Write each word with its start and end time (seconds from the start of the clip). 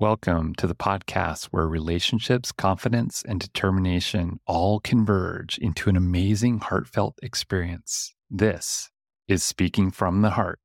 Welcome 0.00 0.56
to 0.56 0.66
the 0.66 0.74
podcast 0.74 1.44
where 1.52 1.68
relationships, 1.68 2.50
confidence, 2.50 3.22
and 3.28 3.38
determination 3.38 4.40
all 4.44 4.80
converge 4.80 5.56
into 5.58 5.88
an 5.88 5.96
amazing, 5.96 6.58
heartfelt 6.58 7.16
experience. 7.22 8.12
This 8.28 8.90
is 9.28 9.44
Speaking 9.44 9.92
from 9.92 10.22
the 10.22 10.30
Heart. 10.30 10.58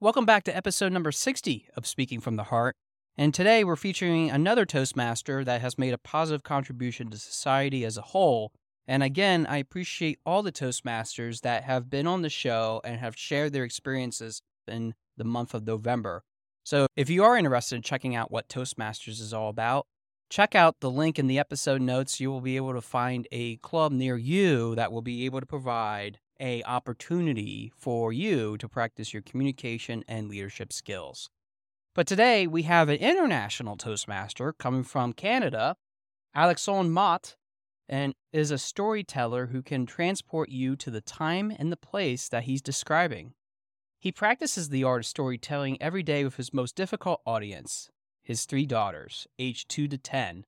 Welcome 0.00 0.26
back 0.26 0.44
to 0.44 0.54
episode 0.54 0.92
number 0.92 1.10
60 1.10 1.66
of 1.78 1.86
Speaking 1.86 2.20
from 2.20 2.36
the 2.36 2.42
Heart. 2.42 2.76
And 3.16 3.32
today 3.32 3.64
we're 3.64 3.74
featuring 3.74 4.30
another 4.30 4.66
Toastmaster 4.66 5.44
that 5.44 5.62
has 5.62 5.78
made 5.78 5.94
a 5.94 5.98
positive 5.98 6.42
contribution 6.42 7.08
to 7.08 7.16
society 7.16 7.86
as 7.86 7.96
a 7.96 8.02
whole. 8.02 8.52
And 8.86 9.02
again, 9.02 9.46
I 9.46 9.56
appreciate 9.56 10.18
all 10.26 10.42
the 10.42 10.52
Toastmasters 10.52 11.40
that 11.40 11.64
have 11.64 11.88
been 11.88 12.06
on 12.06 12.20
the 12.20 12.28
show 12.28 12.82
and 12.84 13.00
have 13.00 13.16
shared 13.16 13.54
their 13.54 13.64
experiences 13.64 14.42
in 14.66 14.92
the 15.16 15.24
month 15.24 15.54
of 15.54 15.66
November. 15.66 16.22
So 16.68 16.86
if 16.96 17.08
you 17.08 17.24
are 17.24 17.34
interested 17.34 17.76
in 17.76 17.80
checking 17.80 18.14
out 18.14 18.30
what 18.30 18.50
Toastmasters 18.50 19.22
is 19.22 19.32
all 19.32 19.48
about, 19.48 19.86
check 20.28 20.54
out 20.54 20.80
the 20.80 20.90
link 20.90 21.18
in 21.18 21.26
the 21.26 21.38
episode 21.38 21.80
notes. 21.80 22.20
You 22.20 22.30
will 22.30 22.42
be 22.42 22.56
able 22.56 22.74
to 22.74 22.82
find 22.82 23.26
a 23.32 23.56
club 23.56 23.90
near 23.90 24.18
you 24.18 24.74
that 24.74 24.92
will 24.92 25.00
be 25.00 25.24
able 25.24 25.40
to 25.40 25.46
provide 25.46 26.18
a 26.38 26.62
opportunity 26.64 27.72
for 27.74 28.12
you 28.12 28.58
to 28.58 28.68
practice 28.68 29.14
your 29.14 29.22
communication 29.22 30.04
and 30.06 30.28
leadership 30.28 30.70
skills. 30.70 31.30
But 31.94 32.06
today 32.06 32.46
we 32.46 32.64
have 32.64 32.90
an 32.90 32.98
international 32.98 33.78
Toastmaster 33.78 34.52
coming 34.52 34.84
from 34.84 35.14
Canada, 35.14 35.74
Alexandre 36.34 36.90
Matte, 36.90 37.36
and 37.88 38.12
is 38.30 38.50
a 38.50 38.58
storyteller 38.58 39.46
who 39.46 39.62
can 39.62 39.86
transport 39.86 40.50
you 40.50 40.76
to 40.76 40.90
the 40.90 41.00
time 41.00 41.50
and 41.58 41.72
the 41.72 41.78
place 41.78 42.28
that 42.28 42.42
he's 42.42 42.60
describing. 42.60 43.32
He 44.00 44.12
practices 44.12 44.68
the 44.68 44.84
art 44.84 45.00
of 45.00 45.06
storytelling 45.06 45.80
every 45.82 46.04
day 46.04 46.22
with 46.22 46.36
his 46.36 46.54
most 46.54 46.76
difficult 46.76 47.20
audience, 47.26 47.90
his 48.22 48.44
three 48.44 48.64
daughters, 48.64 49.26
aged 49.38 49.68
2 49.70 49.88
to 49.88 49.98
10. 49.98 50.44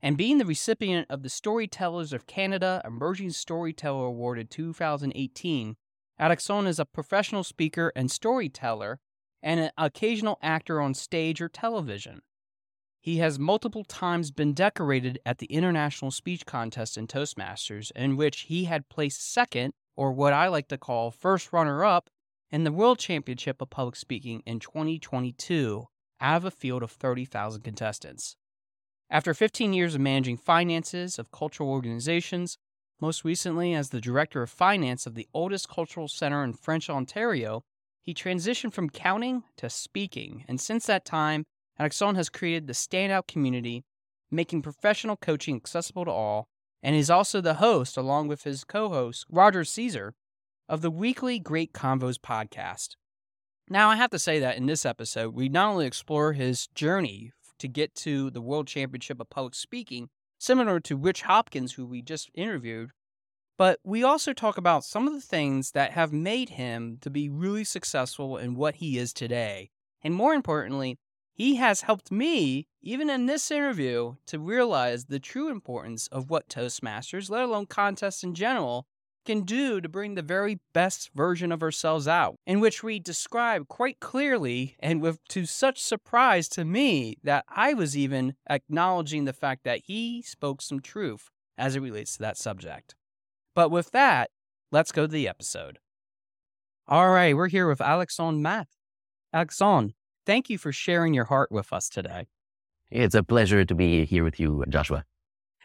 And 0.00 0.16
being 0.16 0.38
the 0.38 0.44
recipient 0.44 1.06
of 1.10 1.22
the 1.22 1.28
Storytellers 1.28 2.12
of 2.12 2.26
Canada 2.26 2.80
Emerging 2.84 3.30
Storyteller 3.30 4.06
Award 4.06 4.38
in 4.38 4.46
2018, 4.46 5.76
Alexandre 6.20 6.70
is 6.70 6.78
a 6.78 6.84
professional 6.84 7.42
speaker 7.42 7.90
and 7.96 8.10
storyteller 8.10 9.00
and 9.42 9.58
an 9.58 9.70
occasional 9.76 10.38
actor 10.40 10.80
on 10.80 10.94
stage 10.94 11.40
or 11.40 11.48
television. 11.48 12.20
He 13.00 13.18
has 13.18 13.38
multiple 13.38 13.84
times 13.84 14.30
been 14.30 14.54
decorated 14.54 15.18
at 15.26 15.38
the 15.38 15.46
International 15.46 16.10
Speech 16.10 16.46
Contest 16.46 16.96
in 16.96 17.08
Toastmasters, 17.08 17.90
in 17.96 18.16
which 18.16 18.42
he 18.42 18.64
had 18.64 18.88
placed 18.88 19.32
second, 19.32 19.74
or 19.96 20.12
what 20.12 20.32
I 20.32 20.46
like 20.46 20.68
to 20.68 20.78
call 20.78 21.10
first 21.10 21.52
runner 21.52 21.84
up, 21.84 22.08
in 22.54 22.62
the 22.62 22.70
World 22.70 23.00
Championship 23.00 23.60
of 23.60 23.68
Public 23.68 23.96
Speaking 23.96 24.40
in 24.46 24.60
2022 24.60 25.88
out 26.20 26.36
of 26.36 26.44
a 26.44 26.52
field 26.52 26.84
of 26.84 26.92
30,000 26.92 27.62
contestants. 27.62 28.36
After 29.10 29.34
15 29.34 29.72
years 29.72 29.96
of 29.96 30.00
managing 30.00 30.36
finances 30.36 31.18
of 31.18 31.32
cultural 31.32 31.68
organizations, 31.68 32.56
most 33.00 33.24
recently 33.24 33.74
as 33.74 33.90
the 33.90 34.00
director 34.00 34.40
of 34.40 34.50
finance 34.50 35.04
of 35.04 35.16
the 35.16 35.26
oldest 35.34 35.68
cultural 35.68 36.06
center 36.06 36.44
in 36.44 36.52
French 36.52 36.88
Ontario, 36.88 37.64
he 38.00 38.14
transitioned 38.14 38.72
from 38.72 38.88
counting 38.88 39.42
to 39.56 39.68
speaking, 39.68 40.44
and 40.46 40.60
since 40.60 40.86
that 40.86 41.04
time, 41.04 41.46
Alexandre 41.76 42.18
has 42.18 42.28
created 42.28 42.68
the 42.68 42.72
Standout 42.72 43.26
community, 43.26 43.82
making 44.30 44.62
professional 44.62 45.16
coaching 45.16 45.56
accessible 45.56 46.04
to 46.04 46.10
all, 46.12 46.46
and 46.84 46.94
is 46.94 47.10
also 47.10 47.40
the 47.40 47.54
host, 47.54 47.96
along 47.96 48.28
with 48.28 48.44
his 48.44 48.62
co 48.62 48.90
host, 48.90 49.26
Roger 49.28 49.64
Caesar, 49.64 50.14
of 50.68 50.80
the 50.80 50.90
weekly 50.90 51.38
Great 51.38 51.72
Convos 51.72 52.18
podcast. 52.18 52.96
Now, 53.68 53.90
I 53.90 53.96
have 53.96 54.10
to 54.10 54.18
say 54.18 54.38
that 54.40 54.56
in 54.56 54.66
this 54.66 54.86
episode, 54.86 55.34
we 55.34 55.48
not 55.48 55.70
only 55.70 55.86
explore 55.86 56.32
his 56.32 56.68
journey 56.68 57.32
to 57.58 57.68
get 57.68 57.94
to 57.96 58.30
the 58.30 58.40
World 58.40 58.66
Championship 58.66 59.20
of 59.20 59.30
Public 59.30 59.54
Speaking, 59.54 60.08
similar 60.38 60.80
to 60.80 60.96
Rich 60.96 61.22
Hopkins, 61.22 61.72
who 61.74 61.86
we 61.86 62.02
just 62.02 62.30
interviewed, 62.34 62.90
but 63.56 63.78
we 63.84 64.02
also 64.02 64.32
talk 64.32 64.58
about 64.58 64.84
some 64.84 65.06
of 65.06 65.14
the 65.14 65.20
things 65.20 65.70
that 65.72 65.92
have 65.92 66.12
made 66.12 66.50
him 66.50 66.98
to 67.02 67.10
be 67.10 67.28
really 67.28 67.64
successful 67.64 68.36
in 68.36 68.54
what 68.54 68.76
he 68.76 68.98
is 68.98 69.12
today. 69.12 69.70
And 70.02 70.12
more 70.14 70.34
importantly, 70.34 70.98
he 71.32 71.56
has 71.56 71.82
helped 71.82 72.10
me, 72.10 72.68
even 72.82 73.10
in 73.10 73.26
this 73.26 73.50
interview, 73.50 74.14
to 74.26 74.38
realize 74.38 75.06
the 75.06 75.20
true 75.20 75.50
importance 75.50 76.06
of 76.08 76.30
what 76.30 76.48
Toastmasters, 76.48 77.30
let 77.30 77.42
alone 77.42 77.66
contests 77.66 78.22
in 78.22 78.34
general, 78.34 78.86
can 79.24 79.42
do 79.42 79.80
to 79.80 79.88
bring 79.88 80.14
the 80.14 80.22
very 80.22 80.60
best 80.72 81.10
version 81.14 81.50
of 81.50 81.62
ourselves 81.62 82.06
out, 82.06 82.36
in 82.46 82.60
which 82.60 82.82
we 82.82 82.98
describe 82.98 83.68
quite 83.68 84.00
clearly 84.00 84.76
and 84.78 85.00
with 85.00 85.18
to 85.28 85.46
such 85.46 85.82
surprise 85.82 86.48
to 86.50 86.64
me 86.64 87.16
that 87.22 87.44
I 87.48 87.74
was 87.74 87.96
even 87.96 88.34
acknowledging 88.48 89.24
the 89.24 89.32
fact 89.32 89.64
that 89.64 89.82
he 89.86 90.22
spoke 90.22 90.62
some 90.62 90.80
truth 90.80 91.30
as 91.56 91.76
it 91.76 91.80
relates 91.80 92.14
to 92.14 92.20
that 92.20 92.36
subject. 92.36 92.94
But 93.54 93.70
with 93.70 93.90
that, 93.92 94.30
let's 94.70 94.92
go 94.92 95.06
to 95.06 95.12
the 95.12 95.28
episode. 95.28 95.78
All 96.86 97.10
right, 97.10 97.34
we're 97.34 97.48
here 97.48 97.68
with 97.68 97.80
Alexandre 97.80 98.40
Matte. 98.40 98.68
Alexon, 99.32 99.94
thank 100.26 100.50
you 100.50 100.58
for 100.58 100.72
sharing 100.72 101.14
your 101.14 101.24
heart 101.24 101.50
with 101.50 101.72
us 101.72 101.88
today. 101.88 102.26
It's 102.90 103.14
a 103.14 103.22
pleasure 103.22 103.64
to 103.64 103.74
be 103.74 104.04
here 104.04 104.22
with 104.22 104.38
you, 104.38 104.64
Joshua. 104.68 105.04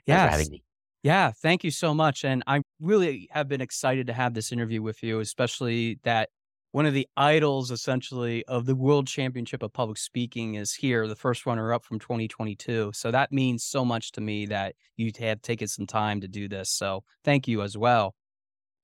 Thanks 0.06 0.08
yes. 0.08 0.26
for 0.26 0.32
having 0.32 0.52
me. 0.52 0.64
Yeah, 1.02 1.32
thank 1.32 1.64
you 1.64 1.72
so 1.72 1.94
much. 1.94 2.26
And 2.26 2.44
I 2.46 2.62
really 2.80 3.30
have 3.32 3.48
been 3.48 3.62
excited 3.62 4.08
to 4.08 4.14
have 4.14 4.34
this 4.34 4.52
interview 4.52 4.82
with 4.82 5.02
you, 5.02 5.22
especially 5.22 6.00
that 6.04 6.30
one 6.72 6.86
of 6.86 6.94
the 6.94 7.08
idols 7.16 7.72
essentially 7.72 8.46
of 8.46 8.66
the 8.66 8.76
World 8.76 9.08
Championship 9.08 9.64
of 9.64 9.74
Public 9.74 9.98
Speaking 9.98 10.56
is 10.56 10.74
here, 10.74 11.08
the 11.08 11.16
first 11.16 11.46
runner 11.46 11.74
up 11.74 11.86
from 11.86 12.00
2022. 12.00 12.92
So 12.94 13.12
that 13.12 13.32
means 13.32 13.64
so 13.64 13.86
much 13.86 14.12
to 14.14 14.22
me 14.22 14.46
that 14.48 14.76
you 14.98 15.12
have 15.20 15.42
taken 15.42 15.68
some 15.68 15.88
time 15.88 16.22
to 16.22 16.28
do 16.28 16.48
this. 16.48 16.70
So 16.70 17.04
thank 17.24 17.48
you 17.48 17.62
as 17.62 17.78
well. 17.78 18.14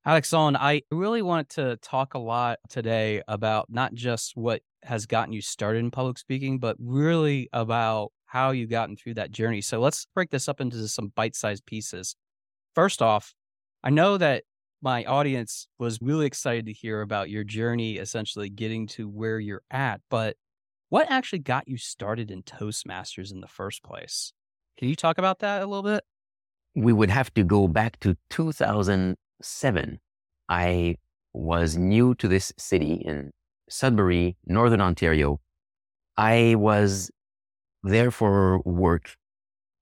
Alexandre, 0.06 0.60
I 0.62 0.84
really 0.92 1.22
want 1.22 1.50
to 1.50 1.78
talk 1.78 2.14
a 2.14 2.20
lot 2.20 2.60
today 2.70 3.24
about 3.28 3.68
not 3.70 3.94
just 3.94 4.38
what 4.38 4.62
has 4.84 5.06
gotten 5.06 5.34
you 5.34 5.42
started 5.42 5.80
in 5.80 5.92
public 5.92 6.18
speaking, 6.18 6.60
but 6.60 6.78
really 6.80 7.50
about 7.52 8.12
how 8.36 8.52
you've 8.52 8.70
gotten 8.70 8.98
through 8.98 9.14
that 9.14 9.32
journey. 9.32 9.62
So 9.62 9.80
let's 9.80 10.08
break 10.14 10.30
this 10.30 10.50
up 10.50 10.60
into 10.60 10.86
some 10.90 11.14
bite-sized 11.16 11.66
pieces. 11.66 12.18
First 12.74 13.02
off, 13.02 13.34
I 13.82 13.92
know 13.92 14.18
that 14.18 14.44
my 14.82 15.06
audience 15.06 15.70
was 15.80 16.00
really 16.02 16.26
excited 16.26 16.66
to 16.66 16.74
hear 16.74 17.00
about 17.00 17.30
your 17.30 17.46
journey 17.46 17.96
essentially 17.96 18.50
getting 18.50 18.88
to 18.88 19.08
where 19.08 19.40
you're 19.40 19.62
at, 19.72 20.02
but 20.10 20.36
what 20.90 21.10
actually 21.10 21.40
got 21.40 21.70
you 21.70 21.78
started 21.78 22.30
in 22.30 22.44
Toastmasters 22.44 23.32
in 23.32 23.40
the 23.40 23.48
first 23.48 23.82
place? 23.84 24.34
Can 24.78 24.90
you 24.90 24.98
talk 24.98 25.18
about 25.18 25.40
that 25.40 25.62
a 25.62 25.66
little 25.66 25.82
bit? 25.82 26.04
We 26.76 26.92
would 26.92 27.10
have 27.10 27.34
to 27.36 27.44
go 27.46 27.70
back 27.70 28.02
to 28.02 28.18
2007. 28.32 30.00
I 30.50 30.98
was 31.32 31.78
new 31.78 32.16
to 32.16 32.28
this 32.28 32.52
city 32.58 32.96
in 32.96 33.32
Sudbury, 33.70 34.36
Northern 34.46 34.82
Ontario. 34.82 35.40
I 36.18 36.56
was 36.56 37.10
there 37.86 38.12
for 38.12 38.60
work. 38.60 39.16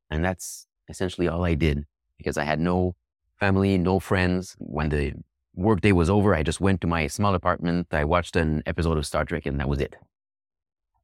And 0.09 0.23
that's 0.23 0.67
essentially 0.89 1.27
all 1.27 1.43
I 1.43 1.55
did 1.55 1.85
because 2.17 2.37
I 2.37 2.43
had 2.43 2.59
no 2.59 2.95
family, 3.39 3.77
no 3.77 3.99
friends. 3.99 4.55
When 4.59 4.89
the 4.89 5.13
workday 5.55 5.91
was 5.91 6.09
over, 6.09 6.35
I 6.35 6.43
just 6.43 6.61
went 6.61 6.81
to 6.81 6.87
my 6.87 7.07
small 7.07 7.33
apartment. 7.35 7.87
I 7.91 8.03
watched 8.03 8.35
an 8.35 8.63
episode 8.65 8.97
of 8.97 9.05
Star 9.05 9.25
Trek 9.25 9.45
and 9.45 9.59
that 9.59 9.69
was 9.69 9.79
it. 9.79 9.95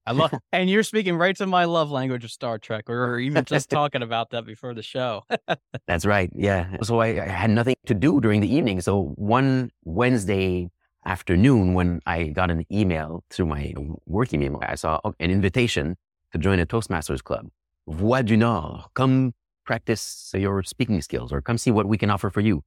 I 0.05 0.11
love, 0.11 0.33
and 0.51 0.69
you're 0.69 0.83
speaking 0.83 1.15
right 1.17 1.35
to 1.37 1.45
my 1.45 1.65
love 1.65 1.91
language 1.91 2.23
of 2.23 2.31
Star 2.31 2.57
Trek. 2.57 2.89
We 2.89 2.95
were 2.95 3.19
even 3.19 3.45
just 3.45 3.69
talking 3.79 4.01
about 4.01 4.31
that 4.31 4.45
before 4.45 4.73
the 4.73 4.81
show. 4.81 5.23
That's 5.87 6.05
right. 6.05 6.31
Yeah. 6.35 6.77
So 6.81 6.99
I, 6.99 7.23
I, 7.23 7.27
had 7.27 7.51
nothing 7.51 7.75
to 7.85 7.93
do 7.93 8.19
during 8.19 8.41
the 8.41 8.53
evening. 8.53 8.81
So 8.81 9.13
one 9.15 9.71
Wednesday 9.83 10.71
afternoon, 11.05 11.73
when 11.73 11.99
I 12.05 12.27
got 12.27 12.49
an 12.49 12.65
email 12.71 13.23
through 13.29 13.47
my 13.47 13.73
work 14.05 14.33
email, 14.33 14.59
I 14.61 14.75
saw 14.75 14.99
oh, 15.03 15.13
an 15.19 15.29
invitation 15.29 15.95
to 16.31 16.37
join 16.37 16.59
a 16.59 16.65
Toastmasters 16.65 17.23
club. 17.23 17.49
Voix 17.87 18.21
du 18.21 18.37
Nord, 18.37 18.81
come 18.93 19.33
practice 19.65 20.31
your 20.33 20.63
speaking 20.63 21.01
skills 21.01 21.31
or 21.31 21.41
come 21.41 21.57
see 21.57 21.71
what 21.71 21.87
we 21.87 21.97
can 21.97 22.09
offer 22.09 22.29
for 22.29 22.41
you. 22.41 22.63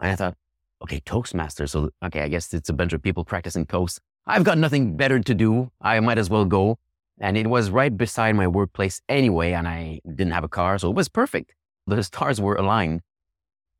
And 0.00 0.12
I 0.12 0.16
thought, 0.16 0.36
okay, 0.82 1.00
Toastmasters. 1.00 1.70
So, 1.70 1.90
okay, 2.04 2.22
I 2.22 2.28
guess 2.28 2.52
it's 2.54 2.68
a 2.68 2.72
bunch 2.72 2.92
of 2.92 3.02
people 3.02 3.24
practicing 3.24 3.66
toast. 3.66 4.00
I've 4.26 4.44
got 4.44 4.58
nothing 4.58 4.96
better 4.96 5.20
to 5.20 5.34
do. 5.34 5.70
I 5.80 6.00
might 6.00 6.18
as 6.18 6.30
well 6.30 6.44
go. 6.44 6.78
And 7.20 7.36
it 7.36 7.46
was 7.46 7.70
right 7.70 7.94
beside 7.94 8.34
my 8.34 8.48
workplace 8.48 9.02
anyway, 9.08 9.52
and 9.52 9.68
I 9.68 10.00
didn't 10.06 10.32
have 10.32 10.44
a 10.44 10.48
car, 10.48 10.78
so 10.78 10.88
it 10.88 10.96
was 10.96 11.08
perfect. 11.08 11.52
The 11.86 12.02
stars 12.02 12.40
were 12.40 12.54
aligned. 12.54 13.02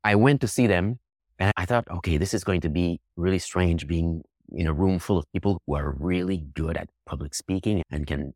I 0.03 0.13
went 0.15 0.41
to 0.41 0.47
see 0.47 0.67
them, 0.67 0.99
and 1.39 1.51
I 1.57 1.65
thought, 1.65 1.87
okay, 1.89 2.17
this 2.17 2.35
is 2.35 2.43
going 2.43 2.61
to 2.61 2.69
be 2.69 2.99
really 3.15 3.39
strange 3.39 3.87
being 3.87 4.23
in 4.51 4.67
a 4.67 4.73
room 4.73 4.99
full 4.99 5.17
of 5.17 5.25
people 5.33 5.61
who 5.65 5.75
are 5.75 5.95
really 5.99 6.37
good 6.53 6.77
at 6.77 6.89
public 7.05 7.33
speaking 7.33 7.83
and 7.89 8.07
can 8.07 8.33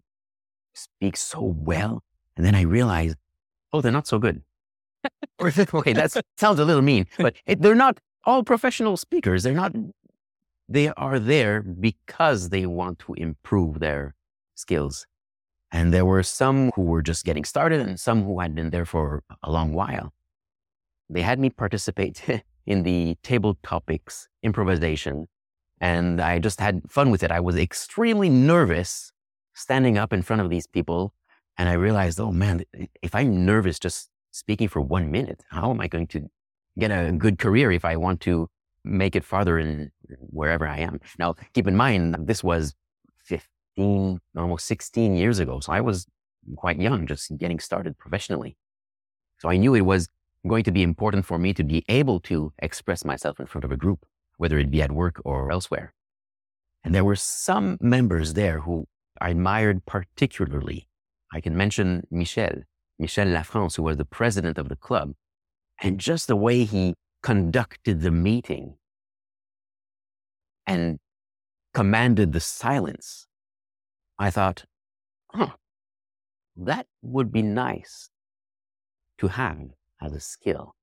speak 0.73 1.17
so 1.17 1.41
well. 1.41 2.03
And 2.38 2.45
then 2.45 2.56
I 2.56 2.62
realized, 2.62 3.17
oh, 3.73 3.81
they're 3.81 3.91
not 3.91 4.07
so 4.07 4.19
good. 4.19 4.41
okay, 5.41 5.94
that 5.94 6.21
sounds 6.38 6.59
a 6.59 6.65
little 6.65 6.81
mean, 6.81 7.06
but 7.17 7.35
it, 7.45 7.62
they're 7.62 7.75
not 7.75 8.00
all 8.23 8.44
professional 8.44 8.97
speakers. 8.97 9.44
They're 9.44 9.53
not, 9.53 9.73
they 10.67 10.89
are 10.89 11.19
there 11.19 11.62
because 11.62 12.50
they 12.50 12.65
want 12.65 13.00
to 13.00 13.13
improve 13.13 13.79
their 13.79 14.15
skills. 14.56 15.06
And 15.71 15.94
there 15.94 16.06
were 16.06 16.23
some 16.23 16.71
who 16.75 16.83
were 16.83 17.01
just 17.01 17.25
getting 17.25 17.44
started 17.44 17.81
and 17.81 18.00
some 18.00 18.23
who 18.23 18.39
had 18.39 18.56
been 18.56 18.69
there 18.69 18.85
for 18.85 19.23
a 19.44 19.51
long 19.51 19.73
while. 19.73 20.13
They 21.09 21.21
had 21.21 21.39
me 21.39 21.50
participate 21.50 22.23
in 22.65 22.83
the 22.83 23.15
table 23.21 23.57
topics 23.61 24.27
improvisation 24.41 25.27
and 25.81 26.22
I 26.22 26.39
just 26.39 26.60
had 26.60 26.81
fun 26.89 27.12
with 27.12 27.24
it. 27.24 27.31
I 27.31 27.39
was 27.39 27.56
extremely 27.57 28.30
nervous 28.30 29.12
standing 29.54 29.98
up 29.98 30.13
in 30.13 30.22
front 30.22 30.42
of 30.42 30.50
these 30.50 30.68
people. 30.68 31.13
And 31.57 31.69
I 31.69 31.74
realized, 31.74 32.19
oh 32.19 32.31
man, 32.31 32.63
if 33.01 33.16
I'm 33.16 33.45
nervous 33.45 33.80
just 33.80 34.10
speaking 34.31 34.68
for 34.68 34.81
one 34.81 35.12
minute, 35.12 35.44
how 35.50 35.72
am 35.72 35.80
I 35.80 35.88
going 35.88 36.07
to 36.07 36.30
get 36.77 36.92
a 36.92 37.12
good 37.12 37.39
career 37.39 37.72
if 37.72 37.86
I 37.86 37.95
want 37.95 38.19
to 38.22 38.50
make 38.83 39.16
it 39.16 39.24
farther 39.24 39.57
in 39.57 39.92
wherever 40.19 40.68
I 40.68 40.80
am? 40.80 41.00
Now, 41.18 41.36
keep 41.54 41.68
in 41.68 41.75
mind, 41.75 42.16
this 42.28 42.44
was 42.44 42.74
15, 43.24 44.19
almost 44.36 44.66
16 44.66 45.16
years 45.16 45.39
ago. 45.39 45.60
So 45.62 45.71
I 45.71 45.81
was 45.81 46.06
quite 46.57 46.80
young, 46.80 47.07
just 47.07 47.36
getting 47.38 47.60
started 47.60 47.98
professionally. 47.98 48.57
So 49.39 49.50
I 49.50 49.57
knew 49.57 49.74
it 49.75 49.81
was 49.81 50.10
going 50.48 50.63
to 50.63 50.71
be 50.71 50.83
important 50.83 51.25
for 51.25 51.38
me 51.38 51.54
to 51.54 51.63
be 51.63 51.83
able 51.88 52.19
to 52.21 52.54
express 52.60 53.04
myself 53.04 53.39
in 53.39 53.45
front 53.45 53.63
of 53.63 53.71
a 53.71 53.78
group 53.78 54.06
whether 54.37 54.57
it 54.57 54.71
be 54.71 54.81
at 54.81 54.91
work 54.91 55.21
or 55.25 55.51
elsewhere. 55.51 55.93
And 56.83 56.93
there 56.93 57.05
were 57.05 57.15
some 57.15 57.77
members 57.81 58.33
there 58.33 58.59
who 58.61 58.85
I 59.19 59.29
admired 59.29 59.85
particularly. 59.85 60.87
I 61.33 61.41
can 61.41 61.57
mention 61.57 62.05
Michel, 62.11 62.63
Michel 62.99 63.27
Lafrance, 63.27 63.77
who 63.77 63.83
was 63.83 63.97
the 63.97 64.05
president 64.05 64.57
of 64.57 64.69
the 64.69 64.75
club, 64.75 65.13
and 65.81 65.99
just 65.99 66.27
the 66.27 66.35
way 66.35 66.63
he 66.63 66.95
conducted 67.23 68.01
the 68.01 68.11
meeting 68.11 68.75
and 70.67 70.99
commanded 71.73 72.33
the 72.33 72.39
silence. 72.39 73.27
I 74.17 74.29
thought, 74.29 74.65
huh, 75.31 75.55
that 76.55 76.87
would 77.01 77.31
be 77.31 77.41
nice 77.41 78.09
to 79.17 79.27
have 79.27 79.71
as 80.01 80.13
a 80.13 80.19
skill. 80.19 80.75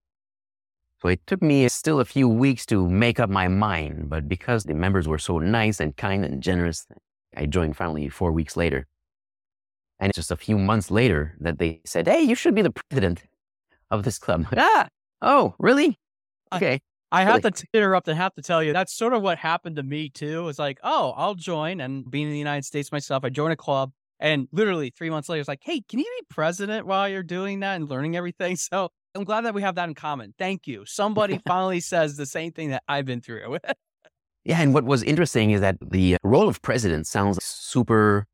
So 1.03 1.09
it 1.09 1.27
took 1.27 1.43
me 1.43 1.69
still 1.69 1.99
a 1.99 2.05
few 2.05 2.29
weeks 2.29 2.65
to 2.67 2.89
make 2.89 3.19
up 3.19 3.29
my 3.29 3.49
mind, 3.49 4.09
but 4.09 4.29
because 4.29 4.63
the 4.63 4.75
members 4.75 5.09
were 5.09 5.19
so 5.19 5.41
nice 5.41 5.81
and 5.81 5.97
kind 5.97 6.25
and 6.25 6.41
generous, 6.41 6.87
I 7.37 7.47
joined 7.47 7.77
finally 7.77 8.09
four 8.09 8.31
weeks 8.31 8.57
later. 8.57 8.87
And 9.99 10.15
just 10.15 10.31
a 10.31 10.37
few 10.37 10.57
months 10.57 10.93
later 10.93 11.35
that 11.41 11.59
they 11.59 11.81
said, 11.85 12.07
Hey, 12.07 12.23
you 12.23 12.37
should 12.37 12.55
be 12.55 12.63
the 12.63 12.71
president 12.71 13.25
of 13.91 14.05
this 14.05 14.17
club. 14.17 14.47
ah, 14.57 14.87
oh, 15.21 15.57
really? 15.59 15.99
Okay. 16.53 16.81
I, 17.11 17.23
I 17.23 17.25
have 17.25 17.43
really? 17.43 17.51
to 17.51 17.67
interrupt 17.75 18.07
and 18.07 18.17
have 18.17 18.35
to 18.37 18.43
tell 18.43 18.63
you 18.63 18.73
that's 18.73 18.95
sort 18.95 19.13
of 19.13 19.23
what 19.23 19.39
happened 19.39 19.77
to 19.77 19.83
me 19.83 20.09
too. 20.09 20.49
It's 20.49 20.61
like, 20.61 20.79
oh, 20.85 21.15
I'll 21.17 21.35
join. 21.35 21.81
And 21.81 22.09
being 22.09 22.27
in 22.27 22.33
the 22.33 22.39
United 22.39 22.65
States 22.65 22.93
myself, 22.93 23.25
I 23.25 23.29
joined 23.29 23.53
a 23.53 23.57
club. 23.57 23.91
And 24.21 24.47
literally 24.53 24.91
three 24.91 25.11
months 25.11 25.29
later, 25.29 25.41
it's 25.41 25.49
like, 25.49 25.63
hey, 25.65 25.81
can 25.81 25.99
you 25.99 26.05
be 26.05 26.27
president 26.31 26.87
while 26.87 27.09
you're 27.09 27.25
doing 27.25 27.59
that 27.61 27.75
and 27.75 27.91
learning 27.91 28.17
everything? 28.17 28.57
So 28.57 28.91
I'm 29.15 29.25
glad 29.25 29.45
that 29.45 29.55
we 29.55 29.63
have 29.63 29.75
that 29.75 29.89
in 29.89 29.95
common. 29.95 30.35
Thank 30.39 30.67
you. 30.67 30.85
Somebody 30.87 31.41
finally 31.47 31.81
says 31.81 32.17
the 32.17 32.27
same 32.27 32.53
thing 32.53 32.71
that 32.71 32.83
I've 32.89 33.05
been 33.05 33.21
through. 33.21 33.59
yeah. 34.45 34.61
And 34.61 34.73
what 34.73 34.85
was 34.85 35.03
interesting 35.03 35.51
is 35.51 35.61
that 35.61 35.77
the 35.81 36.17
role 36.23 36.49
of 36.49 36.63
president 36.63 37.07
sounds 37.07 37.43
super 37.45 38.27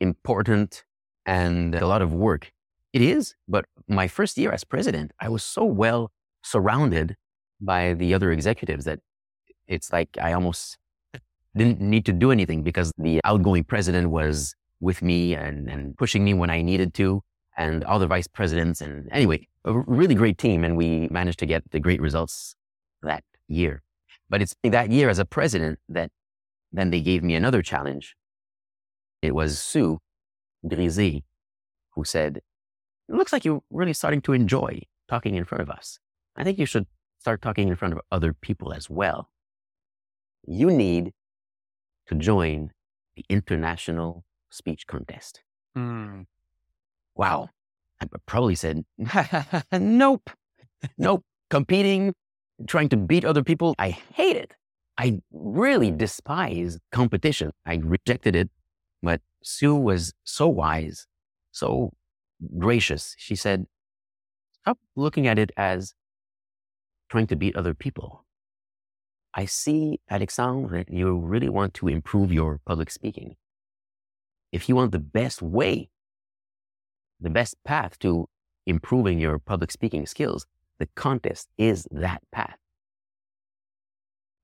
important 0.00 0.84
and 1.26 1.74
a 1.74 1.86
lot 1.86 2.02
of 2.02 2.12
work. 2.12 2.52
It 2.92 3.02
is. 3.02 3.34
But 3.46 3.66
my 3.88 4.08
first 4.08 4.38
year 4.38 4.52
as 4.52 4.64
president, 4.64 5.12
I 5.20 5.28
was 5.28 5.44
so 5.44 5.64
well 5.64 6.10
surrounded 6.42 7.16
by 7.60 7.94
the 7.94 8.14
other 8.14 8.30
executives 8.30 8.84
that 8.84 9.00
it's 9.66 9.92
like 9.92 10.16
I 10.20 10.32
almost 10.32 10.78
didn't 11.56 11.80
need 11.80 12.06
to 12.06 12.12
do 12.12 12.30
anything 12.30 12.62
because 12.62 12.92
the 12.96 13.20
outgoing 13.24 13.64
president 13.64 14.10
was 14.10 14.54
with 14.80 15.02
me 15.02 15.34
and, 15.34 15.68
and 15.68 15.96
pushing 15.96 16.24
me 16.24 16.34
when 16.34 16.50
I 16.50 16.62
needed 16.62 16.94
to 16.94 17.22
and 17.58 17.84
all 17.84 17.98
the 17.98 18.06
vice 18.06 18.28
presidents. 18.28 18.80
And 18.80 19.08
anyway, 19.12 19.46
a 19.64 19.76
really 19.76 20.14
great 20.14 20.38
team. 20.38 20.64
And 20.64 20.76
we 20.76 21.08
managed 21.10 21.40
to 21.40 21.46
get 21.46 21.68
the 21.72 21.80
great 21.80 22.00
results 22.00 22.54
that 23.02 23.24
year. 23.48 23.82
But 24.30 24.40
it's 24.40 24.54
that 24.62 24.90
year 24.90 25.10
as 25.10 25.18
a 25.18 25.24
president 25.24 25.80
that 25.88 26.10
then 26.72 26.90
they 26.90 27.00
gave 27.00 27.22
me 27.22 27.34
another 27.34 27.60
challenge. 27.60 28.14
It 29.20 29.34
was 29.34 29.58
Sue 29.58 29.98
Grisey 30.64 31.24
who 31.94 32.04
said, 32.04 32.40
it 33.08 33.14
looks 33.14 33.32
like 33.32 33.44
you're 33.44 33.62
really 33.70 33.92
starting 33.92 34.22
to 34.22 34.32
enjoy 34.32 34.82
talking 35.08 35.34
in 35.34 35.44
front 35.44 35.62
of 35.62 35.70
us. 35.70 35.98
I 36.36 36.44
think 36.44 36.58
you 36.58 36.66
should 36.66 36.86
start 37.18 37.42
talking 37.42 37.68
in 37.68 37.74
front 37.74 37.94
of 37.94 38.00
other 38.12 38.32
people 38.32 38.72
as 38.72 38.88
well. 38.88 39.30
You 40.46 40.70
need 40.70 41.12
to 42.06 42.14
join 42.14 42.70
the 43.16 43.24
international 43.28 44.24
speech 44.50 44.86
contest. 44.86 45.42
Mm 45.76 46.26
wow. 47.18 47.50
I 48.00 48.06
probably 48.26 48.54
said, 48.54 48.84
nope, 49.72 50.30
nope. 50.96 51.24
Competing, 51.50 52.14
trying 52.66 52.88
to 52.90 52.96
beat 52.96 53.24
other 53.24 53.42
people, 53.42 53.74
I 53.78 53.90
hate 53.90 54.36
it. 54.36 54.54
I 54.96 55.20
really 55.32 55.90
despise 55.90 56.78
competition. 56.92 57.52
I 57.66 57.76
rejected 57.76 58.36
it. 58.36 58.50
But 59.02 59.20
Sue 59.42 59.74
was 59.74 60.12
so 60.24 60.48
wise, 60.48 61.06
so 61.52 61.92
gracious. 62.58 63.14
She 63.18 63.34
said, 63.36 63.66
stop 64.62 64.78
looking 64.96 65.26
at 65.26 65.38
it 65.38 65.50
as 65.56 65.94
trying 67.08 67.26
to 67.28 67.36
beat 67.36 67.56
other 67.56 67.74
people. 67.74 68.24
I 69.34 69.44
see, 69.44 70.00
Alexandre, 70.10 70.84
that 70.84 70.92
you 70.92 71.16
really 71.16 71.48
want 71.48 71.74
to 71.74 71.88
improve 71.88 72.32
your 72.32 72.60
public 72.66 72.90
speaking. 72.90 73.36
If 74.52 74.68
you 74.68 74.76
want 74.76 74.92
the 74.92 74.98
best 74.98 75.42
way 75.42 75.90
the 77.20 77.30
best 77.30 77.56
path 77.64 77.98
to 78.00 78.28
improving 78.66 79.18
your 79.18 79.38
public 79.38 79.70
speaking 79.70 80.06
skills, 80.06 80.46
the 80.78 80.88
contest 80.94 81.48
is 81.58 81.86
that 81.90 82.22
path. 82.32 82.56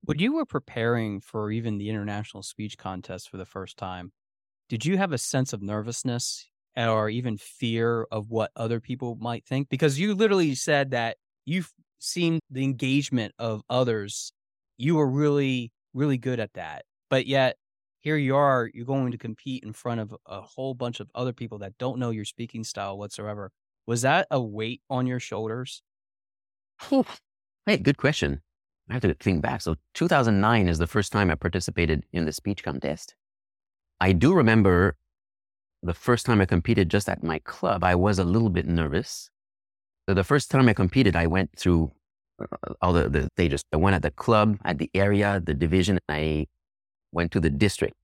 When 0.03 0.19
you 0.19 0.35
were 0.35 0.45
preparing 0.45 1.21
for 1.21 1.51
even 1.51 1.79
the 1.79 1.89
international 1.89 2.43
speech 2.43 2.77
contest 2.77 3.31
for 3.31 3.37
the 3.37 3.47
first 3.47 3.77
time, 3.77 4.13
did 4.69 4.85
you 4.85 4.97
have 4.97 5.13
a 5.13 5.19
sense 5.19 5.53
of 5.53 5.63
nervousness 5.63 6.49
or 6.77 7.09
even 7.09 7.39
fear 7.39 8.07
of 8.11 8.31
what 8.31 8.51
other 8.57 8.81
people 8.81 9.17
might 9.21 9.47
think? 9.47 9.69
Because 9.69 9.99
you 9.99 10.15
literally 10.15 10.55
said 10.55 10.91
that 10.91 11.17
you've 11.45 11.73
seen 12.01 12.41
the 12.51 12.65
engagement 12.65 13.35
of 13.39 13.63
others. 13.71 14.33
You 14.77 14.97
were 14.97 15.09
really, 15.09 15.73
really 15.95 16.19
good 16.19 16.41
at 16.41 16.55
that. 16.55 16.85
But 17.09 17.27
yet 17.27 17.57
here 18.05 18.19
you 18.19 18.37
are, 18.37 18.71
you're 18.75 18.85
going 18.85 19.11
to 19.13 19.19
compete 19.19 19.65
in 19.65 19.73
front 19.73 19.99
of 19.99 20.15
a 20.27 20.43
whole 20.43 20.75
bunch 20.75 21.01
of 21.01 21.11
other 21.15 21.33
people 21.33 21.59
that 21.59 21.77
don't 21.79 21.99
know 21.99 22.11
your 22.11 22.27
speaking 22.27 22.63
style 22.63 22.99
whatsoever. 22.99 23.51
Was 23.87 24.03
that 24.03 24.27
a 24.31 24.41
weight 24.41 24.83
on 24.91 25.07
your 25.07 25.19
shoulders? 25.19 25.83
Hey, 27.67 27.79
good 27.79 27.97
question. 27.97 28.43
I 28.91 28.93
have 28.93 29.03
to 29.03 29.15
think 29.15 29.41
back. 29.41 29.63
So 29.63 29.77
2009 29.95 30.69
is 30.69 30.77
the 30.77 30.87
first 30.87 31.13
time 31.13 31.31
I 31.31 31.35
participated 31.35 32.05
in 32.13 32.27
the 32.27 32.33
speech 32.33 32.63
contest. 32.63 33.15
I 34.03 34.13
do 34.13 34.35
remember 34.35 34.97
the 35.83 35.95
first 35.95 36.27
time 36.27 36.43
I 36.43 36.45
competed 36.45 36.91
just 36.91 37.09
at 37.09 37.23
my 37.23 37.39
club, 37.39 37.83
I 37.83 37.95
was 37.95 38.19
a 38.19 38.25
little 38.25 38.51
bit 38.51 38.67
nervous. 38.67 39.31
So 40.07 40.15
the 40.15 40.25
first 40.25 40.51
time 40.51 40.69
I 40.69 40.75
competed, 40.75 41.17
I 41.17 41.27
went 41.27 41.59
through 41.59 41.91
uh, 42.39 42.75
all 42.83 42.93
the, 42.93 43.09
the 43.09 43.29
stages. 43.33 43.63
I 43.73 43.79
went 43.79 43.97
at 43.97 44.03
the 44.03 44.11
club, 44.11 44.59
at 44.67 44.77
the 44.77 44.91
area, 44.93 45.41
the 45.43 45.55
division. 45.55 45.99
and 46.07 46.17
I 46.19 46.47
went 47.15 47.33
to 47.33 47.41
the 47.41 47.51
district. 47.51 47.95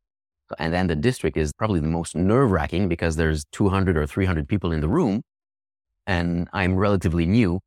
And 0.58 0.72
then 0.72 0.88
the 0.88 0.96
district 0.96 1.36
is 1.36 1.52
probably 1.52 1.80
the 1.80 1.88
most 1.88 2.16
nerve 2.16 2.50
wracking 2.50 2.88
because 2.88 3.16
there's 3.16 3.44
200 3.52 3.96
or 3.96 4.06
300 4.06 4.48
people 4.48 4.72
in 4.72 4.80
the 4.80 4.88
room 4.88 5.22
and 6.06 6.48
I'm 6.52 6.76
relatively 6.76 7.26
new. 7.26 7.60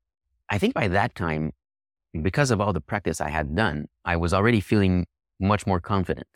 I 0.50 0.58
think 0.58 0.74
by 0.74 0.88
that 0.90 1.16
time, 1.16 1.54
because 2.22 2.52
of 2.52 2.60
all 2.60 2.74
the 2.74 2.82
practice 2.82 3.22
I 3.22 3.30
had 3.30 3.56
done, 3.56 3.88
I 4.04 4.18
was 4.18 4.34
already 4.34 4.60
feeling 4.60 5.06
much 5.40 5.66
more 5.66 5.80
confident, 5.80 6.28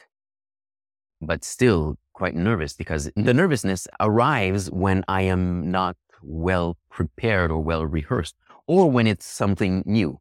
but 1.21 1.43
still 1.43 1.97
quite 2.13 2.35
nervous 2.35 2.73
because 2.73 3.11
the 3.15 3.33
nervousness 3.33 3.87
arrives 3.99 4.71
when 4.71 5.03
I 5.07 5.23
am 5.23 5.69
not 5.69 5.97
well 6.23 6.77
prepared 6.89 7.51
or 7.51 7.59
well 7.59 7.85
rehearsed 7.85 8.35
or 8.65 8.89
when 8.89 9.05
it's 9.05 9.25
something 9.25 9.83
new. 9.85 10.19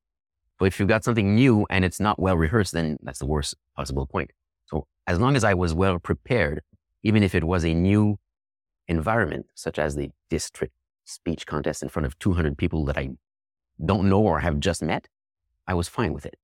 But 0.59 0.67
if 0.67 0.81
you've 0.81 0.89
got 0.89 1.05
something 1.05 1.35
new 1.35 1.67
and 1.71 1.85
it's 1.85 2.01
not 2.01 2.19
well 2.19 2.37
rehearsed, 2.37 2.73
then 2.73 2.99
that's 3.03 3.19
the 3.19 3.27
worst 3.27 3.55
possible 3.77 4.07
point. 4.07 4.31
So 4.67 4.87
as 5.07 5.19
long 5.19 5.37
as 5.37 5.45
I 5.45 5.55
was 5.55 5.75
well 5.75 5.99
prepared, 5.99 6.63
even 7.03 7.23
if 7.23 7.35
it 7.35 7.45
was 7.45 7.65
a 7.65 7.75
new 7.75 8.19
environment, 8.89 9.47
such 9.55 9.79
as 9.79 9.97
the 9.97 10.11
district 10.31 10.75
speech 11.05 11.47
contest 11.47 11.83
in 11.83 11.89
front 11.89 12.07
of 12.07 12.19
200 12.19 12.59
people 12.59 12.85
that 12.87 12.99
I 12.99 13.11
don't 13.85 14.09
know 14.09 14.21
or 14.21 14.41
have 14.41 14.59
just 14.61 14.83
met, 14.83 15.09
I 15.67 15.75
was 15.75 15.89
fine 15.89 16.13
with 16.13 16.27
it. 16.27 16.37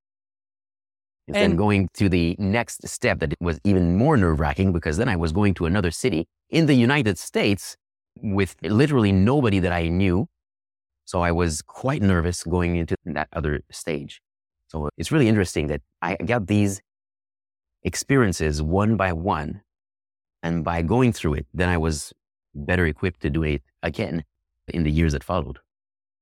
And 1.29 1.37
then 1.37 1.57
going 1.57 1.88
to 1.95 2.09
the 2.09 2.37
next 2.38 2.87
step 2.87 3.21
that 3.21 3.35
was 3.41 3.61
even 3.64 3.97
more 3.97 4.17
nerve 4.17 4.41
wracking 4.41 4.73
because 4.73 4.97
then 4.97 5.09
I 5.09 5.17
was 5.17 5.33
going 5.33 5.55
to 5.55 5.67
another 5.67 5.91
city 5.91 6.26
in 6.50 6.67
the 6.67 6.75
United 6.75 7.17
States 7.17 7.76
with 8.17 8.57
literally 8.62 9.12
nobody 9.12 9.59
that 9.61 9.73
I 9.73 9.88
knew. 9.88 10.29
So 11.05 11.23
I 11.23 11.33
was 11.33 11.62
quite 11.62 12.02
nervous 12.02 12.43
going 12.43 12.76
into 12.76 12.97
that 13.05 13.29
other 13.33 13.62
stage. 13.71 14.21
So 14.67 14.88
it's 14.97 15.12
really 15.12 15.29
interesting 15.29 15.69
that 15.69 15.81
I 16.00 16.17
got 16.17 16.49
these 16.49 16.81
experiences 17.85 18.62
one 18.62 18.97
by 18.97 19.12
one. 19.12 19.62
And 20.43 20.65
by 20.65 20.83
going 20.83 21.12
through 21.12 21.35
it, 21.35 21.47
then 21.55 21.69
I 21.69 21.79
was 21.79 22.12
better 22.55 22.87
equipped 22.87 23.21
to 23.21 23.31
do 23.31 23.43
it 23.45 23.62
again 23.83 24.25
in 24.69 24.83
the 24.83 24.91
years 24.91 25.12
that 25.12 25.25
followed. 25.25 25.59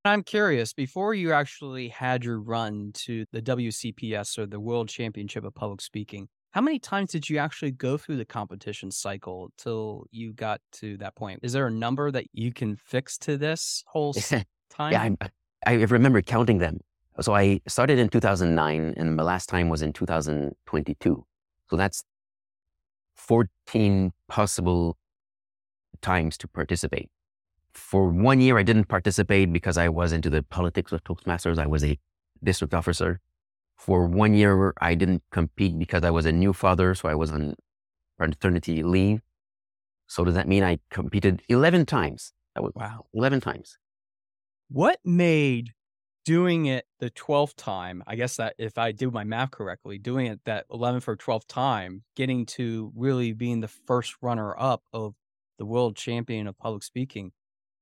I'm 0.03 0.23
curious, 0.23 0.73
before 0.73 1.13
you 1.13 1.31
actually 1.31 1.89
had 1.89 2.23
your 2.23 2.39
run 2.39 2.91
to 3.05 3.25
the 3.31 3.41
WCPS 3.41 4.39
or 4.39 4.47
the 4.47 4.59
World 4.59 4.89
Championship 4.89 5.43
of 5.43 5.53
Public 5.53 5.79
Speaking, 5.81 6.27
how 6.51 6.61
many 6.61 6.79
times 6.79 7.11
did 7.11 7.29
you 7.29 7.37
actually 7.37 7.71
go 7.71 7.97
through 7.97 8.17
the 8.17 8.25
competition 8.25 8.89
cycle 8.89 9.51
till 9.57 10.05
you 10.11 10.33
got 10.33 10.59
to 10.73 10.97
that 10.97 11.15
point? 11.15 11.39
Is 11.43 11.53
there 11.53 11.67
a 11.67 11.71
number 11.71 12.11
that 12.11 12.25
you 12.33 12.51
can 12.51 12.75
fix 12.75 13.17
to 13.19 13.37
this 13.37 13.83
whole 13.87 14.13
time? 14.69 14.91
yeah, 14.91 15.09
I, 15.21 15.29
I 15.65 15.73
remember 15.83 16.21
counting 16.21 16.57
them. 16.57 16.79
So 17.19 17.35
I 17.35 17.61
started 17.67 17.99
in 17.99 18.09
2009 18.09 18.95
and 18.97 19.15
my 19.15 19.23
last 19.23 19.49
time 19.49 19.69
was 19.69 19.81
in 19.81 19.93
2022. 19.93 21.25
So 21.71 21.77
that's 21.77 22.03
14 23.15 24.11
possible 24.27 24.97
times 26.01 26.37
to 26.37 26.47
participate 26.47 27.09
for 27.73 28.09
one 28.09 28.41
year, 28.41 28.57
I 28.57 28.63
didn't 28.63 28.85
participate 28.85 29.51
because 29.51 29.77
I 29.77 29.89
was 29.89 30.11
into 30.11 30.29
the 30.29 30.43
politics 30.43 30.91
of 30.91 31.03
Toastmasters. 31.03 31.57
I 31.57 31.67
was 31.67 31.83
a 31.83 31.97
district 32.43 32.73
officer. 32.73 33.19
For 33.77 34.05
one 34.05 34.33
year, 34.33 34.73
I 34.79 34.95
didn't 34.95 35.23
compete 35.31 35.77
because 35.79 36.03
I 36.03 36.11
was 36.11 36.25
a 36.25 36.31
new 36.31 36.53
father, 36.53 36.93
so 36.93 37.09
I 37.09 37.15
was 37.15 37.31
on 37.31 37.55
paternity 38.19 38.83
leave. 38.83 39.21
So 40.07 40.23
does 40.23 40.35
that 40.35 40.47
mean 40.47 40.63
I 40.63 40.79
competed 40.89 41.41
11 41.49 41.85
times? 41.85 42.33
That 42.55 42.63
was 42.63 42.73
wow, 42.75 43.05
11 43.13 43.41
times. 43.41 43.77
What 44.69 44.99
made 45.03 45.71
doing 46.25 46.67
it 46.67 46.85
the 46.99 47.09
12th 47.09 47.55
time, 47.55 48.03
I 48.07 48.15
guess 48.15 48.37
that 48.37 48.55
if 48.57 48.77
I 48.77 48.91
do 48.91 49.11
my 49.11 49.23
math 49.23 49.51
correctly, 49.51 49.97
doing 49.97 50.27
it 50.27 50.39
that 50.45 50.65
11th 50.69 51.07
or 51.07 51.17
12th 51.17 51.47
time, 51.47 52.03
getting 52.15 52.45
to 52.47 52.91
really 52.95 53.33
being 53.33 53.59
the 53.61 53.67
first 53.67 54.15
runner 54.21 54.55
up 54.57 54.83
of 54.93 55.15
the 55.57 55.65
world 55.65 55.95
champion 55.95 56.47
of 56.47 56.57
public 56.57 56.83
speaking, 56.83 57.31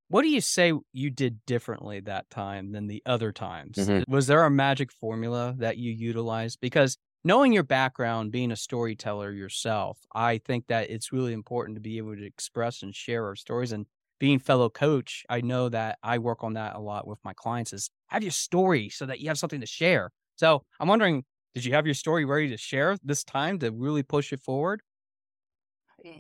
what 0.09 0.23
do 0.23 0.29
you 0.29 0.41
say 0.41 0.73
you 0.91 1.09
did 1.11 1.45
differently 1.45 1.99
that 2.01 2.29
time 2.29 2.71
than 2.71 2.87
the 2.87 3.01
other 3.05 3.31
times? 3.31 3.77
Mm-hmm. 3.77 4.11
Was 4.11 4.27
there 4.27 4.43
a 4.43 4.49
magic 4.49 4.91
formula 4.91 5.53
that 5.59 5.77
you 5.77 5.91
utilized? 5.91 6.59
Because 6.61 6.97
knowing 7.23 7.53
your 7.53 7.63
background, 7.63 8.31
being 8.31 8.51
a 8.51 8.55
storyteller 8.55 9.31
yourself, 9.31 9.99
I 10.13 10.39
think 10.39 10.67
that 10.67 10.89
it's 10.89 11.11
really 11.11 11.33
important 11.33 11.75
to 11.75 11.81
be 11.81 11.97
able 11.97 12.15
to 12.15 12.25
express 12.25 12.81
and 12.81 12.95
share 12.95 13.25
our 13.25 13.35
stories. 13.35 13.71
And 13.71 13.85
being 14.19 14.39
fellow 14.39 14.69
coach, 14.69 15.25
I 15.29 15.41
know 15.41 15.69
that 15.69 15.97
I 16.03 16.17
work 16.17 16.43
on 16.43 16.53
that 16.53 16.75
a 16.75 16.79
lot 16.79 17.07
with 17.07 17.19
my 17.23 17.33
clients 17.33 17.73
is 17.73 17.89
have 18.07 18.21
your 18.23 18.31
story 18.31 18.89
so 18.89 19.05
that 19.05 19.19
you 19.19 19.27
have 19.29 19.37
something 19.37 19.61
to 19.61 19.65
share. 19.67 20.11
So 20.35 20.63
I'm 20.79 20.87
wondering, 20.87 21.23
did 21.55 21.65
you 21.65 21.73
have 21.73 21.85
your 21.85 21.95
story 21.95 22.25
ready 22.25 22.49
to 22.49 22.57
share 22.57 22.97
this 23.03 23.23
time 23.23 23.59
to 23.59 23.71
really 23.71 24.03
push 24.03 24.31
it 24.33 24.39
forward? 24.41 24.81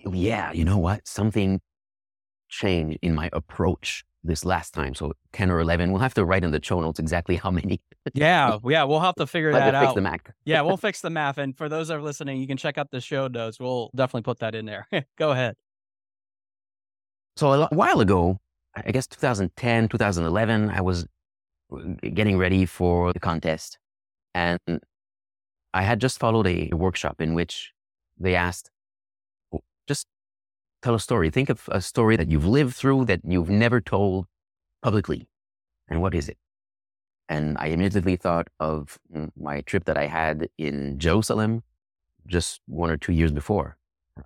Oh, 0.05 0.13
yeah, 0.13 0.51
you 0.51 0.65
know 0.65 0.77
what? 0.77 1.07
Something 1.07 1.61
changed 2.49 2.97
in 3.01 3.13
my 3.15 3.29
approach 3.31 4.03
this 4.23 4.43
last 4.43 4.73
time. 4.73 4.93
So 4.95 5.13
10 5.33 5.49
or 5.49 5.59
11, 5.61 5.91
we'll 5.91 6.01
have 6.01 6.13
to 6.15 6.25
write 6.25 6.43
in 6.43 6.51
the 6.51 6.61
show 6.61 6.81
notes 6.81 6.99
exactly 6.99 7.37
how 7.37 7.51
many. 7.51 7.81
yeah. 8.13 8.57
Yeah. 8.65 8.83
We'll 8.83 8.99
have 8.99 9.15
to 9.15 9.27
figure 9.27 9.51
that 9.53 9.73
out. 9.75 9.83
Fix 9.83 9.93
the 9.95 10.01
math. 10.01 10.19
yeah. 10.45 10.61
We'll 10.61 10.77
fix 10.87 11.01
the 11.01 11.09
math. 11.09 11.37
And 11.37 11.55
for 11.57 11.69
those 11.69 11.87
that 11.87 11.97
are 11.97 12.01
listening, 12.01 12.41
you 12.41 12.47
can 12.47 12.57
check 12.57 12.77
out 12.77 12.91
the 12.91 12.99
show 13.01 13.27
notes. 13.27 13.59
We'll 13.59 13.89
definitely 13.95 14.23
put 14.23 14.39
that 14.39 14.55
in 14.55 14.65
there. 14.65 14.87
Go 15.17 15.31
ahead. 15.31 15.55
So 17.39 17.53
a 17.53 17.69
while 17.69 18.01
ago, 18.01 18.41
I 18.75 18.91
guess 18.91 19.07
2010, 19.07 19.87
2011, 19.87 20.71
I 20.71 20.81
was 20.81 21.05
uh, 21.71 21.77
getting 22.13 22.37
ready 22.37 22.65
for 22.65 23.13
the 23.13 23.19
contest. 23.21 23.77
And 24.33 24.59
I 25.73 25.83
had 25.83 26.01
just 26.01 26.19
followed 26.19 26.47
a 26.47 26.71
workshop 26.73 27.21
in 27.21 27.35
which 27.35 27.71
they 28.19 28.35
asked, 28.35 28.71
oh, 29.53 29.61
just 29.87 30.05
tell 30.81 30.95
a 30.95 30.99
story. 30.99 31.29
Think 31.29 31.49
of 31.49 31.69
a 31.71 31.79
story 31.79 32.17
that 32.17 32.29
you've 32.29 32.45
lived 32.45 32.75
through 32.75 33.05
that 33.05 33.21
you've 33.23 33.49
never 33.49 33.79
told 33.79 34.25
publicly. 34.83 35.29
And 35.87 36.01
what 36.01 36.13
is 36.13 36.27
it? 36.27 36.37
And 37.29 37.57
I 37.57 37.67
immediately 37.67 38.17
thought 38.17 38.49
of 38.59 38.99
mm, 39.15 39.29
my 39.39 39.61
trip 39.61 39.85
that 39.85 39.97
I 39.97 40.07
had 40.07 40.49
in 40.57 40.99
Jerusalem 40.99 41.63
just 42.27 42.59
one 42.65 42.89
or 42.89 42.97
two 42.97 43.13
years 43.13 43.31
before. 43.31 43.78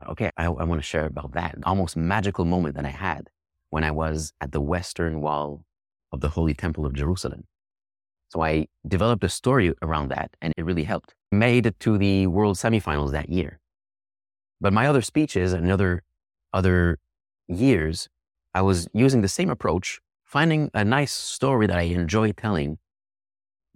Okay, 0.09 0.31
I, 0.37 0.45
I 0.45 0.63
want 0.63 0.79
to 0.79 0.87
share 0.87 1.05
about 1.05 1.33
that 1.33 1.55
almost 1.63 1.95
magical 1.95 2.45
moment 2.45 2.75
that 2.75 2.85
I 2.85 2.89
had 2.89 3.29
when 3.69 3.83
I 3.83 3.91
was 3.91 4.33
at 4.39 4.51
the 4.51 4.61
western 4.61 5.21
wall 5.21 5.65
of 6.11 6.21
the 6.21 6.29
Holy 6.29 6.53
Temple 6.53 6.85
of 6.85 6.93
Jerusalem. 6.93 7.45
So 8.29 8.41
I 8.41 8.67
developed 8.87 9.23
a 9.23 9.29
story 9.29 9.73
around 9.81 10.09
that 10.09 10.35
and 10.41 10.53
it 10.57 10.65
really 10.65 10.83
helped. 10.83 11.13
Made 11.31 11.65
it 11.65 11.79
to 11.81 11.97
the 11.97 12.27
world 12.27 12.57
semifinals 12.57 13.11
that 13.11 13.29
year. 13.29 13.59
But 14.61 14.73
my 14.73 14.87
other 14.87 15.01
speeches 15.01 15.53
and 15.53 15.69
other 15.71 16.03
other 16.53 16.99
years, 17.47 18.09
I 18.53 18.61
was 18.61 18.87
using 18.93 19.21
the 19.21 19.27
same 19.27 19.49
approach, 19.49 19.99
finding 20.23 20.69
a 20.73 20.85
nice 20.85 21.11
story 21.11 21.67
that 21.67 21.77
I 21.77 21.83
enjoy 21.83 22.31
telling. 22.31 22.77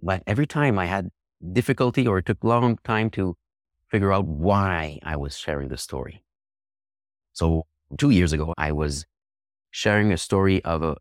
But 0.00 0.22
every 0.26 0.46
time 0.46 0.78
I 0.78 0.86
had 0.86 1.10
difficulty 1.52 2.06
or 2.06 2.18
it 2.18 2.26
took 2.26 2.42
long 2.42 2.78
time 2.84 3.10
to 3.10 3.36
figure 3.88 4.12
out 4.12 4.26
why 4.26 4.98
I 5.02 5.16
was 5.16 5.36
sharing 5.36 5.68
the 5.68 5.76
story. 5.76 6.22
So 7.32 7.66
two 7.96 8.10
years 8.10 8.32
ago, 8.32 8.52
I 8.58 8.72
was 8.72 9.06
sharing 9.70 10.12
a 10.12 10.16
story 10.16 10.62
of 10.64 10.82
a, 10.82 10.86
uh, 10.86 10.94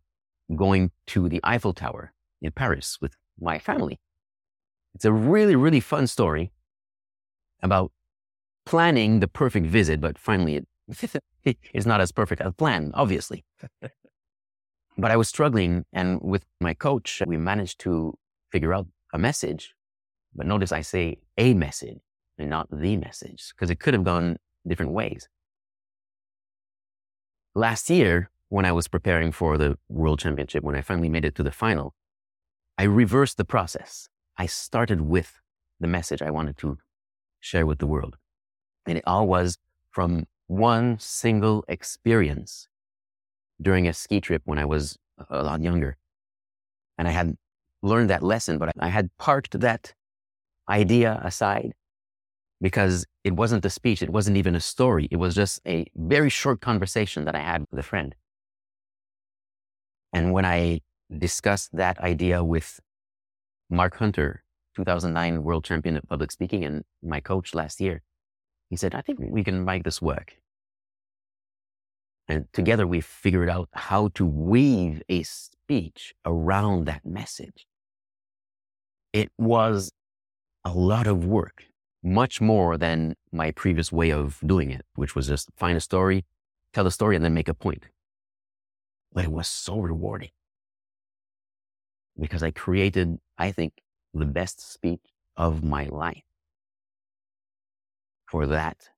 going 0.56 0.92
to 1.08 1.28
the 1.28 1.42
Eiffel 1.44 1.74
Tower 1.74 2.14
in 2.42 2.52
Paris 2.52 3.00
with 3.02 3.16
my 3.40 3.60
family. 3.60 4.00
It's 4.96 5.04
a 5.04 5.12
really, 5.12 5.56
really 5.56 5.82
fun 5.82 6.08
story 6.08 6.52
about 7.62 7.92
planning 8.66 9.20
the 9.20 9.28
perfect 9.28 9.66
visit, 9.68 10.00
but 10.00 10.18
finally 10.18 10.66
it 11.44 11.58
is 11.74 11.86
not 11.86 12.00
as 12.00 12.14
perfect 12.14 12.42
as 12.42 12.54
planned, 12.54 12.92
obviously. 12.94 13.44
but 14.98 15.12
I 15.12 15.18
was 15.18 15.28
struggling, 15.28 15.86
and 15.92 16.22
with 16.22 16.46
my 16.62 16.74
coach, 16.74 17.22
we 17.28 17.36
managed 17.36 17.80
to 17.80 18.18
figure 18.52 18.74
out 18.74 18.88
a 19.14 19.20
message. 19.20 19.74
But 20.34 20.48
notice 20.48 20.72
I 20.72 20.82
say 20.82 21.18
a 21.38 21.54
message 21.54 22.00
and 22.38 22.50
not 22.50 22.68
the 22.72 22.98
message, 22.98 23.52
because 23.56 23.70
it 23.70 23.80
could 23.80 23.94
have 23.94 24.04
gone 24.04 24.38
different 24.68 24.92
ways. 24.92 25.28
Last 27.56 27.90
year, 27.90 28.30
when 28.50 28.66
I 28.66 28.72
was 28.72 28.88
preparing 28.88 29.32
for 29.32 29.58
the 29.58 29.78
World 29.90 30.20
Championship, 30.20 30.64
when 30.64 30.76
I 30.76 30.82
finally 30.82 31.10
made 31.10 31.26
it 31.26 31.36
to 31.36 31.44
the 31.44 31.52
final, 31.52 31.94
I 32.78 32.84
reversed 32.84 33.38
the 33.38 33.46
process. 33.46 34.10
I 34.38 34.46
started 34.46 35.02
with 35.02 35.42
the 35.80 35.88
message 35.88 36.22
I 36.22 36.32
wanted 36.32 36.58
to 36.60 36.78
share 37.40 37.66
with 37.66 37.80
the 37.80 37.88
world. 37.88 38.18
And 38.86 38.98
it 38.98 39.04
all 39.08 39.28
was 39.28 39.58
from 39.90 40.28
one 40.48 40.98
single 41.00 41.66
experience 41.68 42.68
during 43.62 43.88
a 43.88 43.94
ski 43.94 44.22
trip 44.22 44.44
when 44.46 44.60
I 44.60 44.66
was 44.66 44.98
a 45.30 45.44
lot 45.44 45.62
younger. 45.62 45.98
And 46.98 47.08
I 47.08 47.12
had 47.12 47.36
learned 47.82 48.10
that 48.10 48.24
lesson, 48.24 48.58
but 48.58 48.72
I 48.80 48.90
had 48.90 49.10
parked 49.18 49.60
that 49.60 49.94
idea 50.70 51.20
aside 51.24 51.74
because 52.62 53.06
it 53.24 53.34
wasn't 53.36 53.66
a 53.66 53.70
speech. 53.70 54.02
It 54.02 54.10
wasn't 54.10 54.38
even 54.38 54.56
a 54.56 54.60
story. 54.60 55.08
It 55.12 55.18
was 55.18 55.36
just 55.36 55.60
a 55.66 55.86
very 55.96 56.30
short 56.30 56.62
conversation 56.62 57.26
that 57.26 57.36
I 57.36 57.40
had 57.40 57.66
with 57.70 57.80
a 57.80 57.84
friend. 57.84 58.16
And 60.14 60.34
when 60.34 60.46
I 60.46 60.82
discussed 61.16 61.70
that 61.74 62.00
idea 62.00 62.44
with 62.44 62.80
Mark 63.70 63.98
Hunter, 63.98 64.44
2009 64.76 65.44
world 65.44 65.64
champion 65.64 65.98
of 65.98 66.04
public 66.08 66.32
speaking 66.32 66.64
and 66.64 66.84
my 67.04 67.20
coach 67.20 67.54
last 67.54 67.80
year, 67.82 68.02
he 68.70 68.76
said, 68.76 68.96
I 68.96 69.02
think 69.02 69.20
we 69.22 69.44
can 69.44 69.64
make 69.64 69.84
this 69.84 70.02
work. 70.02 70.38
And 72.28 72.52
together 72.52 72.86
we 72.86 73.02
figured 73.02 73.50
out 73.50 73.70
how 73.74 74.10
to 74.16 74.26
weave 74.26 75.02
a 75.08 75.24
speech 75.24 76.14
around 76.26 76.86
that 76.86 77.06
message. 77.06 77.68
It 79.14 79.32
was 79.38 79.92
a 80.66 80.72
lot 80.72 81.08
of 81.08 81.26
work, 81.26 81.64
much 82.04 82.40
more 82.40 82.78
than 82.78 83.16
my 83.32 83.52
previous 83.52 83.92
way 83.92 84.12
of 84.12 84.40
doing 84.46 84.72
it, 84.72 84.86
which 84.96 85.16
was 85.16 85.28
just 85.28 85.50
find 85.56 85.78
a 85.78 85.82
story, 85.82 86.26
tell 86.74 86.84
the 86.84 86.92
story, 86.92 87.16
and 87.16 87.24
then 87.24 87.34
make 87.34 87.48
a 87.48 87.54
point. 87.54 87.86
But 89.14 89.26
it 89.26 89.32
was 89.32 89.48
so 89.48 89.80
rewarding 89.80 90.30
because 92.20 92.44
I 92.44 92.52
created, 92.52 93.20
I 93.38 93.52
think, 93.52 93.74
the 94.14 94.26
best 94.26 94.60
speech 94.60 95.02
of 95.36 95.64
my 95.64 95.86
life 95.86 96.24
for 98.26 98.46
that 98.48 98.90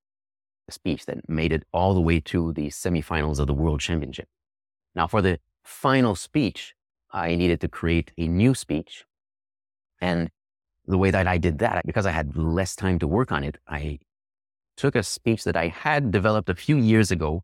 speech 0.69 1.05
that 1.05 1.27
made 1.27 1.51
it 1.51 1.63
all 1.73 1.93
the 1.93 2.01
way 2.01 2.19
to 2.19 2.53
the 2.53 2.67
semifinals 2.67 3.39
of 3.39 3.47
the 3.47 3.53
World 3.53 3.79
Championship. 3.79 4.27
Now, 4.95 5.07
for 5.07 5.21
the 5.21 5.39
final 5.63 6.15
speech, 6.15 6.75
I 7.11 7.35
needed 7.35 7.61
to 7.61 7.67
create 7.67 8.11
a 8.17 8.27
new 8.27 8.53
speech. 8.53 9.05
And 9.99 10.29
the 10.89 10.97
way 10.97 11.11
that 11.11 11.27
I 11.27 11.37
did 11.37 11.59
that, 11.59 11.85
because 11.85 12.05
I 12.05 12.11
had 12.11 12.35
less 12.35 12.75
time 12.75 12.99
to 12.99 13.07
work 13.07 13.31
on 13.31 13.43
it, 13.43 13.57
I 13.67 13.99
took 14.75 14.95
a 14.95 15.03
speech 15.03 15.43
that 15.43 15.55
I 15.55 15.67
had 15.67 16.11
developed 16.11 16.49
a 16.49 16.55
few 16.55 16.77
years 16.77 17.11
ago. 17.11 17.43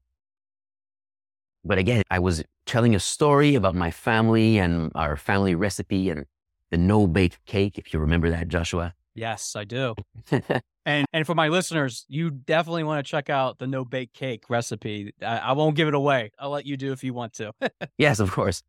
But 1.63 1.77
again, 1.77 2.03
I 2.09 2.19
was 2.19 2.43
telling 2.65 2.95
a 2.95 2.99
story 2.99 3.55
about 3.55 3.75
my 3.75 3.91
family 3.91 4.57
and 4.57 4.91
our 4.95 5.15
family 5.15 5.55
recipe 5.55 6.09
and 6.09 6.25
the 6.71 6.77
no 6.77 7.07
bake 7.07 7.37
cake, 7.45 7.77
if 7.77 7.93
you 7.93 7.99
remember 7.99 8.29
that, 8.31 8.47
Joshua. 8.47 8.93
Yes, 9.13 9.55
I 9.55 9.63
do. 9.63 9.95
And 10.87 11.07
and 11.13 11.25
for 11.25 11.33
my 11.33 11.47
listeners, 11.47 12.05
you 12.07 12.29
definitely 12.29 12.83
want 12.83 13.03
to 13.03 13.09
check 13.09 13.27
out 13.29 13.57
the 13.57 13.65
no 13.65 13.83
bake 13.83 14.13
cake 14.13 14.43
recipe. 14.49 15.13
I, 15.19 15.37
I 15.37 15.51
won't 15.53 15.75
give 15.75 15.87
it 15.87 15.95
away. 15.95 16.29
I'll 16.37 16.51
let 16.51 16.67
you 16.67 16.77
do 16.77 16.91
if 16.91 17.03
you 17.03 17.11
want 17.11 17.33
to. 17.33 17.53
yes, 17.97 18.19
of 18.19 18.31
course. 18.31 18.61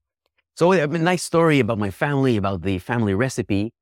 So 0.55 0.73
a 0.73 0.87
nice 0.87 1.23
story 1.23 1.61
about 1.61 1.79
my 1.79 1.91
family, 1.91 2.39
about 2.39 2.63
the 2.63 2.79
family 2.79 3.13
recipe, 3.13 3.75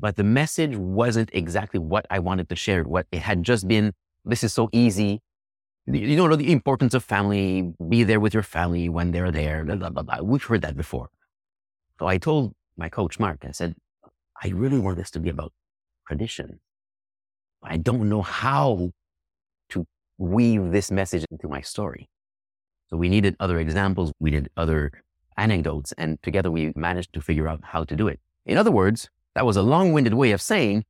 but 0.00 0.16
the 0.16 0.24
message 0.24 0.76
wasn't 0.76 1.28
exactly 1.32 1.78
what 1.78 2.06
I 2.10 2.18
wanted 2.18 2.48
to 2.48 2.56
share. 2.56 2.84
What 2.84 3.06
it 3.12 3.20
had 3.20 3.42
just 3.42 3.68
been, 3.68 3.92
this 4.24 4.42
is 4.42 4.52
so 4.52 4.70
easy. 4.72 5.20
You 5.86 6.16
don't 6.16 6.30
know 6.30 6.36
the 6.36 6.52
importance 6.52 6.94
of 6.94 7.04
family. 7.04 7.72
Be 7.88 8.02
there 8.04 8.20
with 8.20 8.32
your 8.32 8.42
family 8.42 8.88
when 8.88 9.10
they're 9.10 9.30
there. 9.30 9.64
Blah, 9.64 9.90
blah, 9.90 10.02
blah, 10.02 10.22
We've 10.22 10.42
heard 10.42 10.62
that 10.62 10.76
before. 10.76 11.10
So 11.98 12.06
I 12.06 12.16
told 12.16 12.54
my 12.76 12.88
coach 12.88 13.18
Mark, 13.18 13.44
I 13.46 13.50
said, 13.50 13.74
I 14.42 14.48
really 14.48 14.78
want 14.78 14.96
this 14.96 15.10
to 15.12 15.20
be 15.20 15.28
about 15.28 15.52
tradition. 16.08 16.60
I 17.62 17.76
don't 17.76 18.08
know 18.08 18.22
how 18.22 18.90
to 19.70 19.86
weave 20.16 20.72
this 20.72 20.90
message 20.90 21.26
into 21.30 21.46
my 21.46 21.60
story. 21.60 22.08
So 22.88 22.96
we 22.96 23.10
needed 23.10 23.36
other 23.38 23.58
examples. 23.58 24.12
We 24.18 24.30
needed 24.30 24.48
other 24.56 24.92
anecdotes. 25.36 25.92
And 25.98 26.22
together 26.22 26.50
we 26.50 26.72
managed 26.74 27.12
to 27.12 27.20
figure 27.20 27.48
out 27.48 27.60
how 27.62 27.84
to 27.84 27.94
do 27.94 28.08
it. 28.08 28.18
In 28.46 28.56
other 28.56 28.70
words, 28.70 29.10
that 29.34 29.46
was 29.46 29.56
a 29.56 29.62
long 29.62 29.92
winded 29.92 30.14
way 30.14 30.32
of 30.32 30.40
saying 30.40 30.84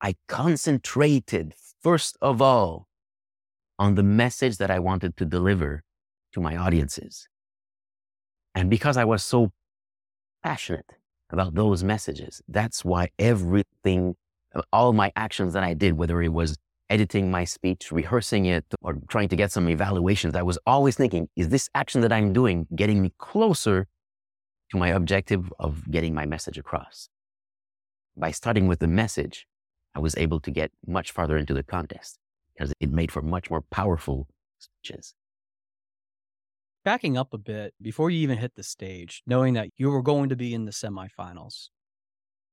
I 0.00 0.14
concentrated 0.28 1.54
first 1.82 2.16
of 2.20 2.40
all 2.40 2.88
on 3.78 3.94
the 3.94 4.02
message 4.02 4.58
that 4.58 4.70
I 4.70 4.78
wanted 4.78 5.16
to 5.16 5.24
deliver 5.24 5.82
to 6.32 6.40
my 6.40 6.56
audiences. 6.56 7.28
And 8.54 8.68
because 8.68 8.96
I 8.96 9.04
was 9.04 9.22
so 9.22 9.52
passionate 10.42 10.90
about 11.30 11.54
those 11.54 11.84
messages, 11.84 12.42
that's 12.48 12.84
why 12.84 13.10
everything 13.18 14.16
all 14.72 14.92
my 14.92 15.12
actions 15.14 15.52
that 15.52 15.62
I 15.62 15.74
did, 15.74 15.94
whether 15.94 16.20
it 16.22 16.32
was 16.32 16.56
editing 16.90 17.30
my 17.30 17.44
speech, 17.44 17.92
rehearsing 17.92 18.46
it, 18.46 18.64
or 18.82 18.96
trying 19.08 19.28
to 19.28 19.36
get 19.36 19.52
some 19.52 19.68
evaluations, 19.68 20.34
I 20.34 20.42
was 20.42 20.58
always 20.66 20.96
thinking, 20.96 21.28
is 21.36 21.50
this 21.50 21.68
action 21.74 22.00
that 22.00 22.12
I'm 22.12 22.32
doing 22.32 22.66
getting 22.74 23.02
me 23.02 23.12
closer 23.18 23.86
to 24.70 24.76
my 24.76 24.88
objective 24.88 25.52
of 25.58 25.90
getting 25.90 26.14
my 26.14 26.26
message 26.26 26.58
across? 26.58 27.08
By 28.16 28.30
starting 28.30 28.66
with 28.66 28.80
the 28.80 28.88
message, 28.88 29.46
I 29.94 30.00
was 30.00 30.16
able 30.16 30.40
to 30.40 30.50
get 30.50 30.70
much 30.86 31.12
farther 31.12 31.36
into 31.36 31.54
the 31.54 31.62
contest 31.62 32.18
because 32.54 32.72
it 32.80 32.90
made 32.90 33.12
for 33.12 33.22
much 33.22 33.50
more 33.50 33.62
powerful 33.62 34.28
speeches. 34.58 35.14
Backing 36.84 37.16
up 37.16 37.34
a 37.34 37.38
bit, 37.38 37.74
before 37.80 38.10
you 38.10 38.20
even 38.20 38.38
hit 38.38 38.54
the 38.54 38.62
stage, 38.62 39.22
knowing 39.26 39.54
that 39.54 39.68
you 39.76 39.90
were 39.90 40.02
going 40.02 40.28
to 40.28 40.36
be 40.36 40.54
in 40.54 40.64
the 40.64 40.72
semifinals, 40.72 41.68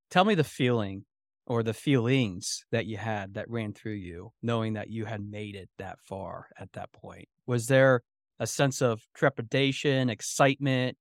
tell 0.10 0.26
me 0.26 0.36
the 0.36 0.44
feeling 0.44 1.06
or 1.48 1.64
the 1.64 1.74
feelings 1.74 2.66
that 2.72 2.86
you 2.86 2.98
had 2.98 3.36
that 3.36 3.50
ran 3.50 3.74
through 3.74 3.94
you, 3.94 4.32
knowing 4.42 4.74
that 4.74 4.90
you 4.90 5.06
had 5.06 5.24
made 5.24 5.56
it 5.56 5.70
that 5.78 6.00
far 6.02 6.48
at 6.60 6.74
that 6.74 6.92
point? 6.92 7.28
Was 7.46 7.68
there 7.68 8.02
a 8.40 8.48
sense 8.48 8.82
of 8.82 9.04
trepidation, 9.14 10.10
excitement, 10.10 10.98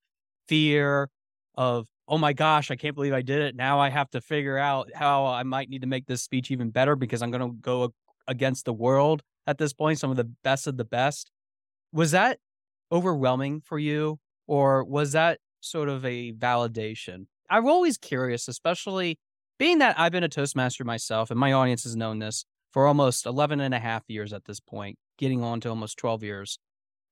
fear 0.49 1.09
of, 1.57 1.87
oh 2.09 2.19
my 2.19 2.33
gosh, 2.33 2.71
I 2.71 2.77
can't 2.77 2.95
believe 2.95 3.13
I 3.13 3.23
did 3.23 3.41
it. 3.41 3.57
Now 3.57 3.81
I 3.81 3.91
have 3.91 4.11
to 4.11 4.21
figure 4.21 4.59
out 4.59 4.91
how 4.95 5.27
I 5.27 5.43
might 5.43 5.69
need 5.69 5.83
to 5.83 5.89
make 5.89 6.07
this 6.07 6.23
speech 6.23 6.51
even 6.51 6.71
better 6.71 6.97
because 6.97 7.23
I'm 7.23 7.31
going 7.31 7.49
to 7.49 7.57
go 7.61 7.93
against 8.27 8.65
the 8.65 8.73
world 8.73 9.23
at 9.47 9.59
this 9.59 9.73
point, 9.73 9.99
some 9.99 10.11
of 10.11 10.17
the 10.17 10.31
best 10.43 10.67
of 10.67 10.77
the 10.77 10.85
best. 10.85 11.31
Was 11.93 12.11
that 12.13 12.39
overwhelming 12.91 13.61
for 13.61 13.79
you, 13.79 14.19
or 14.47 14.85
was 14.85 15.13
that 15.13 15.39
sort 15.61 15.89
of 15.89 16.05
a 16.05 16.33
validation? 16.33 17.27
I'm 17.51 17.67
always 17.67 17.99
curious, 17.99 18.49
especially 18.49 19.19
being 19.59 19.79
that 19.79 19.99
I've 19.99 20.13
been 20.13 20.25
a 20.25 20.29
Toastmaster 20.29 20.85
myself 20.85 21.31
and 21.31 21.39
my 21.39 21.53
audience 21.53 21.85
has 21.85 21.97
known 21.97 22.19
this 22.19 22.45
for 22.73 22.89
almost 22.89 23.25
11 23.25 23.61
and 23.61 23.73
a 23.73 23.79
half 23.79 24.03
years 24.09 24.33
at 24.33 24.47
this 24.47 24.59
point, 24.59 24.99
getting 25.17 25.45
on 25.45 25.61
to 25.61 25.69
almost 25.69 25.97
12 25.97 26.25
years, 26.25 26.59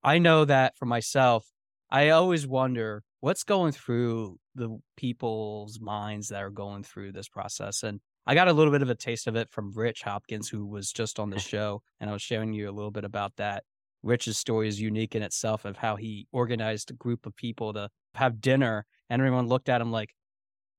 I 0.02 0.18
know 0.18 0.44
that 0.44 0.76
for 0.76 0.86
myself, 0.86 1.46
I 1.88 2.08
always 2.08 2.46
wonder 2.46 3.04
what's 3.22 3.44
going 3.44 3.70
through 3.70 4.36
the 4.56 4.68
people's 4.96 5.78
minds 5.80 6.28
that 6.28 6.42
are 6.42 6.50
going 6.50 6.82
through 6.82 7.12
this 7.12 7.28
process. 7.28 7.84
And 7.84 8.00
I 8.26 8.34
got 8.34 8.48
a 8.48 8.52
little 8.52 8.72
bit 8.72 8.82
of 8.82 8.90
a 8.90 8.96
taste 8.96 9.28
of 9.28 9.36
it 9.36 9.48
from 9.48 9.72
Rich 9.72 10.02
Hopkins, 10.02 10.48
who 10.48 10.66
was 10.66 10.90
just 10.90 11.20
on 11.20 11.30
the 11.30 11.38
show. 11.52 11.82
And 12.00 12.10
I 12.10 12.12
was 12.12 12.20
showing 12.20 12.52
you 12.52 12.68
a 12.68 12.72
little 12.72 12.90
bit 12.90 13.04
about 13.04 13.36
that. 13.36 13.62
Rich's 14.02 14.38
story 14.38 14.66
is 14.66 14.80
unique 14.80 15.14
in 15.14 15.22
itself 15.22 15.64
of 15.64 15.76
how 15.76 15.94
he 15.94 16.26
organized 16.32 16.90
a 16.90 16.94
group 16.94 17.24
of 17.24 17.36
people 17.36 17.72
to 17.74 17.88
have 18.16 18.40
dinner 18.40 18.84
and 19.08 19.22
everyone 19.22 19.46
looked 19.46 19.68
at 19.68 19.80
him 19.80 19.92
like, 19.92 20.10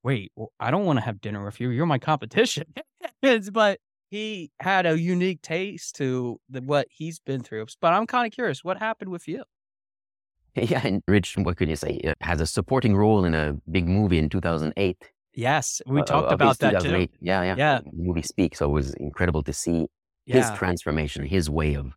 wait, 0.03 0.34
well, 0.36 0.51
I 0.60 0.69
don't 0.69 0.84
want 0.84 0.97
to 0.97 1.06
have 1.06 1.21
dinner 1.21 1.45
with 1.45 1.62
you. 1.62 1.69
You're 1.69 1.86
my 1.86 1.97
competition. 1.97 2.65
but 3.53 3.79
he 4.10 4.51
had 4.60 4.86
a 4.86 4.99
unique 4.99 5.41
taste 5.41 5.95
to 5.95 6.41
the, 6.49 6.62
what 6.62 6.88
he's 6.89 7.19
been 7.19 7.41
through. 7.41 7.67
But 7.79 7.93
I'm 7.93 8.06
kind 8.06 8.27
of 8.27 8.34
curious, 8.34 8.65
what 8.65 8.77
happened 8.77 9.12
with 9.12 9.29
you? 9.29 9.43
Yeah, 10.61 10.81
and 10.83 11.01
Rich, 11.07 11.35
what 11.37 11.57
could 11.57 11.69
you 11.69 11.75
say? 11.75 11.93
It 12.03 12.15
has 12.21 12.39
a 12.39 12.45
supporting 12.45 12.95
role 12.95 13.25
in 13.25 13.33
a 13.33 13.55
big 13.71 13.87
movie 13.87 14.19
in 14.19 14.29
2008. 14.29 14.97
Yes, 15.33 15.81
we 15.87 16.01
uh, 16.01 16.05
talked 16.05 16.31
about 16.31 16.59
that 16.59 16.81
too. 16.81 17.07
Yeah, 17.19 17.41
yeah, 17.41 17.55
yeah. 17.57 17.79
movie 17.91 18.21
Speak. 18.21 18.55
So 18.55 18.69
it 18.69 18.73
was 18.73 18.93
incredible 18.95 19.41
to 19.43 19.53
see 19.53 19.87
yeah. 20.25 20.37
his 20.37 20.57
transformation, 20.57 21.25
his 21.25 21.49
way 21.49 21.73
of 21.73 21.93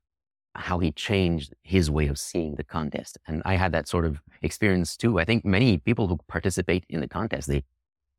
how 0.54 0.78
he 0.78 0.90
changed 0.90 1.54
his 1.62 1.90
way 1.90 2.06
of 2.06 2.18
seeing 2.18 2.54
the 2.54 2.64
contest. 2.64 3.18
And 3.26 3.42
I 3.44 3.56
had 3.56 3.72
that 3.72 3.88
sort 3.88 4.06
of 4.06 4.22
experience 4.40 4.96
too. 4.96 5.20
I 5.20 5.24
think 5.24 5.44
many 5.44 5.76
people 5.76 6.08
who 6.08 6.18
participate 6.28 6.84
in 6.88 7.00
the 7.00 7.08
contest, 7.08 7.48
they 7.48 7.62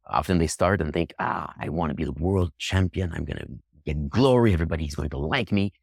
often 0.06 0.38
they 0.38 0.48
start 0.48 0.80
and 0.82 0.94
think, 0.94 1.14
ah, 1.20 1.52
I 1.60 1.70
want 1.70 1.90
to 1.90 1.96
be 1.96 2.06
the 2.06 2.12
world 2.12 2.52
champion. 2.60 3.12
I'm 3.12 3.26
going 3.26 3.40
to 3.40 3.48
get 3.86 4.10
glory. 4.10 4.54
Everybody's 4.54 4.94
going 4.94 5.10
to 5.10 5.18
like 5.18 5.52
me. 5.52 5.74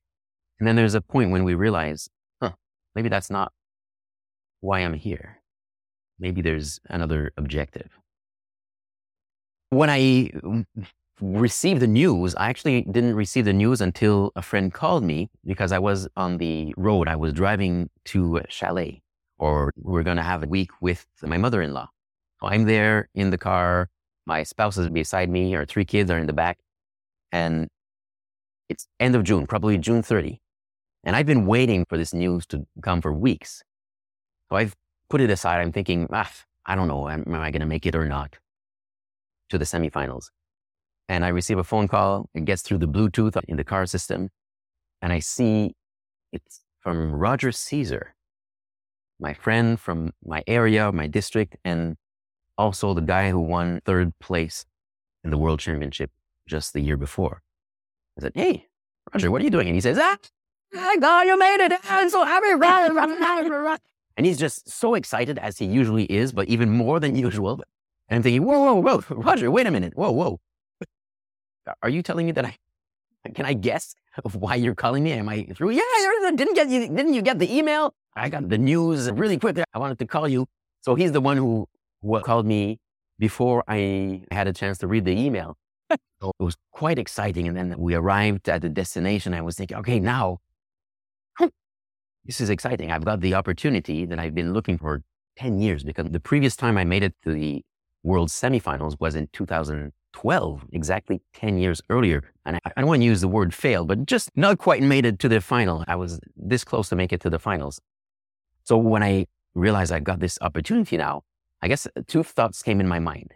And 0.61 0.69
then 0.69 0.77
there's 0.77 0.95
a 0.95 1.01
point 1.01 1.33
when 1.33 1.43
we 1.43 1.55
realize, 1.55 2.09
huh, 2.41 2.53
maybe 2.95 3.09
that's 3.09 3.31
not 3.31 3.53
why 4.65 4.81
I'm 4.81 4.95
here. 4.95 5.41
Maybe 6.19 6.41
there's 6.43 6.81
another 6.89 7.33
objective. 7.37 7.91
When 9.71 9.91
I 9.91 10.31
received 11.21 11.81
the 11.81 11.87
news, 11.87 12.35
I 12.37 12.49
actually 12.49 12.83
didn't 12.83 13.15
receive 13.15 13.45
the 13.45 13.53
news 13.53 13.81
until 13.81 14.33
a 14.37 14.43
friend 14.43 14.73
called 14.73 15.05
me 15.05 15.29
because 15.45 15.73
I 15.73 15.79
was 15.79 16.09
on 16.17 16.39
the 16.39 16.75
road. 16.77 17.09
I 17.09 17.17
was 17.17 17.33
driving 17.33 17.91
to 18.07 18.41
Chalet, 18.49 19.03
or 19.39 19.73
we 19.77 20.01
are 20.01 20.05
going 20.05 20.17
to 20.17 20.23
have 20.23 20.43
a 20.43 20.47
week 20.47 20.71
with 20.81 21.07
my 21.23 21.39
mother 21.39 21.61
in 21.63 21.75
law. 21.75 21.89
I'm 22.43 22.65
there 22.65 23.09
in 23.15 23.31
the 23.31 23.39
car 23.39 23.89
my 24.27 24.43
spouse 24.43 24.79
is 24.79 24.89
beside 24.89 25.29
me, 25.29 25.55
our 25.55 25.67
three 25.67 25.85
kids 25.85 26.11
are 26.11 26.19
in 26.19 26.27
the 26.27 26.33
back, 26.33 26.59
and 27.33 27.69
it's 28.69 28.87
end 28.99 29.15
of 29.15 29.25
June, 29.25 29.47
probably 29.47 29.77
June 29.79 30.03
30. 30.03 30.41
And 31.05 31.15
I've 31.15 31.27
been 31.27 31.47
waiting 31.47 31.85
for 31.89 31.99
this 31.99 32.15
news 32.15 32.47
to 32.47 32.67
come 32.83 33.03
for 33.03 33.13
weeks. 33.13 33.63
So 34.51 34.57
I've 34.57 34.75
put 35.09 35.21
it 35.21 35.31
aside. 35.31 35.61
I'm 35.61 35.73
thinking, 35.73 36.09
ah, 36.13 36.31
I 36.67 36.75
don't 36.75 36.89
know, 36.89 37.09
am, 37.09 37.25
am 37.27 37.35
I 37.35 37.51
going 37.51 37.61
to 37.61 37.67
make 37.67 37.87
it 37.87 37.95
or 37.95 38.07
not 38.07 38.39
to 39.51 39.59
the 39.59 39.65
semifinals? 39.65 40.27
And 41.09 41.25
I 41.25 41.29
receive 41.29 41.59
a 41.59 41.65
phone 41.65 41.89
call. 41.89 42.29
It 42.35 42.45
gets 42.45 42.63
through 42.63 42.79
the 42.79 42.89
Bluetooth 42.89 43.39
in 43.47 43.57
the 43.57 43.65
car 43.65 43.87
system. 43.87 44.31
And 45.03 45.13
I 45.13 45.19
see 45.19 45.75
it's 46.33 46.61
from 46.81 47.15
Roger 47.15 47.53
Caesar, 47.53 48.15
my 49.21 49.35
friend 49.35 49.79
from 49.79 50.13
my 50.25 50.43
area, 50.47 50.91
my 50.93 51.07
district. 51.07 51.57
And 51.65 51.97
also 52.57 52.95
the 52.95 53.03
guy 53.03 53.31
who 53.31 53.41
won 53.41 53.81
third 53.85 54.19
place 54.19 54.65
in 55.23 55.31
the 55.31 55.39
world 55.39 55.61
championship 55.61 56.11
just 56.49 56.73
the 56.73 56.81
year 56.81 56.97
before. 56.97 57.43
I 58.19 58.23
said, 58.23 58.33
Hey, 58.35 58.67
Roger, 59.13 59.31
what 59.31 59.43
are 59.43 59.45
you 59.45 59.51
doing? 59.51 59.67
And 59.67 59.75
he 59.75 59.81
says, 59.81 59.99
Ah, 60.01 60.17
my 60.73 60.97
God, 61.01 61.27
you 61.27 61.39
made 61.39 61.61
it. 61.61 61.73
I'm 61.89 62.09
so 62.11 62.25
happy. 62.25 63.79
And 64.17 64.27
he's 64.27 64.39
just 64.39 64.69
so 64.69 64.95
excited 64.95 65.39
as 65.39 65.59
he 65.59 65.67
usually 65.67 66.05
is, 66.05 66.33
but 66.33 66.49
even 66.49 66.71
more 66.71 67.01
than 67.01 67.17
usual. 67.29 67.63
And 68.09 68.17
I'm 68.17 68.23
thinking, 68.23 68.45
whoa, 68.45 68.75
whoa, 68.75 69.01
whoa, 69.01 69.17
Roger, 69.17 69.51
wait 69.51 69.67
a 69.67 69.71
minute. 69.71 69.97
Whoa, 69.97 70.13
whoa. 70.13 70.41
Are 71.83 71.89
you 71.89 72.03
telling 72.03 72.27
me 72.27 72.33
that 72.33 72.45
I, 72.45 72.57
can 73.35 73.47
I 73.47 73.55
guess 73.55 73.95
of 74.25 74.37
why 74.37 74.57
you're 74.57 74.75
calling 74.75 75.03
me? 75.03 75.13
Am 75.13 75.29
I 75.29 75.45
through? 75.55 75.71
Yeah, 75.71 75.81
I 75.81 76.33
didn't 76.37 76.55
get 76.55 76.69
you, 76.69 76.89
didn't 76.89 77.15
you 77.15 77.23
get 77.23 77.39
the 77.39 77.51
email? 77.57 77.95
I 78.15 78.29
got 78.29 78.49
the 78.49 78.59
news 78.59 79.11
really 79.11 79.39
quick. 79.39 79.59
I 79.73 79.79
wanted 79.79 79.99
to 79.99 80.07
call 80.07 80.29
you. 80.29 80.47
So 80.83 80.95
he's 80.95 81.13
the 81.13 81.21
one 81.21 81.37
who 81.39 81.67
what 82.01 82.25
called 82.25 82.47
me 82.47 82.79
before 83.19 83.65
I 83.67 84.23
had 84.31 84.47
a 84.47 84.53
chance 84.53 84.79
to 84.79 84.87
read 84.87 85.05
the 85.05 85.13
email. 85.19 85.57
so 86.21 86.33
it 86.39 86.43
was 86.43 86.57
quite 86.73 86.99
exciting. 86.99 87.49
And 87.49 87.57
then 87.57 87.75
we 87.79 87.95
arrived 87.95 88.49
at 88.49 88.63
the 88.63 88.69
destination. 88.69 89.33
I 89.35 89.41
was 89.41 89.57
thinking, 89.57 89.79
okay, 89.79 89.99
now 89.99 90.39
this 92.25 92.41
is 92.41 92.51
exciting. 92.51 92.91
I've 92.91 93.05
got 93.05 93.21
the 93.21 93.35
opportunity 93.35 94.07
that 94.07 94.19
I've 94.19 94.35
been 94.35 94.53
looking 94.53 94.79
for 94.79 95.03
10 95.37 95.61
years 95.61 95.83
because 95.85 96.07
the 96.11 96.21
previous 96.21 96.57
time 96.57 96.79
I 96.79 96.85
made 96.85 97.03
it 97.03 97.15
to 97.25 97.33
the 97.33 97.63
world 98.03 98.29
semifinals 98.29 98.99
was 99.01 99.15
in 99.15 99.29
2012, 99.33 100.65
exactly 100.73 101.23
10 101.35 101.59
years 101.59 101.83
earlier. 101.91 102.23
And 102.47 102.57
I, 102.57 102.61
I 102.77 102.81
don't 102.81 102.89
want 102.89 103.03
to 103.03 103.07
use 103.07 103.21
the 103.21 103.29
word 103.29 103.55
fail, 103.55 103.85
but 103.85 104.07
just 104.07 104.31
not 104.37 104.59
quite 104.59 104.83
made 104.83 105.05
it 105.05 105.19
to 105.21 105.29
the 105.29 105.41
final. 105.41 105.85
I 105.87 105.97
was 105.97 106.21
this 106.37 106.65
close 106.65 106.89
to 106.91 106.97
make 106.97 107.13
it 107.13 107.21
to 107.23 107.31
the 107.31 107.39
finals. 107.39 107.81
So 108.65 108.79
when 108.79 109.03
I 109.03 109.27
realized 109.55 109.93
I 109.93 110.01
got 110.01 110.21
this 110.21 110.39
opportunity 110.41 110.97
now, 110.97 111.23
I 111.61 111.69
guess 111.69 111.87
two 112.07 112.23
thoughts 112.23 112.63
came 112.63 112.81
in 112.81 112.89
my 112.89 112.99
mind. 112.99 113.35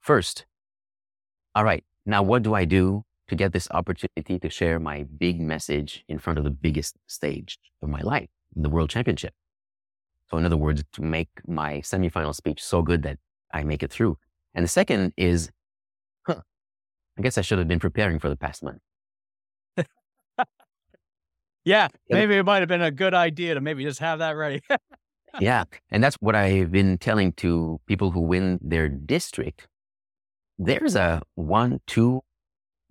First, 0.00 0.46
all 1.54 1.64
right, 1.64 1.84
Now, 2.04 2.22
what 2.22 2.42
do 2.44 2.54
I 2.54 2.64
do 2.64 3.05
to 3.28 3.34
get 3.34 3.52
this 3.52 3.68
opportunity 3.70 4.38
to 4.38 4.48
share 4.50 4.78
my 4.78 5.04
big 5.18 5.40
message 5.40 6.04
in 6.08 6.18
front 6.18 6.38
of 6.38 6.44
the 6.44 6.50
biggest 6.50 6.96
stage 7.06 7.58
of 7.82 7.88
my 7.88 8.00
life, 8.00 8.28
the 8.54 8.68
World 8.68 8.90
Championship? 8.90 9.34
So, 10.30 10.38
in 10.38 10.44
other 10.44 10.56
words, 10.56 10.82
to 10.94 11.02
make 11.02 11.28
my 11.46 11.78
semifinal 11.78 12.34
speech 12.34 12.62
so 12.62 12.82
good 12.82 13.02
that 13.02 13.18
I 13.52 13.62
make 13.64 13.82
it 13.82 13.92
through. 13.92 14.18
And 14.54 14.64
the 14.64 14.68
second 14.68 15.12
is, 15.16 15.50
huh, 16.26 16.40
I 17.18 17.22
guess 17.22 17.38
I 17.38 17.42
should 17.42 17.58
have 17.58 17.68
been 17.68 17.80
preparing 17.80 18.18
for 18.18 18.28
the 18.28 18.36
past 18.36 18.62
month. 18.62 18.80
yeah, 21.64 21.88
maybe 22.10 22.36
it 22.36 22.44
might 22.44 22.60
have 22.60 22.68
been 22.68 22.82
a 22.82 22.90
good 22.90 23.14
idea 23.14 23.54
to 23.54 23.60
maybe 23.60 23.84
just 23.84 24.00
have 24.00 24.18
that 24.18 24.32
ready. 24.32 24.62
yeah. 25.40 25.64
And 25.90 26.02
that's 26.02 26.16
what 26.16 26.34
I've 26.34 26.72
been 26.72 26.98
telling 26.98 27.32
to 27.34 27.80
people 27.86 28.10
who 28.10 28.20
win 28.20 28.58
their 28.62 28.88
district. 28.88 29.68
There's 30.58 30.96
a 30.96 31.22
one, 31.34 31.80
two, 31.86 32.22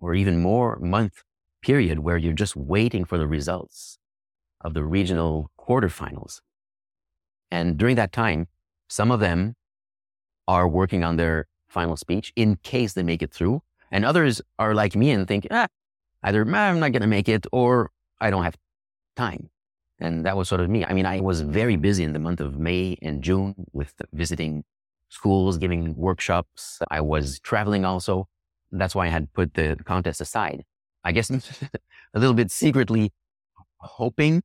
or 0.00 0.14
even 0.14 0.40
more 0.40 0.78
month 0.80 1.22
period 1.62 2.00
where 2.00 2.16
you're 2.16 2.32
just 2.32 2.56
waiting 2.56 3.04
for 3.04 3.18
the 3.18 3.26
results 3.26 3.98
of 4.60 4.74
the 4.74 4.84
regional 4.84 5.50
quarterfinals. 5.58 6.40
And 7.50 7.76
during 7.76 7.96
that 7.96 8.12
time, 8.12 8.48
some 8.88 9.10
of 9.10 9.20
them 9.20 9.54
are 10.48 10.68
working 10.68 11.02
on 11.04 11.16
their 11.16 11.46
final 11.68 11.96
speech 11.96 12.32
in 12.36 12.56
case 12.56 12.92
they 12.92 13.02
make 13.02 13.22
it 13.22 13.32
through. 13.32 13.62
And 13.90 14.04
others 14.04 14.40
are 14.58 14.74
like 14.74 14.96
me 14.96 15.10
and 15.10 15.26
think, 15.26 15.46
ah, 15.50 15.68
either 16.22 16.42
I'm 16.42 16.80
not 16.80 16.92
going 16.92 17.02
to 17.02 17.06
make 17.06 17.28
it 17.28 17.46
or 17.52 17.90
I 18.20 18.30
don't 18.30 18.44
have 18.44 18.56
time. 19.16 19.50
And 19.98 20.26
that 20.26 20.36
was 20.36 20.48
sort 20.48 20.60
of 20.60 20.68
me. 20.68 20.84
I 20.84 20.92
mean, 20.92 21.06
I 21.06 21.20
was 21.20 21.40
very 21.40 21.76
busy 21.76 22.04
in 22.04 22.12
the 22.12 22.18
month 22.18 22.40
of 22.40 22.58
May 22.58 22.96
and 23.00 23.22
June 23.22 23.54
with 23.72 23.94
visiting 24.12 24.64
schools, 25.08 25.56
giving 25.56 25.96
workshops. 25.96 26.80
I 26.90 27.00
was 27.00 27.40
traveling 27.40 27.84
also. 27.84 28.28
That's 28.72 28.94
why 28.94 29.06
I 29.06 29.10
had 29.10 29.32
put 29.32 29.54
the 29.54 29.76
contest 29.84 30.20
aside. 30.20 30.64
I 31.04 31.12
guess 31.12 31.30
a 32.14 32.18
little 32.18 32.34
bit 32.34 32.50
secretly 32.50 33.12
hoping 33.78 34.42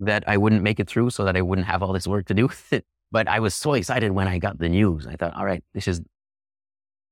that 0.00 0.24
I 0.28 0.36
wouldn't 0.36 0.62
make 0.62 0.78
it 0.78 0.88
through 0.88 1.10
so 1.10 1.24
that 1.24 1.36
I 1.36 1.42
wouldn't 1.42 1.66
have 1.66 1.82
all 1.82 1.92
this 1.92 2.06
work 2.06 2.26
to 2.26 2.34
do. 2.34 2.48
but 3.10 3.28
I 3.28 3.40
was 3.40 3.54
so 3.54 3.72
excited 3.74 4.12
when 4.12 4.28
I 4.28 4.38
got 4.38 4.58
the 4.58 4.68
news. 4.68 5.06
I 5.06 5.16
thought, 5.16 5.34
all 5.34 5.44
right, 5.44 5.64
this 5.74 5.88
is 5.88 6.00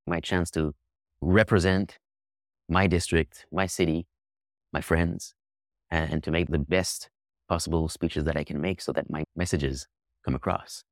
my 0.06 0.20
chance 0.20 0.50
to 0.52 0.74
represent 1.20 1.98
my 2.68 2.86
district, 2.86 3.46
my 3.52 3.66
city, 3.66 4.06
my 4.72 4.80
friends, 4.80 5.34
and, 5.90 6.12
and 6.12 6.24
to 6.24 6.30
make 6.30 6.48
the 6.48 6.58
best 6.58 7.08
possible 7.48 7.88
speeches 7.88 8.24
that 8.24 8.36
I 8.36 8.44
can 8.44 8.60
make 8.60 8.80
so 8.80 8.92
that 8.92 9.10
my 9.10 9.24
messages 9.34 9.86
come 10.24 10.34
across. 10.34 10.84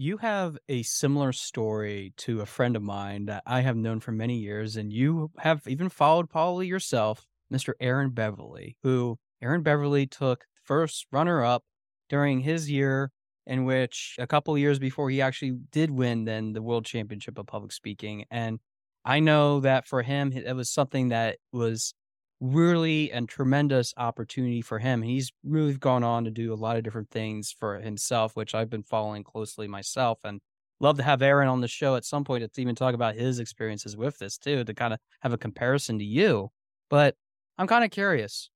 You 0.00 0.18
have 0.18 0.56
a 0.68 0.84
similar 0.84 1.32
story 1.32 2.12
to 2.18 2.40
a 2.40 2.46
friend 2.46 2.76
of 2.76 2.82
mine 2.84 3.26
that 3.26 3.42
I 3.44 3.62
have 3.62 3.76
known 3.76 3.98
for 3.98 4.12
many 4.12 4.36
years, 4.36 4.76
and 4.76 4.92
you 4.92 5.32
have 5.38 5.66
even 5.66 5.88
followed 5.88 6.30
probably 6.30 6.68
yourself, 6.68 7.26
Mr. 7.52 7.72
Aaron 7.80 8.10
Beverly, 8.10 8.76
who 8.84 9.18
Aaron 9.42 9.64
Beverly 9.64 10.06
took 10.06 10.44
first 10.62 11.08
runner 11.10 11.44
up 11.44 11.64
during 12.08 12.38
his 12.38 12.70
year 12.70 13.10
in 13.44 13.64
which 13.64 14.14
a 14.20 14.26
couple 14.28 14.56
years 14.56 14.78
before 14.78 15.10
he 15.10 15.20
actually 15.20 15.58
did 15.72 15.90
win 15.90 16.26
then 16.26 16.52
the 16.52 16.62
world 16.62 16.84
championship 16.84 17.36
of 17.36 17.46
public 17.46 17.72
speaking 17.72 18.24
and 18.30 18.60
i 19.06 19.18
know 19.18 19.60
that 19.60 19.86
for 19.86 20.02
him 20.02 20.30
it 20.32 20.54
was 20.54 20.70
something 20.70 21.08
that 21.08 21.38
was 21.50 21.94
really 22.40 23.10
and 23.10 23.28
tremendous 23.28 23.92
opportunity 23.96 24.62
for 24.62 24.78
him 24.78 25.02
he's 25.02 25.32
really 25.42 25.74
gone 25.74 26.04
on 26.04 26.24
to 26.24 26.30
do 26.30 26.52
a 26.52 26.54
lot 26.54 26.76
of 26.76 26.84
different 26.84 27.10
things 27.10 27.50
for 27.50 27.80
himself 27.80 28.36
which 28.36 28.54
i've 28.54 28.70
been 28.70 28.82
following 28.82 29.24
closely 29.24 29.66
myself 29.66 30.20
and 30.22 30.40
love 30.80 30.96
to 30.96 31.02
have 31.02 31.20
aaron 31.20 31.48
on 31.48 31.60
the 31.60 31.66
show 31.68 31.96
at 31.96 32.04
some 32.04 32.22
point 32.22 32.48
to 32.52 32.60
even 32.60 32.76
talk 32.76 32.94
about 32.94 33.16
his 33.16 33.40
experiences 33.40 33.96
with 33.96 34.18
this 34.18 34.38
too 34.38 34.62
to 34.62 34.72
kind 34.72 34.94
of 34.94 35.00
have 35.20 35.32
a 35.32 35.38
comparison 35.38 35.98
to 35.98 36.04
you 36.04 36.48
but 36.88 37.16
i'm 37.58 37.66
kind 37.66 37.84
of 37.84 37.90
curious 37.90 38.50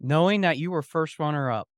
knowing 0.00 0.42
that 0.42 0.58
you 0.58 0.70
were 0.70 0.82
first 0.82 1.18
runner 1.18 1.50
up, 1.50 1.68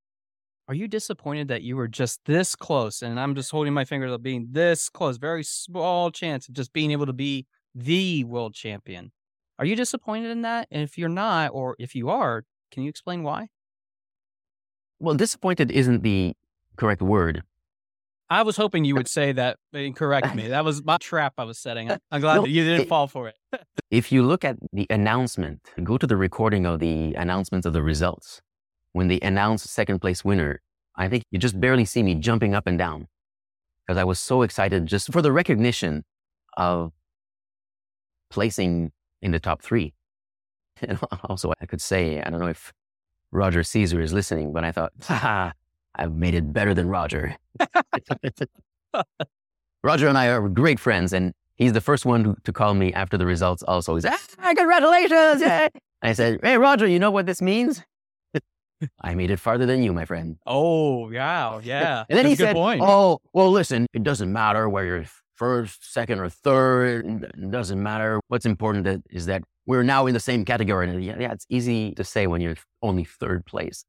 are 0.68 0.74
you 0.74 0.88
disappointed 0.88 1.48
that 1.48 1.62
you 1.62 1.76
were 1.76 1.88
just 1.88 2.20
this 2.26 2.56
close? 2.56 3.02
And 3.02 3.20
I'm 3.20 3.34
just 3.34 3.50
holding 3.50 3.74
my 3.74 3.84
finger 3.84 4.08
to 4.08 4.18
being 4.18 4.48
this 4.52 4.88
close, 4.88 5.18
very 5.18 5.44
small 5.44 6.10
chance 6.10 6.48
of 6.48 6.54
just 6.54 6.72
being 6.72 6.92
able 6.92 7.06
to 7.06 7.12
be 7.12 7.46
the 7.74 8.24
world 8.24 8.54
champion. 8.54 9.12
Are 9.60 9.66
you 9.66 9.76
disappointed 9.76 10.30
in 10.30 10.40
that? 10.40 10.68
And 10.70 10.82
if 10.82 10.96
you're 10.96 11.10
not, 11.10 11.50
or 11.52 11.76
if 11.78 11.94
you 11.94 12.08
are, 12.08 12.44
can 12.72 12.82
you 12.82 12.88
explain 12.88 13.22
why? 13.22 13.48
Well, 14.98 15.14
disappointed 15.14 15.70
isn't 15.70 16.02
the 16.02 16.34
correct 16.76 17.02
word. 17.02 17.42
I 18.30 18.40
was 18.40 18.56
hoping 18.56 18.86
you 18.86 18.94
would 18.94 19.08
say 19.18 19.32
that 19.32 19.58
and 19.74 19.94
correct 19.94 20.34
me. 20.34 20.48
That 20.48 20.64
was 20.64 20.82
my 20.82 20.96
trap 20.96 21.34
I 21.36 21.44
was 21.44 21.58
setting. 21.58 21.90
I'm 22.10 22.22
glad 22.22 22.36
no, 22.36 22.42
that 22.42 22.48
you 22.48 22.64
didn't 22.64 22.82
it, 22.82 22.88
fall 22.88 23.06
for 23.06 23.28
it. 23.28 23.36
if 23.90 24.10
you 24.10 24.22
look 24.22 24.46
at 24.46 24.56
the 24.72 24.86
announcement, 24.88 25.60
go 25.84 25.98
to 25.98 26.06
the 26.06 26.16
recording 26.16 26.64
of 26.64 26.80
the 26.80 27.12
announcement 27.12 27.66
of 27.66 27.74
the 27.74 27.82
results. 27.82 28.40
When 28.92 29.08
they 29.08 29.20
announced 29.20 29.66
second 29.66 29.98
place 29.98 30.24
winner, 30.24 30.62
I 30.96 31.08
think 31.08 31.24
you 31.30 31.38
just 31.38 31.60
barely 31.60 31.84
see 31.84 32.02
me 32.02 32.14
jumping 32.14 32.54
up 32.54 32.66
and 32.66 32.78
down 32.78 33.08
because 33.86 33.98
I 33.98 34.04
was 34.04 34.18
so 34.18 34.40
excited 34.40 34.86
just 34.86 35.12
for 35.12 35.20
the 35.20 35.32
recognition 35.32 36.04
of 36.56 36.92
placing 38.30 38.92
in 39.22 39.30
the 39.32 39.40
top 39.40 39.62
three. 39.62 39.94
And 40.82 40.98
also, 41.24 41.52
I 41.60 41.66
could 41.66 41.82
say, 41.82 42.22
I 42.22 42.30
don't 42.30 42.40
know 42.40 42.46
if 42.46 42.72
Roger 43.32 43.62
Caesar 43.62 44.00
is 44.00 44.14
listening, 44.14 44.50
but 44.52 44.64
I 44.64 44.72
thought, 44.72 44.92
ha, 45.02 45.52
I've 45.94 46.14
made 46.14 46.34
it 46.34 46.52
better 46.54 46.72
than 46.72 46.88
Roger. 46.88 47.36
Roger 49.82 50.08
and 50.08 50.16
I 50.16 50.28
are 50.28 50.48
great 50.48 50.80
friends, 50.80 51.12
and 51.12 51.34
he's 51.56 51.74
the 51.74 51.80
first 51.82 52.06
one 52.06 52.36
to 52.44 52.52
call 52.52 52.72
me 52.74 52.94
after 52.94 53.18
the 53.18 53.26
results 53.26 53.62
also. 53.62 53.94
He's, 53.94 54.06
ah, 54.06 54.18
congratulations. 54.56 55.42
Yeah. 55.42 55.68
I 56.02 56.12
said, 56.14 56.40
hey, 56.42 56.56
Roger, 56.56 56.86
you 56.86 56.98
know 56.98 57.10
what 57.10 57.26
this 57.26 57.42
means? 57.42 57.84
I 59.02 59.14
made 59.14 59.30
it 59.30 59.38
farther 59.38 59.66
than 59.66 59.82
you, 59.82 59.92
my 59.92 60.06
friend. 60.06 60.38
Oh, 60.46 61.10
wow. 61.10 61.60
Yeah. 61.62 62.04
and 62.08 62.16
then 62.16 62.24
That's 62.24 62.38
he 62.38 62.44
said, 62.44 62.56
point. 62.56 62.80
oh, 62.82 63.18
well, 63.34 63.50
listen, 63.50 63.86
it 63.92 64.02
doesn't 64.02 64.32
matter 64.32 64.66
where 64.70 64.84
you're 64.86 65.04
first, 65.40 65.90
second, 65.90 66.20
or 66.20 66.28
third. 66.28 67.24
It 67.24 67.50
doesn't 67.50 67.82
matter. 67.82 68.20
What's 68.28 68.44
important 68.44 69.04
is 69.08 69.24
that 69.24 69.42
we're 69.64 69.82
now 69.82 70.06
in 70.06 70.12
the 70.12 70.20
same 70.20 70.44
category. 70.44 70.86
Yeah, 71.02 71.16
yeah, 71.18 71.32
it's 71.32 71.46
easy 71.48 71.94
to 71.94 72.04
say 72.04 72.26
when 72.26 72.42
you're 72.42 72.56
only 72.82 73.04
third 73.04 73.46
place. 73.46 73.86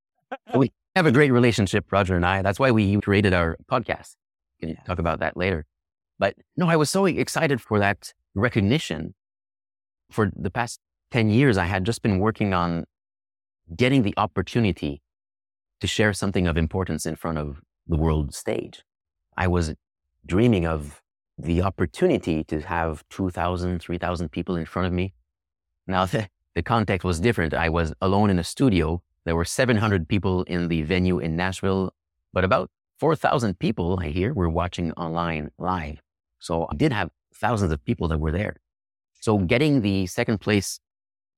we 0.56 0.72
have 0.96 1.04
a 1.04 1.12
great 1.12 1.30
relationship, 1.30 1.92
Roger 1.92 2.16
and 2.16 2.24
I. 2.24 2.40
That's 2.40 2.58
why 2.58 2.70
we 2.70 2.98
created 3.02 3.34
our 3.34 3.58
podcast. 3.70 4.16
We 4.62 4.68
can 4.68 4.84
talk 4.86 4.98
about 4.98 5.20
that 5.20 5.36
later. 5.36 5.66
But 6.18 6.36
no, 6.56 6.68
I 6.68 6.76
was 6.76 6.88
so 6.88 7.04
excited 7.04 7.60
for 7.60 7.78
that 7.78 8.14
recognition. 8.34 9.14
For 10.10 10.32
the 10.34 10.50
past 10.50 10.80
10 11.10 11.28
years, 11.28 11.58
I 11.58 11.66
had 11.66 11.84
just 11.84 12.00
been 12.00 12.18
working 12.18 12.54
on 12.54 12.84
getting 13.76 14.04
the 14.04 14.14
opportunity 14.16 15.02
to 15.80 15.86
share 15.86 16.14
something 16.14 16.46
of 16.46 16.56
importance 16.56 17.04
in 17.04 17.16
front 17.16 17.36
of 17.36 17.60
the 17.86 17.96
world 17.98 18.34
stage. 18.34 18.84
I 19.36 19.48
was 19.48 19.74
dreaming 20.26 20.66
of 20.66 21.02
the 21.38 21.62
opportunity 21.62 22.44
to 22.44 22.60
have 22.60 23.04
2,000, 23.10 23.80
3,000 23.80 24.28
people 24.30 24.56
in 24.56 24.66
front 24.66 24.86
of 24.86 24.92
me. 24.92 25.14
Now, 25.86 26.06
the, 26.14 26.28
the 26.54 26.62
context 26.62 27.04
was 27.04 27.20
different. 27.20 27.54
I 27.54 27.68
was 27.68 27.92
alone 28.00 28.30
in 28.30 28.38
a 28.38 28.44
studio 28.44 29.02
there 29.24 29.36
were 29.36 29.44
700 29.44 30.08
people 30.08 30.42
in 30.44 30.68
the 30.68 30.82
venue 30.82 31.18
in 31.18 31.36
Nashville, 31.36 31.92
but 32.32 32.44
about 32.44 32.70
4,000 33.00 33.58
people 33.58 33.98
I 34.00 34.08
hear 34.08 34.34
were 34.34 34.48
watching 34.48 34.92
online 34.92 35.50
live. 35.58 36.00
So 36.38 36.68
I 36.70 36.74
did 36.76 36.92
have 36.92 37.10
thousands 37.34 37.72
of 37.72 37.84
people 37.84 38.08
that 38.08 38.20
were 38.20 38.32
there. 38.32 38.56
So 39.20 39.38
getting 39.38 39.80
the 39.80 40.06
second 40.06 40.40
place 40.40 40.78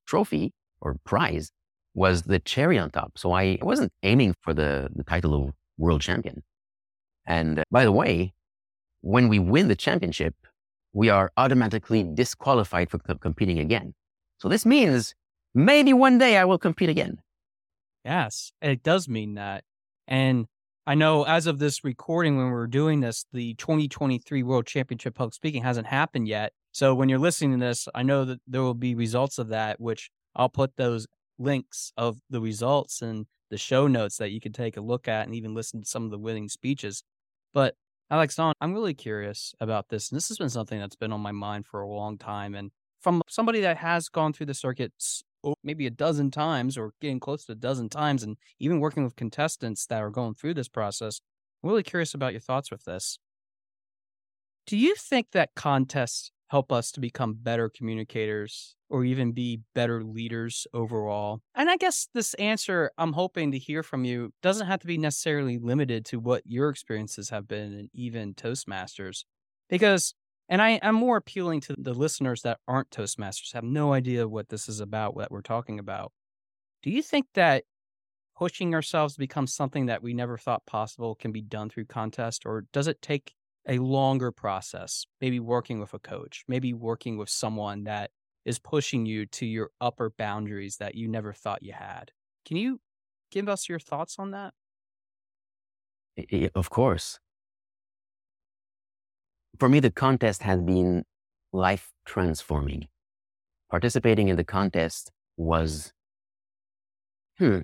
trophy 0.06 0.52
or 0.80 0.96
prize 1.04 1.52
was 1.94 2.22
the 2.22 2.40
cherry 2.40 2.78
on 2.78 2.90
top. 2.90 3.12
So 3.16 3.32
I 3.32 3.58
wasn't 3.62 3.92
aiming 4.02 4.34
for 4.40 4.52
the, 4.52 4.88
the 4.94 5.04
title 5.04 5.32
of 5.34 5.54
world 5.78 6.00
champion. 6.00 6.42
And 7.24 7.60
uh, 7.60 7.64
by 7.70 7.84
the 7.84 7.92
way, 7.92 8.34
when 9.06 9.28
we 9.28 9.38
win 9.38 9.68
the 9.68 9.76
championship, 9.76 10.34
we 10.92 11.08
are 11.08 11.30
automatically 11.36 12.02
disqualified 12.02 12.90
co- 12.90 13.14
competing 13.14 13.60
again. 13.60 13.94
So 14.38 14.48
this 14.48 14.66
means 14.66 15.14
maybe 15.54 15.92
one 15.92 16.18
day 16.18 16.36
I 16.36 16.44
will 16.44 16.58
compete 16.58 16.88
again. 16.88 17.18
Yes, 18.04 18.50
it 18.60 18.82
does 18.82 19.08
mean 19.08 19.34
that. 19.34 19.62
And 20.08 20.46
I 20.88 20.96
know 20.96 21.22
as 21.22 21.46
of 21.46 21.60
this 21.60 21.84
recording, 21.84 22.36
when 22.36 22.50
we're 22.50 22.66
doing 22.66 22.98
this, 22.98 23.26
the 23.32 23.54
2023 23.54 24.42
World 24.42 24.66
Championship 24.66 25.14
Public 25.14 25.34
Speaking 25.34 25.62
hasn't 25.62 25.86
happened 25.86 26.26
yet. 26.26 26.52
So 26.72 26.92
when 26.92 27.08
you're 27.08 27.20
listening 27.20 27.60
to 27.60 27.64
this, 27.64 27.86
I 27.94 28.02
know 28.02 28.24
that 28.24 28.40
there 28.48 28.62
will 28.62 28.74
be 28.74 28.96
results 28.96 29.38
of 29.38 29.48
that, 29.48 29.80
which 29.80 30.10
I'll 30.34 30.48
put 30.48 30.76
those 30.76 31.06
links 31.38 31.92
of 31.96 32.18
the 32.28 32.40
results 32.40 33.02
and 33.02 33.26
the 33.50 33.56
show 33.56 33.86
notes 33.86 34.16
that 34.16 34.32
you 34.32 34.40
can 34.40 34.52
take 34.52 34.76
a 34.76 34.80
look 34.80 35.06
at 35.06 35.26
and 35.26 35.34
even 35.36 35.54
listen 35.54 35.80
to 35.82 35.86
some 35.86 36.04
of 36.04 36.10
the 36.10 36.18
winning 36.18 36.48
speeches. 36.48 37.04
But 37.54 37.76
Alexandre, 38.10 38.54
I'm 38.60 38.72
really 38.72 38.94
curious 38.94 39.54
about 39.60 39.88
this. 39.88 40.10
And 40.10 40.16
this 40.16 40.28
has 40.28 40.38
been 40.38 40.50
something 40.50 40.78
that's 40.78 40.96
been 40.96 41.12
on 41.12 41.20
my 41.20 41.32
mind 41.32 41.66
for 41.66 41.80
a 41.80 41.88
long 41.88 42.18
time. 42.18 42.54
And 42.54 42.70
from 43.00 43.22
somebody 43.28 43.60
that 43.62 43.78
has 43.78 44.08
gone 44.08 44.32
through 44.32 44.46
the 44.46 44.54
circuits 44.54 45.22
maybe 45.62 45.86
a 45.86 45.90
dozen 45.90 46.30
times 46.30 46.76
or 46.76 46.92
getting 47.00 47.20
close 47.20 47.44
to 47.44 47.52
a 47.52 47.56
dozen 47.56 47.88
times 47.88 48.22
and 48.22 48.36
even 48.58 48.80
working 48.80 49.04
with 49.04 49.16
contestants 49.16 49.86
that 49.86 50.02
are 50.02 50.10
going 50.10 50.34
through 50.34 50.54
this 50.54 50.68
process. 50.68 51.20
I'm 51.62 51.70
really 51.70 51.82
curious 51.82 52.14
about 52.14 52.32
your 52.32 52.40
thoughts 52.40 52.70
with 52.70 52.84
this. 52.84 53.18
Do 54.66 54.76
you 54.76 54.94
think 54.96 55.28
that 55.32 55.50
contests 55.54 56.32
help 56.48 56.70
us 56.72 56.90
to 56.92 57.00
become 57.00 57.34
better 57.34 57.68
communicators 57.68 58.76
or 58.88 59.04
even 59.04 59.32
be 59.32 59.60
better 59.74 60.02
leaders 60.02 60.66
overall? 60.72 61.40
And 61.54 61.68
I 61.68 61.76
guess 61.76 62.08
this 62.14 62.34
answer 62.34 62.90
I'm 62.98 63.12
hoping 63.12 63.52
to 63.52 63.58
hear 63.58 63.82
from 63.82 64.04
you 64.04 64.32
doesn't 64.42 64.66
have 64.66 64.80
to 64.80 64.86
be 64.86 64.98
necessarily 64.98 65.58
limited 65.58 66.04
to 66.06 66.20
what 66.20 66.42
your 66.46 66.68
experiences 66.70 67.30
have 67.30 67.48
been 67.48 67.72
and 67.72 67.88
even 67.92 68.34
Toastmasters. 68.34 69.24
Because, 69.68 70.14
and 70.48 70.62
I, 70.62 70.78
I'm 70.82 70.94
more 70.94 71.16
appealing 71.16 71.60
to 71.62 71.74
the 71.76 71.94
listeners 71.94 72.42
that 72.42 72.58
aren't 72.68 72.90
Toastmasters, 72.90 73.52
have 73.54 73.64
no 73.64 73.92
idea 73.92 74.28
what 74.28 74.48
this 74.48 74.68
is 74.68 74.80
about, 74.80 75.16
what 75.16 75.30
we're 75.30 75.42
talking 75.42 75.78
about. 75.78 76.12
Do 76.82 76.90
you 76.90 77.02
think 77.02 77.26
that 77.34 77.64
pushing 78.36 78.74
ourselves 78.74 79.14
to 79.14 79.18
become 79.18 79.46
something 79.46 79.86
that 79.86 80.02
we 80.02 80.12
never 80.12 80.36
thought 80.36 80.66
possible 80.66 81.14
can 81.14 81.32
be 81.32 81.40
done 81.40 81.70
through 81.70 81.86
contest, 81.86 82.42
or 82.44 82.66
does 82.72 82.86
it 82.86 83.00
take 83.00 83.34
a 83.68 83.78
longer 83.78 84.32
process? 84.32 85.06
Maybe 85.20 85.40
working 85.40 85.80
with 85.80 85.94
a 85.94 85.98
coach, 85.98 86.44
maybe 86.48 86.72
working 86.72 87.16
with 87.16 87.28
someone 87.28 87.84
that 87.84 88.10
is 88.44 88.58
pushing 88.58 89.06
you 89.06 89.26
to 89.26 89.46
your 89.46 89.70
upper 89.80 90.10
boundaries 90.10 90.76
that 90.78 90.94
you 90.94 91.08
never 91.08 91.32
thought 91.32 91.62
you 91.62 91.72
had. 91.72 92.12
Can 92.44 92.56
you 92.56 92.80
give 93.30 93.48
us 93.48 93.68
your 93.68 93.80
thoughts 93.80 94.18
on 94.18 94.30
that? 94.30 94.54
Of 96.54 96.70
course. 96.70 97.18
For 99.58 99.68
me, 99.68 99.80
the 99.80 99.90
contest 99.90 100.42
has 100.42 100.60
been 100.62 101.04
life 101.52 101.92
transforming. 102.04 102.88
Participating 103.70 104.28
in 104.28 104.36
the 104.36 104.44
contest 104.44 105.12
was, 105.36 105.92
hmm, 107.38 107.60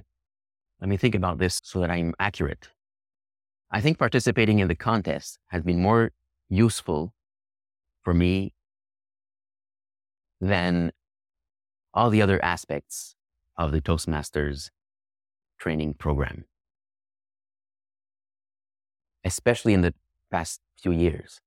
let 0.81 0.88
me 0.91 0.97
think 0.99 1.15
about 1.15 1.38
this 1.38 1.61
so 1.65 1.81
that 1.81 1.91
I'm 1.91 2.15
accurate. 2.21 2.71
I 3.75 3.81
think 3.81 3.99
participating 3.99 4.59
in 4.59 4.69
the 4.69 4.75
contest 4.75 5.39
has 5.47 5.63
been 5.63 5.81
more 5.81 6.13
useful 6.51 7.15
for 8.03 8.13
me 8.13 8.53
than 10.43 10.93
all 11.95 12.11
the 12.11 12.21
other 12.21 12.43
aspects 12.45 13.15
of 13.57 13.73
the 13.73 13.81
Toastmasters 13.81 14.69
training 15.59 15.95
program, 15.95 16.45
especially 19.25 19.73
in 19.73 19.81
the 19.81 19.95
past 20.31 20.61
few 20.79 20.93
years. 20.93 21.41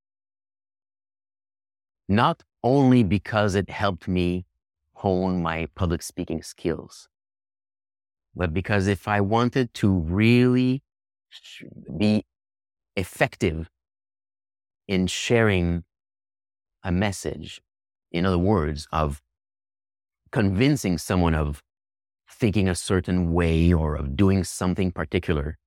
Not 2.08 2.42
only 2.64 3.04
because 3.04 3.54
it 3.54 3.70
helped 3.70 4.08
me 4.08 4.46
hone 4.94 5.44
my 5.44 5.68
public 5.76 6.02
speaking 6.02 6.42
skills, 6.42 7.08
but 8.36 8.52
because 8.52 8.88
if 8.88 9.08
I 9.08 9.22
wanted 9.22 9.74
to 9.76 9.92
really 9.92 10.82
be 11.98 12.26
effective 12.96 13.70
in 14.88 15.08
sharing 15.08 15.84
a 16.84 16.92
message, 16.92 17.62
in 18.12 18.26
other 18.26 18.38
words, 18.38 18.88
of 18.92 19.22
convincing 20.32 20.98
someone 20.98 21.34
of 21.34 21.62
thinking 22.30 22.68
a 22.68 22.76
certain 22.76 23.34
way 23.34 23.74
or 23.74 23.96
of 23.96 24.16
doing 24.16 24.44
something 24.44 24.92
particular, 24.92 25.58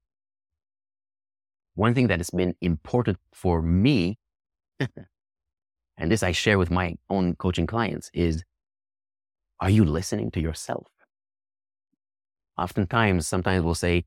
one 1.75 1.95
thing 1.95 2.09
that 2.09 2.19
has 2.19 2.31
been 2.31 2.55
important 2.61 3.19
for 3.33 3.63
me, 3.63 4.19
and 4.81 6.11
this 6.11 6.23
I 6.23 6.33
share 6.33 6.59
with 6.59 6.71
my 6.71 6.97
own 7.09 7.37
coaching 7.37 7.67
clients, 7.67 8.11
is 8.13 8.45
are 9.61 9.71
you 9.71 9.85
listening 9.85 10.31
to 10.33 10.41
yourself? 10.41 10.87
oftentimes, 12.59 13.27
sometimes 13.27 13.65
we'll 13.65 13.75
say, 13.75 14.05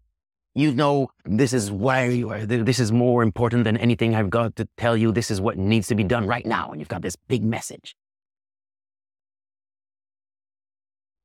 you 0.53 0.73
know, 0.73 1.09
this 1.25 1.53
is 1.53 1.71
why 1.71 2.05
you 2.05 2.29
are, 2.29 2.45
this 2.45 2.79
is 2.79 2.91
more 2.91 3.23
important 3.23 3.63
than 3.63 3.77
anything 3.77 4.15
I've 4.15 4.29
got 4.29 4.55
to 4.57 4.67
tell 4.77 4.97
you. 4.97 5.11
This 5.11 5.31
is 5.31 5.39
what 5.39 5.57
needs 5.57 5.87
to 5.87 5.95
be 5.95 6.03
done 6.03 6.27
right 6.27 6.45
now. 6.45 6.71
And 6.71 6.79
you've 6.79 6.89
got 6.89 7.01
this 7.01 7.15
big 7.15 7.43
message. 7.43 7.95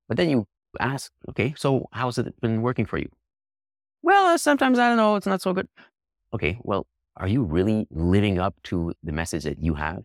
But 0.09 0.17
then 0.17 0.31
you 0.31 0.47
ask, 0.79 1.11
okay, 1.29 1.55
so 1.57 1.89
how's 1.93 2.19
it 2.19 2.41
been 2.41 2.62
working 2.62 2.87
for 2.87 2.99
you? 2.99 3.09
Well, 4.03 4.27
uh, 4.27 4.39
sometimes 4.39 4.79
I 4.79 4.89
don't 4.89 4.97
know, 4.97 5.17
it's 5.17 5.27
not 5.27 5.43
so 5.43 5.53
good. 5.53 5.69
Okay, 6.33 6.59
well, 6.62 6.87
are 7.17 7.27
you 7.27 7.43
really 7.43 7.89
living 7.91 8.39
up 8.39 8.55
to 8.65 8.93
the 9.03 9.11
message 9.11 9.43
that 9.45 9.59
you 9.61 9.75
have, 9.75 10.05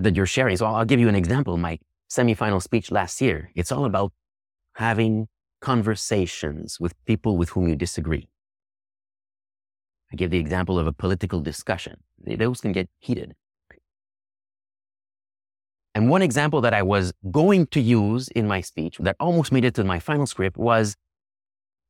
that 0.00 0.16
you're 0.16 0.24
sharing? 0.24 0.56
So 0.56 0.64
I'll 0.64 0.86
give 0.86 1.00
you 1.00 1.08
an 1.10 1.14
example. 1.14 1.58
My 1.58 1.78
semifinal 2.10 2.62
speech 2.62 2.90
last 2.90 3.20
year, 3.20 3.50
it's 3.54 3.70
all 3.70 3.84
about 3.84 4.12
having 4.76 5.28
conversations 5.62 6.78
with 6.78 6.92
people 7.06 7.38
with 7.38 7.50
whom 7.50 7.68
you 7.68 7.76
disagree. 7.76 8.28
I 10.12 10.16
give 10.16 10.30
the 10.30 10.38
example 10.38 10.78
of 10.78 10.86
a 10.86 10.92
political 10.92 11.40
discussion. 11.40 11.96
Those 12.18 12.60
can 12.60 12.72
get 12.72 12.90
heated. 12.98 13.34
And 15.94 16.10
one 16.10 16.22
example 16.22 16.60
that 16.62 16.74
I 16.74 16.82
was 16.82 17.12
going 17.30 17.66
to 17.68 17.80
use 17.80 18.28
in 18.28 18.46
my 18.46 18.60
speech 18.60 18.98
that 18.98 19.16
almost 19.20 19.52
made 19.52 19.64
it 19.64 19.74
to 19.74 19.84
my 19.84 19.98
final 19.98 20.26
script 20.26 20.56
was 20.58 20.96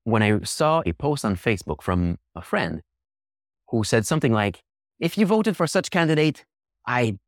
when 0.04 0.22
I 0.22 0.40
saw 0.42 0.82
a 0.84 0.92
post 0.92 1.24
on 1.24 1.36
Facebook 1.36 1.82
from 1.82 2.18
a 2.34 2.42
friend 2.42 2.82
who 3.68 3.84
said 3.84 4.06
something 4.06 4.32
like, 4.32 4.62
if 5.00 5.16
you 5.16 5.26
voted 5.26 5.56
for 5.56 5.66
such 5.66 5.90
candidate, 5.90 6.44
I 6.86 7.18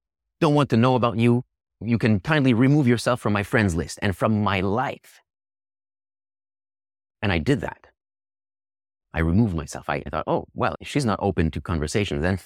don't 0.40 0.54
want 0.54 0.70
to 0.70 0.76
know 0.76 0.94
about 0.94 1.16
you. 1.16 1.44
You 1.80 1.98
can 1.98 2.20
kindly 2.20 2.54
remove 2.54 2.87
yourself 2.87 3.20
from 3.20 3.33
my 3.33 3.42
friends 3.42 3.74
list 3.74 3.98
and 4.02 4.16
from 4.16 4.42
my 4.42 4.61
life. 4.61 5.20
And 7.24 7.32
I 7.32 7.38
did 7.38 7.62
that. 7.62 7.87
I 9.14 9.20
removed 9.20 9.56
myself. 9.56 9.88
I, 9.88 10.02
thought, 10.02 10.24
oh, 10.26 10.44
well, 10.52 10.76
if 10.78 10.88
she's 10.88 11.06
not 11.06 11.18
open 11.22 11.50
to 11.52 11.60
conversations, 11.62 12.20
then 12.20 12.38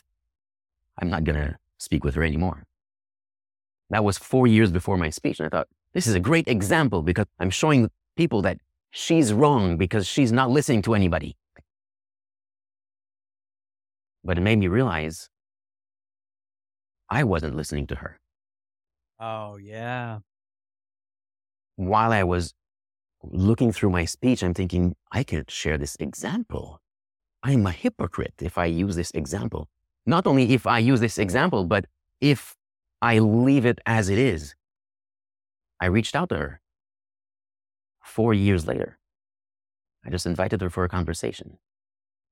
I'm 1.03 1.11
not 1.11 1.25
going 1.25 1.35
to 1.35 1.57
speak 1.79 2.05
with 2.05 2.15
her 2.15 2.23
anymore. 2.23 2.63
That 3.91 4.05
was 4.05 4.19
four 4.19 4.47
years 4.47 4.71
before 4.71 4.97
my 4.97 5.11
speech. 5.11 5.41
And 5.41 5.47
I 5.47 5.49
thought, 5.49 5.67
this 5.95 6.07
is 6.07 6.15
a 6.15 6.21
great 6.21 6.47
example 6.47 7.03
because 7.03 7.27
I'm 7.41 7.51
showing 7.51 7.91
people 8.17 8.41
that 8.43 8.59
she's 8.93 9.33
wrong 9.33 9.79
because 9.79 10.07
she's 10.07 10.31
not 10.31 10.49
listening 10.49 10.83
to 10.83 10.95
anybody. 10.95 11.37
But 14.23 14.39
it 14.39 14.43
made 14.43 14.61
me 14.61 14.69
realize 14.69 15.29
I 17.11 17.25
wasn't 17.25 17.57
listening 17.57 17.89
to 17.89 17.97
her. 17.97 18.21
Oh, 19.19 19.57
yeah. 19.57 20.21
While 21.75 22.13
I 22.13 22.23
was 22.23 22.55
looking 23.23 23.73
through 23.73 23.91
my 23.91 24.05
speech, 24.05 24.43
I'm 24.43 24.55
thinking, 24.55 24.97
I 25.13 25.23
can't 25.23 25.51
share 25.51 25.79
this 25.79 25.97
example. 26.01 26.81
I'm 27.43 27.67
a 27.67 27.73
hypocrite 27.73 28.35
if 28.41 28.59
I 28.59 28.67
use 28.67 28.97
this 28.97 29.11
example. 29.13 29.69
Not 30.07 30.27
only 30.27 30.53
if 30.53 30.67
I 30.67 30.79
use 30.79 31.01
this 31.01 31.19
example, 31.19 31.65
but 31.65 31.87
if 32.21 32.57
I 33.01 33.19
leave 33.19 33.65
it 33.65 33.79
as 33.87 34.09
it 34.09 34.19
is. 34.19 34.55
I 35.81 35.87
reached 35.87 36.17
out 36.17 36.31
to 36.31 36.37
her 36.37 36.61
four 38.03 38.35
years 38.35 38.67
later. 38.67 38.99
I 40.05 40.11
just 40.11 40.27
invited 40.27 40.61
her 40.61 40.71
for 40.71 40.85
a 40.85 40.89
conversation 40.89 41.59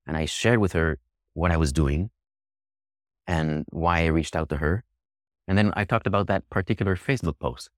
and 0.07 0.17
I 0.17 0.25
shared 0.25 0.59
with 0.59 0.73
her 0.73 0.99
what 1.35 1.53
I 1.53 1.57
was 1.57 1.73
doing 1.73 2.11
and 3.27 3.65
why 3.71 4.01
I 4.01 4.07
reached 4.07 4.35
out 4.35 4.49
to 4.49 4.57
her. 4.57 4.85
And 5.47 5.57
then 5.57 5.73
I 5.77 5.85
talked 5.85 6.07
about 6.07 6.27
that 6.27 6.49
particular 6.51 6.97
Facebook 6.97 7.39
post. 7.39 7.71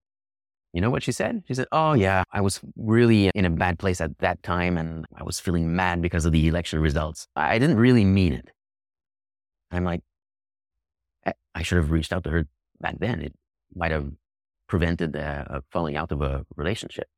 You 0.73 0.81
know 0.81 0.91
what 0.91 1.03
she 1.03 1.13
said? 1.13 1.43
She 1.49 1.55
said, 1.55 1.67
Oh, 1.73 1.95
yeah, 1.95 2.25
I 2.31 2.41
was 2.41 2.61
really 2.77 3.31
in 3.35 3.45
a 3.45 3.51
bad 3.51 3.79
place 3.79 4.01
at 4.01 4.19
that 4.19 4.43
time 4.43 4.77
and 4.77 5.07
I 5.17 5.23
was 5.23 5.41
feeling 5.41 5.75
mad 5.75 6.03
because 6.03 6.27
of 6.27 6.33
the 6.33 6.47
election 6.47 6.81
results. 6.81 7.27
I 7.35 7.59
didn't 7.59 7.79
really 7.79 8.05
mean 8.05 8.35
it. 8.35 8.51
I'm 9.71 9.85
like, 9.85 10.03
I 11.55 11.63
should 11.63 11.77
have 11.77 11.91
reached 11.91 12.13
out 12.13 12.25
to 12.25 12.31
her 12.31 12.47
back 12.81 12.97
then. 13.01 13.21
It 13.21 13.35
might 13.75 13.91
have 13.91 14.11
prevented 14.69 15.13
the 15.13 15.25
uh, 15.25 15.61
falling 15.71 15.97
out 15.97 16.13
of 16.13 16.23
a 16.23 16.45
relationship. 16.57 17.09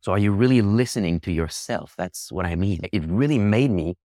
So, 0.00 0.12
are 0.12 0.18
you 0.18 0.32
really 0.32 0.62
listening 0.62 1.20
to 1.20 1.32
yourself? 1.32 1.94
That's 1.96 2.30
what 2.30 2.46
I 2.46 2.54
mean. 2.54 2.80
It 2.92 3.04
really 3.06 3.38
made 3.38 3.70
me 3.70 3.96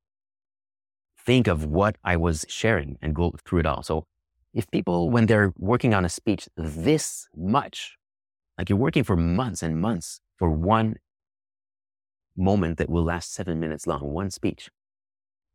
think 1.26 1.48
of 1.48 1.66
what 1.66 1.98
I 2.04 2.18
was 2.18 2.46
sharing 2.48 2.98
and 3.02 3.14
go 3.14 3.34
through 3.46 3.60
it 3.60 3.66
all. 3.66 3.84
So, 3.84 4.06
if 4.54 4.70
people, 4.72 5.10
when 5.10 5.26
they're 5.26 5.54
working 5.58 5.94
on 5.94 6.06
a 6.06 6.10
speech 6.10 6.48
this 6.56 7.28
much, 7.36 7.98
like 8.58 8.70
you're 8.70 8.78
working 8.78 9.04
for 9.04 9.16
months 9.16 9.64
and 9.64 9.80
months 9.80 10.20
for 10.38 10.50
one 10.50 10.96
moment 12.36 12.78
that 12.78 12.90
will 12.90 13.04
last 13.04 13.34
seven 13.34 13.60
minutes 13.60 13.88
long, 13.88 14.02
one 14.02 14.30
speech. 14.30 14.70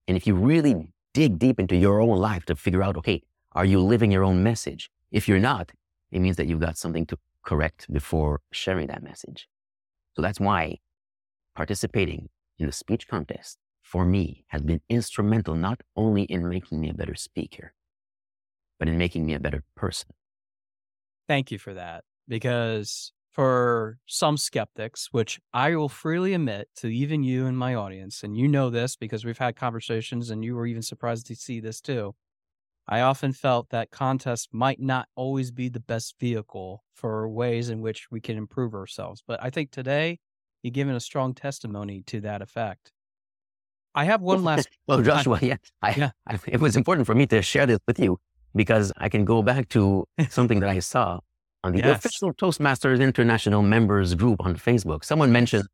And 0.08 0.16
if 0.16 0.26
you 0.26 0.34
really 0.34 0.88
dig 1.14 1.38
deep 1.38 1.58
into 1.58 1.76
your 1.76 2.00
own 2.00 2.18
life 2.18 2.44
to 2.46 2.56
figure 2.56 2.82
out, 2.82 2.96
okay, 2.96 3.22
are 3.52 3.64
you 3.64 3.80
living 3.80 4.10
your 4.12 4.24
own 4.24 4.42
message? 4.42 4.90
If 5.10 5.28
you're 5.28 5.38
not, 5.38 5.72
it 6.10 6.20
means 6.20 6.36
that 6.36 6.46
you've 6.46 6.60
got 6.60 6.76
something 6.76 7.06
to 7.06 7.18
correct 7.42 7.92
before 7.92 8.40
sharing 8.52 8.86
that 8.88 9.02
message. 9.02 9.48
So 10.14 10.22
that's 10.22 10.40
why 10.40 10.78
participating 11.54 12.28
in 12.58 12.66
the 12.66 12.72
speech 12.72 13.08
contest 13.08 13.58
for 13.82 14.04
me 14.04 14.44
has 14.48 14.62
been 14.62 14.80
instrumental 14.88 15.54
not 15.54 15.82
only 15.96 16.24
in 16.24 16.48
making 16.48 16.80
me 16.80 16.90
a 16.90 16.94
better 16.94 17.14
speaker, 17.14 17.72
but 18.78 18.88
in 18.88 18.98
making 18.98 19.26
me 19.26 19.34
a 19.34 19.40
better 19.40 19.62
person. 19.76 20.10
Thank 21.28 21.50
you 21.50 21.58
for 21.58 21.74
that. 21.74 22.04
Because 22.28 23.12
for 23.32 23.98
some 24.06 24.38
skeptics, 24.38 25.08
which 25.12 25.38
I 25.52 25.76
will 25.76 25.90
freely 25.90 26.32
admit 26.32 26.68
to 26.76 26.88
even 26.88 27.22
you 27.22 27.46
and 27.46 27.58
my 27.58 27.74
audience, 27.74 28.22
and 28.22 28.36
you 28.36 28.48
know 28.48 28.70
this 28.70 28.96
because 28.96 29.24
we've 29.24 29.36
had 29.36 29.56
conversations 29.56 30.30
and 30.30 30.42
you 30.42 30.56
were 30.56 30.66
even 30.66 30.82
surprised 30.82 31.26
to 31.26 31.36
see 31.36 31.60
this 31.60 31.80
too. 31.80 32.14
I 32.88 33.00
often 33.00 33.32
felt 33.32 33.68
that 33.70 33.90
contests 33.90 34.48
might 34.52 34.80
not 34.80 35.08
always 35.16 35.50
be 35.50 35.68
the 35.68 35.80
best 35.80 36.14
vehicle 36.18 36.82
for 36.94 37.28
ways 37.28 37.68
in 37.68 37.82
which 37.82 38.06
we 38.10 38.20
can 38.20 38.38
improve 38.38 38.74
ourselves. 38.74 39.22
But 39.26 39.42
I 39.42 39.50
think 39.50 39.70
today 39.70 40.18
you've 40.62 40.72
given 40.72 40.94
a 40.94 41.00
strong 41.00 41.34
testimony 41.34 42.04
to 42.06 42.20
that 42.22 42.40
effect. 42.40 42.92
I 43.94 44.04
have 44.04 44.22
one 44.22 44.44
last. 44.50 44.68
well, 44.86 45.02
Joshua, 45.02 45.40
yeah, 45.42 45.56
I, 45.82 45.94
yeah. 45.94 46.10
I, 46.26 46.38
it 46.46 46.60
was 46.60 46.74
important 46.74 47.06
for 47.06 47.14
me 47.14 47.26
to 47.26 47.42
share 47.42 47.66
this 47.66 47.80
with 47.86 47.98
you 47.98 48.18
because 48.56 48.92
I 48.96 49.08
can 49.08 49.24
go 49.24 49.42
back 49.42 49.68
to 49.70 50.06
something 50.30 50.60
that 50.60 50.70
I 50.70 50.80
saw 50.80 51.20
on 51.62 51.72
the 51.72 51.78
yes. 51.78 51.98
official 51.98 52.32
Toastmasters 52.34 53.00
International 53.00 53.62
members 53.62 54.14
group 54.14 54.44
on 54.44 54.56
Facebook. 54.56 55.04
Someone 55.04 55.30
mentioned 55.30 55.66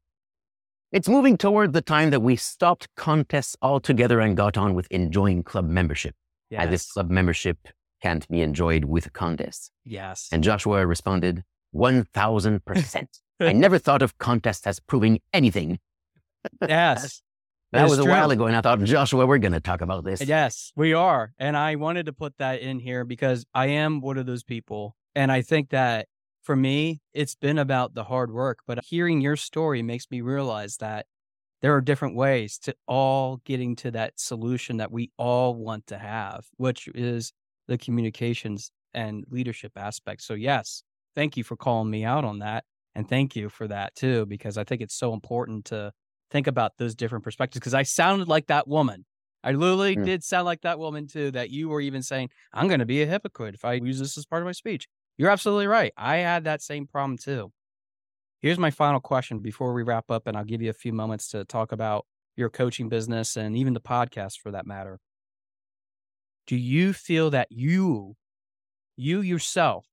it's 0.90 1.08
moving 1.08 1.38
toward 1.38 1.72
the 1.72 1.80
time 1.80 2.10
that 2.10 2.20
we 2.20 2.36
stopped 2.36 2.86
contests 2.96 3.56
altogether 3.62 4.20
and 4.20 4.36
got 4.36 4.58
on 4.58 4.74
with 4.74 4.86
enjoying 4.90 5.42
club 5.42 5.66
membership. 5.66 6.14
Yes. 6.50 6.64
As 6.64 6.70
this 6.70 6.92
club 6.92 7.10
membership 7.10 7.56
can't 8.02 8.28
be 8.28 8.42
enjoyed 8.42 8.84
with 8.84 9.10
contests. 9.14 9.70
Yes. 9.86 10.28
And 10.32 10.44
Joshua 10.44 10.86
responded, 10.86 11.44
1000%. 11.74 13.06
I 13.40 13.52
never 13.54 13.78
thought 13.78 14.02
of 14.02 14.18
contests 14.18 14.66
as 14.66 14.80
proving 14.80 15.20
anything. 15.32 15.78
Yes. 16.60 17.22
That 17.72 17.88
was 17.88 17.98
a 17.98 18.02
true. 18.02 18.10
while 18.10 18.30
ago, 18.30 18.46
and 18.46 18.56
I 18.56 18.60
thought, 18.60 18.82
Joshua, 18.82 19.26
we're 19.26 19.38
going 19.38 19.52
to 19.52 19.60
talk 19.60 19.80
about 19.80 20.04
this. 20.04 20.22
Yes, 20.22 20.72
we 20.76 20.92
are. 20.92 21.32
And 21.38 21.56
I 21.56 21.76
wanted 21.76 22.06
to 22.06 22.12
put 22.12 22.36
that 22.38 22.60
in 22.60 22.78
here 22.78 23.04
because 23.04 23.44
I 23.54 23.66
am 23.66 24.00
one 24.00 24.18
of 24.18 24.26
those 24.26 24.44
people. 24.44 24.96
And 25.14 25.32
I 25.32 25.42
think 25.42 25.70
that 25.70 26.08
for 26.42 26.56
me, 26.56 27.00
it's 27.14 27.34
been 27.34 27.58
about 27.58 27.94
the 27.94 28.04
hard 28.04 28.32
work. 28.32 28.60
But 28.66 28.84
hearing 28.84 29.20
your 29.20 29.36
story 29.36 29.82
makes 29.82 30.06
me 30.10 30.20
realize 30.20 30.76
that 30.78 31.06
there 31.62 31.74
are 31.74 31.80
different 31.80 32.16
ways 32.16 32.58
to 32.58 32.74
all 32.86 33.40
getting 33.44 33.76
to 33.76 33.90
that 33.92 34.14
solution 34.16 34.78
that 34.78 34.90
we 34.90 35.10
all 35.16 35.54
want 35.54 35.86
to 35.86 35.98
have, 35.98 36.46
which 36.56 36.88
is 36.94 37.32
the 37.68 37.78
communications 37.78 38.70
and 38.92 39.24
leadership 39.30 39.72
aspect. 39.76 40.22
So, 40.22 40.34
yes, 40.34 40.82
thank 41.14 41.36
you 41.36 41.44
for 41.44 41.56
calling 41.56 41.90
me 41.90 42.04
out 42.04 42.24
on 42.24 42.40
that. 42.40 42.64
And 42.94 43.08
thank 43.08 43.36
you 43.36 43.48
for 43.48 43.68
that 43.68 43.94
too, 43.94 44.26
because 44.26 44.58
I 44.58 44.64
think 44.64 44.82
it's 44.82 44.94
so 44.94 45.14
important 45.14 45.66
to 45.66 45.92
think 46.32 46.46
about 46.46 46.72
those 46.78 46.94
different 46.94 47.22
perspectives. 47.22 47.60
Because 47.60 47.74
I 47.74 47.84
sounded 47.84 48.26
like 48.26 48.46
that 48.48 48.66
woman. 48.66 49.04
I 49.44 49.52
literally 49.52 49.96
mm. 49.96 50.04
did 50.04 50.24
sound 50.24 50.46
like 50.46 50.62
that 50.62 50.78
woman 50.78 51.06
too, 51.06 51.30
that 51.32 51.50
you 51.50 51.68
were 51.68 51.80
even 51.80 52.02
saying, 52.02 52.30
I'm 52.52 52.68
going 52.68 52.80
to 52.80 52.86
be 52.86 53.02
a 53.02 53.06
hypocrite 53.06 53.54
if 53.54 53.64
I 53.64 53.74
use 53.74 53.98
this 53.98 54.16
as 54.16 54.24
part 54.24 54.42
of 54.42 54.46
my 54.46 54.52
speech. 54.52 54.88
You're 55.18 55.30
absolutely 55.30 55.66
right. 55.66 55.92
I 55.96 56.16
had 56.18 56.44
that 56.44 56.62
same 56.62 56.86
problem 56.86 57.18
too. 57.18 57.52
Here's 58.40 58.58
my 58.58 58.70
final 58.70 59.00
question 59.00 59.38
before 59.38 59.72
we 59.72 59.82
wrap 59.82 60.10
up, 60.10 60.26
and 60.26 60.36
I'll 60.36 60.44
give 60.44 60.62
you 60.62 60.70
a 60.70 60.74
few 60.74 60.92
moments 60.92 61.28
to 61.28 61.44
talk 61.44 61.70
about 61.70 62.06
your 62.34 62.50
coaching 62.50 62.88
business 62.88 63.36
and 63.36 63.56
even 63.56 63.72
the 63.72 63.80
podcast 63.80 64.38
for 64.40 64.50
that 64.52 64.66
matter. 64.66 64.98
Do 66.46 66.56
you 66.56 66.92
feel 66.92 67.30
that 67.30 67.48
you, 67.50 68.16
you 68.96 69.20
yourself, 69.20 69.86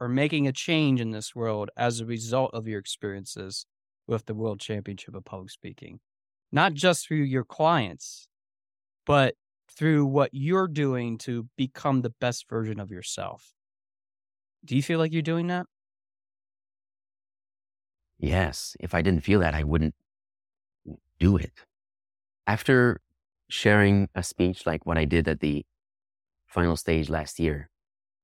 are 0.00 0.08
making 0.08 0.48
a 0.48 0.52
change 0.52 1.00
in 1.00 1.12
this 1.12 1.32
world 1.32 1.70
as 1.76 2.00
a 2.00 2.06
result 2.06 2.50
of 2.54 2.66
your 2.66 2.80
experiences 2.80 3.66
with 4.06 4.26
the 4.26 4.34
World 4.34 4.60
Championship 4.60 5.14
of 5.14 5.24
Public 5.24 5.50
Speaking? 5.50 6.00
Not 6.50 6.74
just 6.74 7.06
through 7.06 7.22
your 7.22 7.44
clients, 7.44 8.28
but 9.06 9.34
through 9.70 10.06
what 10.06 10.30
you're 10.32 10.68
doing 10.68 11.18
to 11.18 11.48
become 11.56 12.02
the 12.02 12.10
best 12.20 12.48
version 12.48 12.78
of 12.78 12.90
yourself. 12.90 13.52
Do 14.64 14.76
you 14.76 14.82
feel 14.82 14.98
like 14.98 15.12
you're 15.12 15.22
doing 15.22 15.48
that? 15.48 15.66
Yes. 18.18 18.76
If 18.80 18.94
I 18.94 19.02
didn't 19.02 19.24
feel 19.24 19.40
that, 19.40 19.54
I 19.54 19.64
wouldn't 19.64 19.94
do 21.18 21.36
it. 21.36 21.52
After 22.46 23.00
sharing 23.48 24.08
a 24.14 24.22
speech 24.22 24.66
like 24.66 24.86
what 24.86 24.98
I 24.98 25.04
did 25.04 25.28
at 25.28 25.40
the 25.40 25.64
final 26.48 26.76
stage 26.76 27.08
last 27.08 27.40
year, 27.40 27.70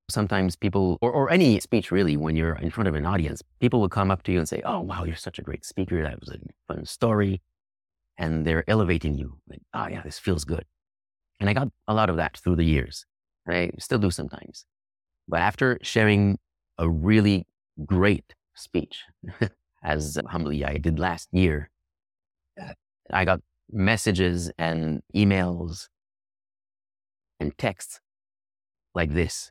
sometimes 0.08 0.56
people, 0.56 0.98
or, 1.00 1.10
or 1.10 1.30
any 1.30 1.60
speech 1.60 1.90
really, 1.90 2.16
when 2.16 2.36
you're 2.36 2.56
in 2.56 2.70
front 2.70 2.88
of 2.88 2.94
an 2.94 3.06
audience, 3.06 3.42
people 3.60 3.80
will 3.80 3.88
come 3.88 4.10
up 4.10 4.22
to 4.24 4.32
you 4.32 4.38
and 4.38 4.48
say, 4.48 4.62
Oh, 4.64 4.80
wow, 4.80 5.04
you're 5.04 5.16
such 5.16 5.38
a 5.38 5.42
great 5.42 5.64
speaker. 5.64 6.02
That 6.02 6.20
was 6.20 6.30
a 6.30 6.38
fun 6.72 6.84
story. 6.86 7.40
And 8.16 8.46
they're 8.46 8.68
elevating 8.68 9.16
you. 9.16 9.38
Like, 9.48 9.62
oh, 9.74 9.86
yeah, 9.88 10.02
this 10.02 10.18
feels 10.18 10.44
good. 10.44 10.64
And 11.40 11.48
I 11.48 11.52
got 11.52 11.68
a 11.86 11.94
lot 11.94 12.10
of 12.10 12.16
that 12.16 12.36
through 12.36 12.56
the 12.56 12.64
years. 12.64 13.06
I 13.48 13.70
still 13.78 13.98
do 13.98 14.10
sometimes. 14.10 14.64
But 15.28 15.40
after 15.40 15.78
sharing 15.82 16.38
a 16.78 16.88
really 16.88 17.46
great 17.84 18.34
speech, 18.54 19.04
as 19.82 20.18
humbly 20.26 20.64
I 20.64 20.78
did 20.78 20.98
last 20.98 21.28
year, 21.32 21.70
I 23.10 23.24
got 23.24 23.40
messages 23.70 24.50
and 24.58 25.02
emails 25.14 25.88
and 27.40 27.56
texts 27.56 28.00
like 28.94 29.12
this. 29.12 29.50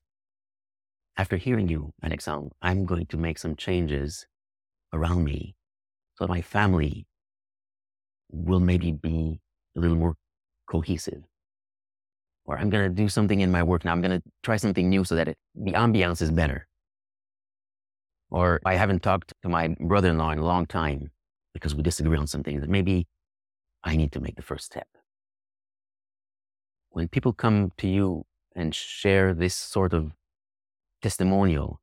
After 1.18 1.38
hearing 1.38 1.68
you, 1.68 1.94
Alexandre, 2.04 2.50
I'm 2.62 2.86
going 2.86 3.08
to 3.08 3.18
make 3.18 3.40
some 3.40 3.56
changes 3.56 4.28
around 4.94 5.24
me 5.24 5.56
so 6.16 6.28
my 6.28 6.42
family 6.42 7.08
will 8.30 8.60
maybe 8.60 8.92
be 8.92 9.42
a 9.76 9.80
little 9.80 9.98
more 9.98 10.16
cohesive. 10.70 11.24
Or 12.46 12.58
I'm 12.60 12.70
going 12.70 12.84
to 12.84 12.90
do 12.90 13.10
something 13.10 13.40
in 13.42 13.52
my 13.52 13.64
work 13.64 13.84
now. 13.84 13.94
I'm 13.94 14.02
going 14.02 14.22
to 14.22 14.24
try 14.44 14.58
something 14.58 14.90
new 14.90 15.04
so 15.04 15.16
that 15.16 15.28
it, 15.28 15.38
the 15.56 15.72
ambiance 15.72 16.22
is 16.22 16.30
better. 16.30 16.68
Or 18.30 18.62
I 18.64 18.76
haven't 18.76 19.02
talked 19.02 19.34
to 19.42 19.50
my 19.50 19.76
brother 19.80 20.10
in 20.10 20.18
law 20.20 20.30
in 20.32 20.38
a 20.38 20.46
long 20.46 20.68
time 20.68 21.12
because 21.54 21.74
we 21.74 21.82
disagree 21.82 22.18
on 22.18 22.28
something 22.28 22.60
that 22.60 22.70
maybe 22.70 23.08
I 23.84 23.96
need 23.96 24.12
to 24.12 24.20
make 24.20 24.36
the 24.36 24.44
first 24.44 24.66
step. 24.66 24.88
When 26.90 27.08
people 27.08 27.34
come 27.34 27.72
to 27.78 27.88
you 27.88 28.26
and 28.56 28.74
share 28.76 29.34
this 29.34 29.56
sort 29.56 29.94
of 29.94 30.12
testimonial, 31.02 31.82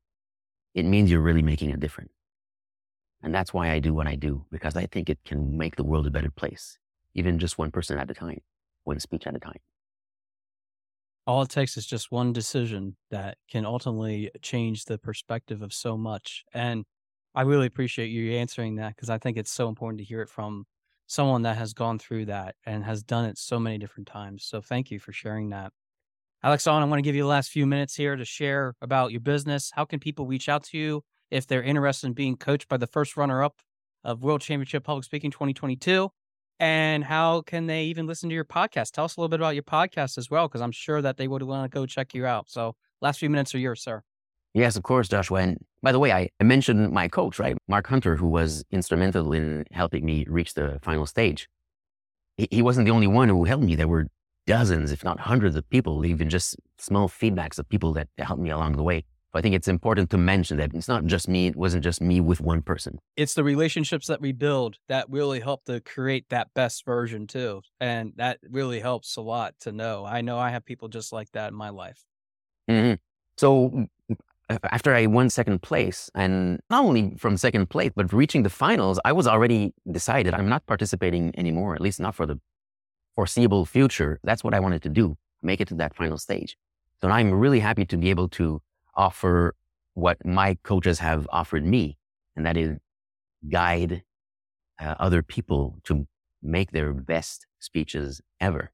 it 0.75 0.85
means 0.85 1.11
you're 1.11 1.21
really 1.21 1.43
making 1.43 1.71
a 1.71 1.77
difference. 1.77 2.13
And 3.21 3.33
that's 3.33 3.53
why 3.53 3.71
I 3.71 3.79
do 3.79 3.93
what 3.93 4.07
I 4.07 4.15
do, 4.15 4.45
because 4.51 4.75
I 4.75 4.85
think 4.85 5.09
it 5.09 5.23
can 5.25 5.57
make 5.57 5.75
the 5.75 5.83
world 5.83 6.07
a 6.07 6.11
better 6.11 6.31
place, 6.31 6.77
even 7.13 7.39
just 7.39 7.57
one 7.57 7.71
person 7.71 7.97
at 7.97 8.09
a 8.11 8.13
time, 8.13 8.41
one 8.83 8.99
speech 8.99 9.25
at 9.27 9.35
a 9.35 9.39
time 9.39 9.59
all 11.27 11.41
it 11.41 11.49
takes 11.49 11.75
is 11.77 11.85
just 11.85 12.11
one 12.11 12.33
decision 12.33 12.95
that 13.09 13.37
can 13.49 13.65
ultimately 13.65 14.29
change 14.41 14.85
the 14.85 14.97
perspective 14.97 15.61
of 15.61 15.73
so 15.73 15.97
much. 15.97 16.43
And 16.53 16.85
I 17.33 17.41
really 17.41 17.65
appreciate 17.65 18.07
you 18.07 18.33
answering 18.33 18.75
that 18.75 18.95
because 18.95 19.09
I 19.09 19.17
think 19.17 19.37
it's 19.37 19.51
so 19.51 19.67
important 19.67 19.99
to 19.99 20.03
hear 20.05 20.21
it 20.21 20.29
from 20.29 20.65
someone 21.07 21.41
that 21.43 21.57
has 21.57 21.73
gone 21.73 21.99
through 21.99 22.25
that 22.25 22.55
and 22.65 22.83
has 22.83 23.03
done 23.03 23.25
it 23.25 23.37
so 23.37 23.59
many 23.59 23.77
different 23.77 24.07
times. 24.07 24.43
So 24.43 24.61
thank 24.61 24.91
you 24.91 24.99
for 24.99 25.11
sharing 25.11 25.49
that. 25.49 25.71
Alexandre, 26.45 26.85
I 26.85 26.87
want 26.87 26.99
to 26.99 27.01
give 27.01 27.15
you 27.15 27.23
the 27.23 27.27
last 27.27 27.49
few 27.49 27.65
minutes 27.65 27.95
here 27.95 28.15
to 28.15 28.23
share 28.23 28.75
about 28.79 29.11
your 29.11 29.19
business. 29.19 29.71
How 29.73 29.83
can 29.83 29.99
people 29.99 30.27
reach 30.27 30.47
out 30.47 30.63
to 30.65 30.77
you 30.77 31.03
if 31.31 31.47
they're 31.47 31.63
interested 31.63 32.05
in 32.05 32.13
being 32.13 32.37
coached 32.37 32.67
by 32.69 32.77
the 32.77 32.85
first 32.85 33.17
runner 33.17 33.43
up 33.43 33.55
of 34.03 34.21
World 34.21 34.41
Championship 34.41 34.83
Public 34.83 35.03
Speaking 35.03 35.31
2022? 35.31 36.09
and 36.59 37.03
how 37.03 37.41
can 37.41 37.67
they 37.67 37.85
even 37.85 38.07
listen 38.07 38.29
to 38.29 38.35
your 38.35 38.45
podcast? 38.45 38.91
Tell 38.91 39.05
us 39.05 39.17
a 39.17 39.19
little 39.19 39.29
bit 39.29 39.39
about 39.39 39.55
your 39.55 39.63
podcast 39.63 40.17
as 40.17 40.29
well, 40.29 40.47
because 40.47 40.61
I'm 40.61 40.71
sure 40.71 41.01
that 41.01 41.17
they 41.17 41.27
would 41.27 41.43
want 41.43 41.69
to 41.69 41.75
go 41.75 41.85
check 41.85 42.13
you 42.13 42.25
out. 42.25 42.49
So, 42.49 42.75
last 43.01 43.19
few 43.19 43.29
minutes 43.29 43.53
are 43.55 43.59
yours, 43.59 43.81
sir. 43.81 44.03
Yes, 44.53 44.77
of 44.77 44.83
course, 44.83 45.09
Joshua. 45.09 45.41
And 45.41 45.57
by 45.81 45.91
the 45.91 45.99
way, 45.99 46.13
I 46.13 46.29
mentioned 46.41 46.91
my 46.91 47.09
coach, 47.09 47.39
right? 47.39 47.57
Mark 47.67 47.87
Hunter, 47.87 48.15
who 48.15 48.27
was 48.27 48.63
instrumental 48.71 49.33
in 49.33 49.65
helping 49.71 50.05
me 50.05 50.25
reach 50.29 50.53
the 50.53 50.79
final 50.81 51.05
stage. 51.05 51.49
He 52.37 52.61
wasn't 52.61 52.85
the 52.85 52.91
only 52.91 53.07
one 53.07 53.27
who 53.27 53.43
helped 53.43 53.63
me. 53.63 53.75
There 53.75 53.87
were 53.87 54.07
dozens, 54.47 54.91
if 54.91 55.03
not 55.03 55.19
hundreds 55.19 55.55
of 55.55 55.69
people, 55.69 56.05
even 56.05 56.29
just 56.29 56.55
small 56.77 57.09
feedbacks 57.09 57.57
of 57.59 57.67
people 57.69 57.93
that 57.93 58.07
helped 58.17 58.41
me 58.41 58.49
along 58.49 58.77
the 58.77 58.83
way. 58.83 59.03
I 59.33 59.41
think 59.41 59.53
it's 59.53 59.67
important 59.67 60.09
to 60.11 60.17
mention 60.17 60.55
that 60.57 60.73
it's 60.73 60.87
not 60.87 61.05
just 61.05 61.27
me. 61.27 61.47
It 61.47 61.57
wasn't 61.57 61.83
just 61.83 61.99
me 61.99 62.21
with 62.21 62.39
one 62.39 62.61
person. 62.61 62.99
It's 63.17 63.33
the 63.33 63.43
relationships 63.43 64.07
that 64.07 64.21
we 64.21 64.31
build 64.31 64.77
that 64.87 65.09
really 65.09 65.41
help 65.41 65.65
to 65.65 65.81
create 65.81 66.25
that 66.29 66.53
best 66.53 66.85
version 66.85 67.27
too. 67.27 67.61
And 67.81 68.13
that 68.15 68.39
really 68.49 68.79
helps 68.79 69.17
a 69.17 69.21
lot 69.21 69.55
to 69.61 69.73
know. 69.73 70.05
I 70.05 70.21
know 70.21 70.37
I 70.37 70.51
have 70.51 70.63
people 70.63 70.87
just 70.87 71.11
like 71.11 71.29
that 71.33 71.49
in 71.49 71.55
my 71.55 71.67
life. 71.67 72.01
Mm-hmm. 72.69 72.93
So 73.37 73.87
after 74.63 74.95
I 74.95 75.05
won 75.07 75.29
second 75.29 75.61
place, 75.61 76.09
and 76.15 76.61
not 76.69 76.85
only 76.85 77.15
from 77.17 77.35
second 77.35 77.69
place, 77.69 77.91
but 77.93 78.13
reaching 78.13 78.43
the 78.43 78.49
finals, 78.49 79.01
I 79.03 79.11
was 79.11 79.27
already 79.27 79.73
decided 79.91 80.33
I'm 80.33 80.47
not 80.47 80.65
participating 80.65 81.37
anymore, 81.37 81.75
at 81.75 81.81
least 81.81 81.99
not 81.99 82.15
for 82.15 82.25
the 82.25 82.39
foreseeable 83.15 83.65
future. 83.65 84.19
That's 84.23 84.43
what 84.43 84.53
I 84.53 84.59
wanted 84.59 84.81
to 84.83 84.89
do, 84.89 85.17
make 85.41 85.61
it 85.61 85.67
to 85.69 85.75
that 85.75 85.95
final 85.95 86.17
stage. 86.17 86.57
So 87.01 87.07
now 87.07 87.15
I'm 87.15 87.31
really 87.31 87.59
happy 87.59 87.85
to 87.85 87.97
be 87.97 88.09
able 88.09 88.29
to 88.29 88.61
offer 88.95 89.55
what 89.93 90.23
my 90.25 90.57
coaches 90.63 90.99
have 90.99 91.27
offered 91.31 91.65
me, 91.65 91.97
and 92.35 92.45
that 92.45 92.57
is 92.57 92.77
guide 93.49 94.03
uh, 94.79 94.95
other 94.99 95.21
people 95.21 95.79
to 95.85 96.07
make 96.41 96.71
their 96.71 96.93
best 96.93 97.47
speeches 97.59 98.21
ever. 98.39 98.71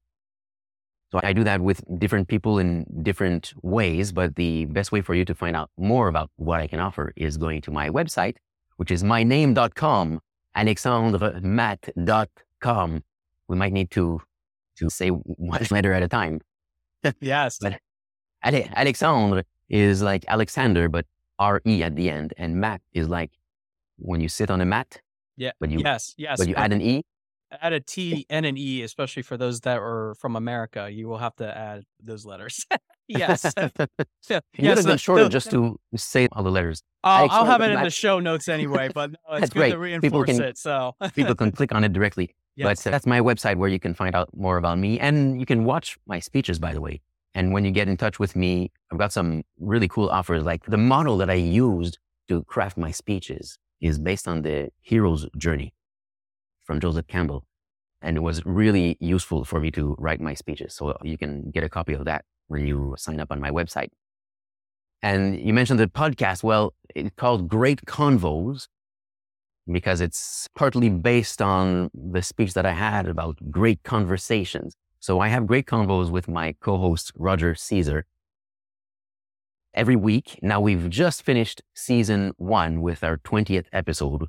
So 1.12 1.20
I 1.24 1.34
do 1.34 1.44
that 1.44 1.62
with 1.62 1.84
different 2.00 2.30
people 2.30 2.58
in 2.58 2.86
different 3.04 3.54
ways, 3.62 4.14
but 4.14 4.38
the 4.38 4.66
best 4.66 4.92
way 4.94 5.02
for 5.02 5.14
you 5.14 5.26
to 5.26 5.36
find 5.36 5.58
out 5.58 5.70
more 5.78 6.08
about 6.08 6.32
what 6.38 6.62
I 6.62 6.68
can 6.68 6.80
offer 6.80 7.12
is 7.18 7.36
going 7.38 7.60
to 7.62 7.72
my 7.72 7.89
website, 7.89 8.38
which 8.78 8.92
is 8.92 9.04
myname.com, 9.04 10.22
alexandrematte.com. 10.56 13.04
We 13.50 13.58
might 13.58 13.74
need 13.74 13.92
to, 13.92 14.22
to 14.78 14.89
say 14.89 15.09
one 15.09 15.65
letter 15.72 15.93
at 15.93 16.03
a 16.03 16.07
time. 16.07 16.41
yes. 17.19 17.57
But 17.59 17.80
Ale- 18.45 18.67
Alexandre 18.76 19.43
is 19.69 20.01
like 20.01 20.26
Alexander, 20.28 20.89
but 20.89 21.05
R 21.39 21.61
E 21.65 21.84
at 21.84 21.95
the 21.95 22.09
end, 22.09 22.34
and 22.38 22.57
mat 22.57 22.82
is 22.93 23.07
like 23.07 23.32
when 23.97 24.22
you 24.22 24.30
sit 24.30 24.49
on 24.51 24.61
a 24.61 24.65
mat. 24.65 25.01
Yeah. 25.38 25.51
But 25.59 25.72
you 25.72 25.80
yes. 25.80 26.13
Yes. 26.17 26.38
but 26.38 26.47
you 26.47 26.55
add 26.55 26.72
an 26.74 26.82
E. 26.82 27.03
add 27.61 27.74
a 27.74 27.80
T 27.80 28.26
and 28.30 28.45
an 28.45 28.57
E, 28.57 28.82
especially 28.84 29.24
for 29.24 29.38
those 29.38 29.61
that 29.61 29.78
are 29.80 30.15
from 30.19 30.36
America. 30.36 30.89
You 30.91 31.07
will 31.07 31.17
have 31.17 31.36
to 31.38 31.57
add 31.57 31.84
those 32.03 32.26
letters. 32.26 32.65
yes. 33.07 33.43
you 33.57 33.88
yes, 34.57 34.84
the- 34.86 34.93
uh, 34.93 34.97
shorter 34.97 35.30
just 35.30 35.49
to 35.51 35.80
say 35.95 36.28
all 36.32 36.43
the 36.43 36.51
letters. 36.51 36.84
I'll, 37.03 37.28
I'll 37.32 37.45
have 37.45 37.61
it 37.61 37.72
in 37.72 37.82
the 37.84 37.89
show 37.89 38.19
notes 38.19 38.47
anyway, 38.47 38.89
but 38.93 39.11
no, 39.11 39.17
it's 39.32 39.39
That's 39.41 39.53
good 39.53 39.72
to 39.72 39.78
great. 39.78 40.01
People 40.01 40.19
reinforce 40.22 40.38
can- 40.39 40.49
it. 40.49 40.57
So, 40.57 40.95
People 41.15 41.34
can 41.36 41.51
click 41.51 41.74
on 41.74 41.84
it 41.84 41.93
directly. 41.93 42.36
Yes. 42.62 42.84
But 42.84 42.91
that's 42.91 43.05
my 43.05 43.20
website 43.20 43.57
where 43.57 43.70
you 43.70 43.80
can 43.80 43.93
find 43.93 44.16
out 44.16 44.30
more 44.36 44.57
about 44.57 44.78
me. 44.78 44.99
And 44.99 45.39
you 45.39 45.45
can 45.45 45.66
watch 45.66 45.97
my 46.05 46.20
speeches, 46.20 46.59
by 46.59 46.74
the 46.74 46.82
way. 46.82 47.01
And 47.34 47.53
when 47.53 47.64
you 47.66 47.72
get 47.72 47.88
in 47.88 47.97
touch 47.97 48.20
with 48.20 48.36
me, 48.36 48.72
I've 48.91 48.97
got 48.97 49.14
some 49.14 49.43
really 49.59 49.88
cool 49.88 50.09
offers. 50.09 50.43
Like 50.43 50.66
the 50.66 50.78
model 50.78 51.18
that 51.18 51.30
I 51.30 51.36
used 51.36 51.97
to 52.28 52.43
craft 52.43 52.78
my 52.78 52.91
speeches 52.91 53.57
is 53.80 53.97
based 53.97 54.28
on 54.28 54.41
the 54.41 54.70
hero's 54.82 55.28
journey 55.38 55.74
from 56.64 56.80
Joseph 56.80 57.07
Campbell. 57.07 57.45
And 58.01 58.18
it 58.18 58.22
was 58.22 58.45
really 58.45 58.97
useful 58.99 59.45
for 59.45 59.59
me 59.59 59.72
to 59.72 59.95
write 59.99 60.20
my 60.20 60.34
speeches. 60.34 60.74
So 60.74 60.97
you 61.03 61.18
can 61.18 61.51
get 61.51 61.64
a 61.64 61.70
copy 61.70 61.93
of 61.93 62.05
that 62.05 62.26
when 62.47 62.66
you 62.68 62.95
sign 62.97 63.20
up 63.20 63.32
on 63.32 63.39
my 63.39 63.51
website. 63.51 63.89
And 65.01 65.39
you 65.39 65.53
mentioned 65.53 65.80
the 65.80 65.88
podcast. 65.88 66.43
Well, 66.43 66.74
it's 66.95 67.12
called 67.16 67.47
Great 67.47 67.86
Convos 67.86 68.68
because 69.72 70.01
it's 70.01 70.47
partly 70.55 70.89
based 70.89 71.41
on 71.41 71.89
the 71.93 72.22
speech 72.22 72.53
that 72.53 72.65
I 72.65 72.74
had 72.74 73.07
about 73.07 73.38
great 73.49 73.84
conversations. 73.84 74.76
So 74.99 75.19
I 75.19 75.30
have 75.30 75.47
great 75.47 75.65
convos 75.65 76.11
with 76.11 76.28
my 76.28 76.53
co-host, 76.59 77.11
Roger 77.15 77.55
Caesar, 77.55 78.05
every 79.74 79.95
week. 79.95 80.39
Now 80.41 80.61
we've 80.61 80.89
just 80.89 81.24
finished 81.24 81.61
season 81.74 82.34
one 82.38 82.82
with 82.82 83.03
our 83.03 83.17
20th 83.17 83.65
episode 83.74 84.28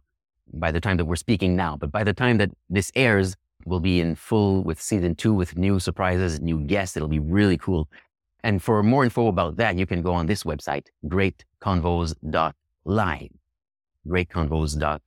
by 0.52 0.72
the 0.72 0.80
time 0.80 0.96
that 0.96 1.04
we're 1.04 1.16
speaking 1.16 1.56
now. 1.56 1.76
But 1.76 1.92
by 1.92 2.04
the 2.04 2.12
time 2.12 2.38
that 2.38 2.50
this 2.70 2.90
airs, 2.94 3.34
we'll 3.64 3.80
be 3.80 4.00
in 4.00 4.14
full 4.14 4.62
with 4.62 4.80
season 4.80 5.14
two 5.14 5.34
with 5.34 5.56
new 5.56 5.78
surprises, 5.78 6.40
new 6.40 6.60
guests. 6.60 6.96
It'll 6.96 7.08
be 7.08 7.18
really 7.18 7.58
cool. 7.58 7.88
And 8.44 8.62
for 8.62 8.82
more 8.82 9.04
info 9.04 9.28
about 9.28 9.56
that, 9.56 9.76
you 9.76 9.86
can 9.86 10.02
go 10.02 10.12
on 10.12 10.26
this 10.26 10.42
website, 10.42 10.88
greatconvos.live. 11.06 13.28
Greatconvos.live. 14.08 15.00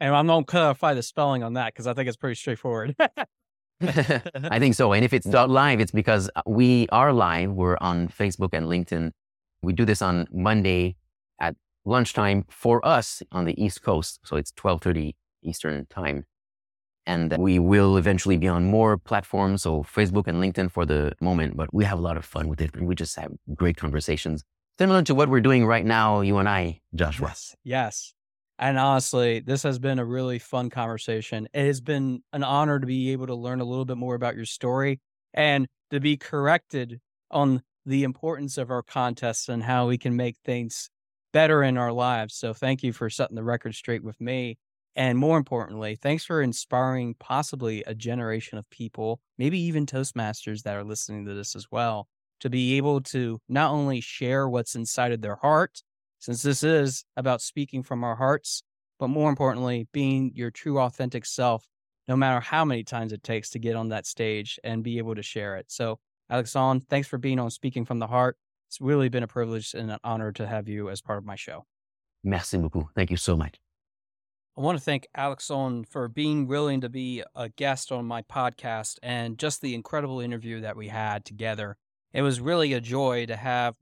and 0.00 0.14
I'm 0.14 0.26
going 0.26 0.44
to 0.44 0.50
clarify 0.50 0.94
the 0.94 1.02
spelling 1.02 1.42
on 1.42 1.54
that 1.54 1.72
because 1.74 1.86
I 1.86 1.94
think 1.94 2.08
it's 2.08 2.16
pretty 2.16 2.36
straightforward. 2.36 2.94
I 3.80 4.58
think 4.58 4.74
so. 4.74 4.92
And 4.92 5.04
if 5.04 5.12
it's 5.12 5.26
dot 5.26 5.50
live, 5.50 5.80
it's 5.80 5.92
because 5.92 6.30
uh, 6.34 6.42
we 6.46 6.88
are 6.90 7.12
live. 7.12 7.52
We're 7.52 7.78
on 7.80 8.08
Facebook 8.08 8.50
and 8.52 8.66
LinkedIn. 8.66 9.12
We 9.62 9.72
do 9.72 9.84
this 9.84 10.02
on 10.02 10.26
Monday 10.32 10.96
at 11.40 11.56
lunchtime 11.84 12.44
for 12.48 12.84
us 12.86 13.22
on 13.32 13.44
the 13.44 13.60
East 13.62 13.82
Coast. 13.82 14.20
So 14.24 14.36
it's 14.36 14.52
1230 14.60 15.16
Eastern 15.42 15.86
time. 15.86 16.24
And 17.06 17.36
we 17.38 17.58
will 17.58 17.96
eventually 17.96 18.36
be 18.36 18.48
on 18.48 18.66
more 18.66 18.98
platforms. 18.98 19.62
So 19.62 19.82
Facebook 19.82 20.26
and 20.26 20.42
LinkedIn 20.42 20.70
for 20.70 20.84
the 20.84 21.12
moment, 21.20 21.56
but 21.56 21.72
we 21.72 21.84
have 21.84 21.98
a 21.98 22.02
lot 22.02 22.16
of 22.16 22.24
fun 22.24 22.48
with 22.48 22.60
it. 22.60 22.74
And 22.74 22.86
We 22.86 22.94
just 22.94 23.16
have 23.16 23.32
great 23.54 23.76
conversations. 23.76 24.44
Similar 24.78 25.02
to 25.04 25.14
what 25.14 25.28
we're 25.28 25.40
doing 25.40 25.66
right 25.66 25.86
now, 25.86 26.20
you 26.20 26.36
and 26.36 26.48
I, 26.48 26.80
Joshua. 26.94 27.28
Yes. 27.28 27.56
Yes. 27.64 28.14
And 28.58 28.78
honestly, 28.78 29.40
this 29.40 29.62
has 29.62 29.78
been 29.78 29.98
a 29.98 30.04
really 30.04 30.38
fun 30.38 30.68
conversation. 30.70 31.48
It 31.54 31.66
has 31.66 31.80
been 31.80 32.22
an 32.32 32.42
honor 32.42 32.80
to 32.80 32.86
be 32.86 33.12
able 33.12 33.28
to 33.28 33.34
learn 33.34 33.60
a 33.60 33.64
little 33.64 33.84
bit 33.84 33.96
more 33.96 34.16
about 34.16 34.34
your 34.34 34.46
story 34.46 35.00
and 35.32 35.68
to 35.90 36.00
be 36.00 36.16
corrected 36.16 37.00
on 37.30 37.62
the 37.86 38.02
importance 38.02 38.58
of 38.58 38.70
our 38.70 38.82
contests 38.82 39.48
and 39.48 39.62
how 39.62 39.86
we 39.86 39.96
can 39.96 40.16
make 40.16 40.36
things 40.44 40.90
better 41.32 41.62
in 41.62 41.78
our 41.78 41.92
lives. 41.92 42.34
So 42.34 42.52
thank 42.52 42.82
you 42.82 42.92
for 42.92 43.08
setting 43.08 43.36
the 43.36 43.44
record 43.44 43.74
straight 43.74 44.02
with 44.02 44.20
me. 44.20 44.58
And 44.96 45.16
more 45.16 45.38
importantly, 45.38 45.94
thanks 45.94 46.24
for 46.24 46.42
inspiring 46.42 47.14
possibly 47.20 47.84
a 47.84 47.94
generation 47.94 48.58
of 48.58 48.68
people, 48.70 49.20
maybe 49.38 49.60
even 49.60 49.86
Toastmasters 49.86 50.62
that 50.62 50.74
are 50.74 50.82
listening 50.82 51.24
to 51.26 51.34
this 51.34 51.54
as 51.54 51.66
well, 51.70 52.08
to 52.40 52.50
be 52.50 52.76
able 52.76 53.00
to 53.02 53.40
not 53.48 53.70
only 53.70 54.00
share 54.00 54.48
what's 54.48 54.74
inside 54.74 55.12
of 55.12 55.20
their 55.20 55.36
heart, 55.36 55.82
since 56.18 56.42
this 56.42 56.62
is 56.62 57.04
about 57.16 57.40
speaking 57.42 57.82
from 57.82 58.04
our 58.04 58.16
hearts, 58.16 58.62
but 58.98 59.08
more 59.08 59.30
importantly, 59.30 59.88
being 59.92 60.32
your 60.34 60.50
true 60.50 60.80
authentic 60.80 61.24
self, 61.24 61.66
no 62.08 62.16
matter 62.16 62.40
how 62.40 62.64
many 62.64 62.84
times 62.84 63.12
it 63.12 63.22
takes 63.22 63.50
to 63.50 63.58
get 63.58 63.76
on 63.76 63.88
that 63.90 64.06
stage 64.06 64.58
and 64.64 64.82
be 64.82 64.98
able 64.98 65.14
to 65.14 65.22
share 65.22 65.56
it. 65.56 65.66
So, 65.70 65.98
Alexandre, 66.30 66.84
thanks 66.88 67.08
for 67.08 67.18
being 67.18 67.38
on 67.38 67.50
Speaking 67.50 67.84
from 67.84 67.98
the 67.98 68.06
Heart. 68.06 68.36
It's 68.68 68.80
really 68.80 69.08
been 69.08 69.22
a 69.22 69.28
privilege 69.28 69.74
and 69.74 69.90
an 69.90 69.98
honor 70.04 70.32
to 70.32 70.46
have 70.46 70.68
you 70.68 70.90
as 70.90 71.00
part 71.00 71.18
of 71.18 71.24
my 71.24 71.36
show. 71.36 71.64
Merci 72.24 72.58
beaucoup. 72.58 72.88
Thank 72.94 73.10
you 73.10 73.16
so 73.16 73.36
much. 73.36 73.60
I 74.56 74.60
want 74.60 74.76
to 74.76 74.82
thank 74.82 75.06
Alexandre 75.16 75.86
for 75.88 76.08
being 76.08 76.48
willing 76.48 76.80
to 76.80 76.88
be 76.88 77.22
a 77.36 77.48
guest 77.48 77.92
on 77.92 78.04
my 78.04 78.22
podcast 78.22 78.98
and 79.04 79.38
just 79.38 79.60
the 79.60 79.74
incredible 79.74 80.18
interview 80.18 80.60
that 80.62 80.76
we 80.76 80.88
had 80.88 81.24
together. 81.24 81.76
It 82.12 82.22
was 82.22 82.40
really 82.40 82.72
a 82.72 82.80
joy 82.80 83.26
to 83.26 83.36
have, 83.36 83.76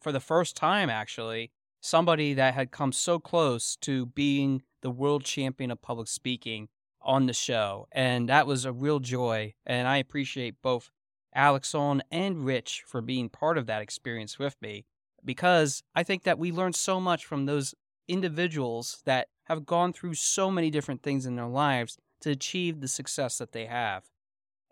for 0.00 0.10
the 0.10 0.18
first 0.18 0.56
time 0.56 0.90
actually, 0.90 1.52
somebody 1.86 2.34
that 2.34 2.54
had 2.54 2.72
come 2.72 2.92
so 2.92 3.18
close 3.18 3.76
to 3.76 4.06
being 4.06 4.62
the 4.82 4.90
world 4.90 5.24
champion 5.24 5.70
of 5.70 5.80
public 5.80 6.08
speaking 6.08 6.68
on 7.00 7.26
the 7.26 7.32
show. 7.32 7.86
And 7.92 8.28
that 8.28 8.46
was 8.46 8.64
a 8.64 8.72
real 8.72 8.98
joy. 8.98 9.54
And 9.64 9.86
I 9.86 9.98
appreciate 9.98 10.56
both 10.62 10.90
Alexandre 11.34 12.04
and 12.10 12.44
Rich 12.44 12.82
for 12.86 13.00
being 13.00 13.28
part 13.28 13.56
of 13.56 13.66
that 13.66 13.82
experience 13.82 14.38
with 14.38 14.56
me 14.60 14.84
because 15.24 15.82
I 15.94 16.02
think 16.02 16.24
that 16.24 16.38
we 16.38 16.50
learned 16.50 16.74
so 16.74 17.00
much 17.00 17.24
from 17.24 17.46
those 17.46 17.74
individuals 18.08 19.02
that 19.04 19.28
have 19.44 19.64
gone 19.64 19.92
through 19.92 20.14
so 20.14 20.50
many 20.50 20.70
different 20.70 21.02
things 21.02 21.24
in 21.24 21.36
their 21.36 21.46
lives 21.46 21.98
to 22.22 22.30
achieve 22.30 22.80
the 22.80 22.88
success 22.88 23.38
that 23.38 23.52
they 23.52 23.66
have. 23.66 24.04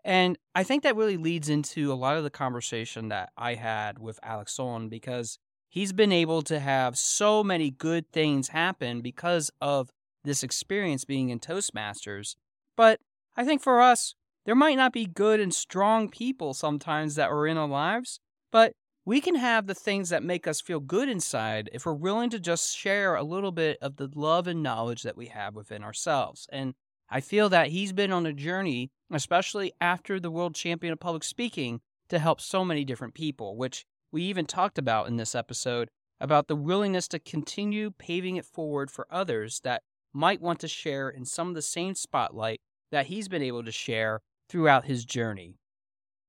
And 0.03 0.37
I 0.53 0.63
think 0.63 0.83
that 0.83 0.95
really 0.95 1.17
leads 1.17 1.49
into 1.49 1.91
a 1.91 1.95
lot 1.95 2.17
of 2.17 2.23
the 2.23 2.29
conversation 2.29 3.07
that 3.09 3.31
I 3.37 3.55
had 3.55 3.99
with 3.99 4.19
Alexandre 4.21 4.89
because 4.89 5.39
he's 5.69 5.93
been 5.93 6.11
able 6.11 6.41
to 6.43 6.59
have 6.59 6.97
so 6.97 7.43
many 7.43 7.71
good 7.71 8.11
things 8.11 8.49
happen 8.49 9.01
because 9.01 9.51
of 9.61 9.91
this 10.23 10.43
experience 10.43 11.05
being 11.05 11.29
in 11.29 11.39
Toastmasters. 11.39 12.35
But 12.75 12.99
I 13.35 13.45
think 13.45 13.61
for 13.61 13.81
us, 13.81 14.15
there 14.45 14.55
might 14.55 14.77
not 14.77 14.93
be 14.93 15.05
good 15.05 15.39
and 15.39 15.53
strong 15.53 16.09
people 16.09 16.53
sometimes 16.53 17.15
that 17.15 17.29
are 17.29 17.47
in 17.47 17.57
our 17.57 17.67
lives, 17.67 18.19
but 18.51 18.73
we 19.05 19.21
can 19.21 19.35
have 19.35 19.67
the 19.67 19.75
things 19.75 20.09
that 20.09 20.23
make 20.23 20.47
us 20.47 20.61
feel 20.61 20.79
good 20.79 21.09
inside 21.09 21.69
if 21.73 21.85
we're 21.85 21.93
willing 21.93 22.31
to 22.31 22.39
just 22.39 22.75
share 22.75 23.15
a 23.15 23.23
little 23.23 23.51
bit 23.51 23.77
of 23.81 23.97
the 23.97 24.09
love 24.15 24.47
and 24.47 24.63
knowledge 24.63 25.03
that 25.03 25.17
we 25.17 25.27
have 25.27 25.55
within 25.55 25.83
ourselves. 25.83 26.47
And 26.51 26.73
I 27.09 27.21
feel 27.21 27.49
that 27.49 27.67
he's 27.67 27.93
been 27.93 28.11
on 28.11 28.25
a 28.25 28.33
journey, 28.33 28.89
especially 29.11 29.73
after 29.79 30.19
the 30.19 30.31
world 30.31 30.55
champion 30.55 30.91
of 30.91 30.99
public 30.99 31.23
speaking, 31.23 31.81
to 32.09 32.17
help 32.17 32.41
so 32.41 32.65
many 32.65 32.83
different 32.83 33.13
people, 33.13 33.57
which 33.57 33.85
we 34.15 34.23
even 34.23 34.45
talked 34.45 34.77
about 34.77 35.09
in 35.09 35.17
this 35.17 35.35
episode 35.35 35.89
about 36.21 36.47
the 36.47 36.55
willingness 36.55 37.05
to 37.05 37.19
continue 37.19 37.91
paving 37.91 38.37
it 38.37 38.45
forward 38.45 38.89
for 38.89 39.05
others 39.11 39.59
that 39.65 39.83
might 40.13 40.39
want 40.39 40.57
to 40.57 40.69
share 40.69 41.09
in 41.09 41.25
some 41.25 41.49
of 41.49 41.53
the 41.53 41.61
same 41.61 41.93
spotlight 41.93 42.61
that 42.93 43.07
he's 43.07 43.27
been 43.27 43.41
able 43.41 43.61
to 43.61 43.73
share 43.73 44.21
throughout 44.47 44.85
his 44.85 45.03
journey. 45.03 45.57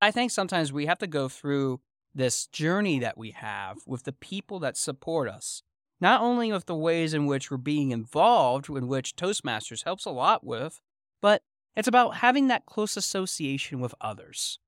I 0.03 0.11
think 0.11 0.33
sometimes 0.33 0.73
we 0.73 0.87
have 0.87 0.99
to 0.99 1.07
go 1.07 1.29
through 1.29 1.79
this 2.13 2.49
journey 2.49 2.99
that 2.99 3.17
we 3.17 3.31
have 3.31 3.77
with 3.87 4.03
the 4.03 4.13
people 4.13 4.59
that 4.59 4.77
support 4.77 5.29
us, 5.29 5.63
not 6.01 6.21
only 6.21 6.51
with 6.51 6.67
the 6.67 6.75
ways 6.75 7.15
in 7.15 7.27
which 7.27 7.53
we're 7.53 7.57
being 7.57 7.93
involved, 7.93 8.69
in 8.69 8.89
which 8.89 9.15
Toastmasters 9.15 9.85
helps 9.85 10.05
a 10.05 10.11
lot 10.11 10.45
with, 10.45 10.81
but 11.23 11.41
it's 11.77 11.87
about 11.87 12.17
having 12.17 12.49
that 12.49 12.67
close 12.67 12.97
association 12.97 13.79
with 13.79 13.95
others. 14.01 14.59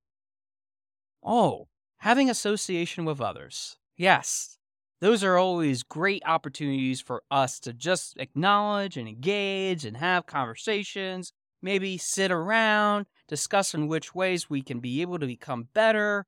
Oh, 1.21 1.67
having 1.99 2.31
association 2.31 3.05
with 3.05 3.21
others. 3.21 3.77
Yes, 3.97 4.59
those 5.01 5.23
are 5.23 5.37
always 5.37 5.83
great 5.83 6.23
opportunities 6.27 7.01
for 7.01 7.23
us 7.31 7.61
to 7.61 7.73
just 7.73 8.17
acknowledge 8.19 8.97
and 8.97 9.09
engage 9.09 9.85
and 9.85 9.97
have 9.97 10.27
conversations, 10.27 11.33
maybe 11.63 11.99
sit 11.99 12.31
around, 12.31 13.07
discussing 13.29 13.87
which 13.87 14.15
ways 14.15 14.51
we 14.51 14.63
can 14.63 14.81
be 14.81 15.01
able 15.03 15.19
to 15.19 15.27
become 15.27 15.69
better. 15.75 16.27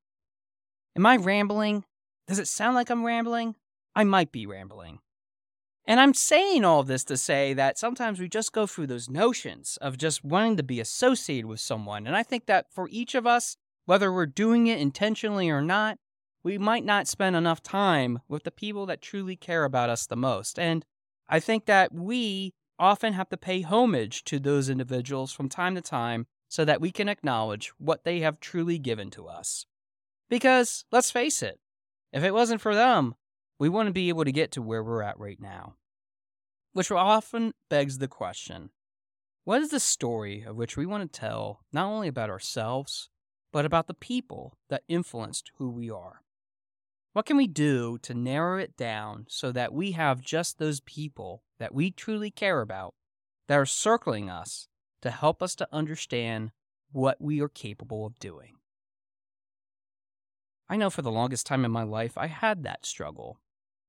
Am 0.96 1.06
I 1.06 1.16
rambling? 1.16 1.84
Does 2.26 2.38
it 2.38 2.48
sound 2.48 2.74
like 2.74 2.90
I'm 2.90 3.04
rambling? 3.04 3.56
I 3.94 4.04
might 4.04 4.30
be 4.30 4.46
rambling. 4.46 5.00
And 5.86 5.98
I'm 5.98 6.14
saying 6.14 6.64
all 6.64 6.84
this 6.84 7.02
to 7.04 7.16
say 7.16 7.52
that 7.54 7.78
sometimes 7.78 8.20
we 8.20 8.28
just 8.28 8.52
go 8.52 8.66
through 8.66 8.86
those 8.86 9.08
notions 9.08 9.78
of 9.80 9.98
just 9.98 10.24
wanting 10.24 10.56
to 10.58 10.62
be 10.62 10.78
associated 10.78 11.46
with 11.46 11.58
someone. 11.58 12.06
And 12.06 12.14
I 12.14 12.22
think 12.22 12.46
that 12.46 12.66
for 12.72 12.88
each 12.92 13.16
of 13.16 13.26
us, 13.26 13.56
whether 13.90 14.12
we're 14.12 14.24
doing 14.24 14.68
it 14.68 14.78
intentionally 14.78 15.50
or 15.50 15.60
not, 15.60 15.98
we 16.44 16.56
might 16.56 16.84
not 16.84 17.08
spend 17.08 17.34
enough 17.34 17.60
time 17.60 18.20
with 18.28 18.44
the 18.44 18.50
people 18.52 18.86
that 18.86 19.02
truly 19.02 19.34
care 19.34 19.64
about 19.64 19.90
us 19.90 20.06
the 20.06 20.14
most. 20.14 20.60
And 20.60 20.84
I 21.28 21.40
think 21.40 21.66
that 21.66 21.92
we 21.92 22.54
often 22.78 23.14
have 23.14 23.28
to 23.30 23.36
pay 23.36 23.62
homage 23.62 24.22
to 24.26 24.38
those 24.38 24.68
individuals 24.68 25.32
from 25.32 25.48
time 25.48 25.74
to 25.74 25.80
time 25.80 26.28
so 26.46 26.64
that 26.64 26.80
we 26.80 26.92
can 26.92 27.08
acknowledge 27.08 27.72
what 27.78 28.04
they 28.04 28.20
have 28.20 28.38
truly 28.38 28.78
given 28.78 29.10
to 29.10 29.26
us. 29.26 29.66
Because, 30.28 30.84
let's 30.92 31.10
face 31.10 31.42
it, 31.42 31.58
if 32.12 32.22
it 32.22 32.32
wasn't 32.32 32.60
for 32.60 32.76
them, 32.76 33.16
we 33.58 33.68
wouldn't 33.68 33.96
be 33.96 34.08
able 34.08 34.24
to 34.24 34.30
get 34.30 34.52
to 34.52 34.62
where 34.62 34.84
we're 34.84 35.02
at 35.02 35.18
right 35.18 35.40
now. 35.40 35.74
Which 36.74 36.92
often 36.92 37.54
begs 37.68 37.98
the 37.98 38.06
question 38.06 38.70
what 39.42 39.62
is 39.62 39.70
the 39.70 39.80
story 39.80 40.44
of 40.44 40.54
which 40.54 40.76
we 40.76 40.86
want 40.86 41.12
to 41.12 41.20
tell 41.20 41.64
not 41.72 41.86
only 41.86 42.06
about 42.06 42.30
ourselves, 42.30 43.08
but 43.52 43.64
about 43.64 43.86
the 43.86 43.94
people 43.94 44.56
that 44.68 44.84
influenced 44.88 45.50
who 45.58 45.70
we 45.70 45.90
are? 45.90 46.22
What 47.12 47.26
can 47.26 47.36
we 47.36 47.48
do 47.48 47.98
to 48.02 48.14
narrow 48.14 48.58
it 48.58 48.76
down 48.76 49.26
so 49.28 49.50
that 49.52 49.72
we 49.72 49.92
have 49.92 50.20
just 50.20 50.58
those 50.58 50.80
people 50.80 51.42
that 51.58 51.74
we 51.74 51.90
truly 51.90 52.30
care 52.30 52.60
about 52.60 52.94
that 53.48 53.58
are 53.58 53.66
circling 53.66 54.30
us 54.30 54.68
to 55.02 55.10
help 55.10 55.42
us 55.42 55.56
to 55.56 55.68
understand 55.72 56.52
what 56.92 57.20
we 57.20 57.40
are 57.40 57.48
capable 57.48 58.06
of 58.06 58.18
doing? 58.20 58.54
I 60.68 60.76
know 60.76 60.88
for 60.88 61.02
the 61.02 61.10
longest 61.10 61.46
time 61.46 61.64
in 61.64 61.72
my 61.72 61.82
life, 61.82 62.16
I 62.16 62.28
had 62.28 62.62
that 62.62 62.86
struggle. 62.86 63.40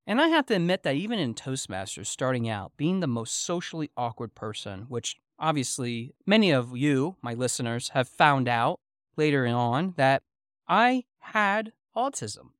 And 0.07 0.19
I 0.19 0.29
have 0.29 0.47
to 0.47 0.55
admit 0.55 0.81
that 0.81 0.95
even 0.95 1.19
in 1.19 1.35
Toastmasters 1.35 2.07
starting 2.07 2.49
out, 2.49 2.71
being 2.75 3.01
the 3.01 3.07
most 3.07 3.45
socially 3.45 3.91
awkward 3.95 4.33
person, 4.33 4.87
which 4.89 5.17
obviously 5.37 6.15
many 6.25 6.49
of 6.49 6.75
you, 6.75 7.17
my 7.21 7.35
listeners, 7.35 7.89
have 7.89 8.09
found 8.09 8.47
out 8.47 8.79
later 9.21 9.45
on 9.45 9.93
that 9.97 10.23
I 10.67 11.03
had 11.19 11.73
autism. 11.95 12.53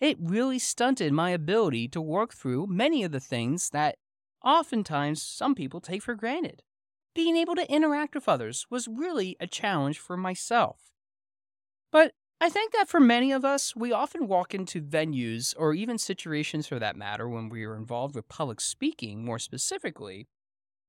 It 0.00 0.16
really 0.18 0.58
stunted 0.58 1.12
my 1.12 1.30
ability 1.30 1.86
to 1.88 2.00
work 2.00 2.34
through 2.34 2.66
many 2.66 3.04
of 3.04 3.12
the 3.12 3.20
things 3.20 3.70
that 3.70 3.94
oftentimes 4.44 5.22
some 5.22 5.54
people 5.54 5.80
take 5.80 6.02
for 6.02 6.16
granted. 6.16 6.64
Being 7.14 7.36
able 7.36 7.54
to 7.54 7.70
interact 7.72 8.16
with 8.16 8.28
others 8.28 8.66
was 8.68 8.88
really 8.88 9.36
a 9.38 9.46
challenge 9.46 10.00
for 10.00 10.16
myself. 10.16 10.90
But 11.92 12.14
I 12.40 12.48
think 12.48 12.72
that 12.72 12.88
for 12.88 12.98
many 12.98 13.30
of 13.30 13.44
us, 13.44 13.76
we 13.76 13.92
often 13.92 14.26
walk 14.26 14.52
into 14.52 14.82
venues 14.82 15.54
or 15.56 15.74
even 15.74 15.96
situations 15.96 16.66
for 16.66 16.80
that 16.80 16.96
matter 16.96 17.28
when 17.28 17.50
we 17.50 17.62
are 17.62 17.76
involved 17.76 18.16
with 18.16 18.28
public 18.28 18.60
speaking 18.60 19.24
more 19.24 19.38
specifically, 19.38 20.26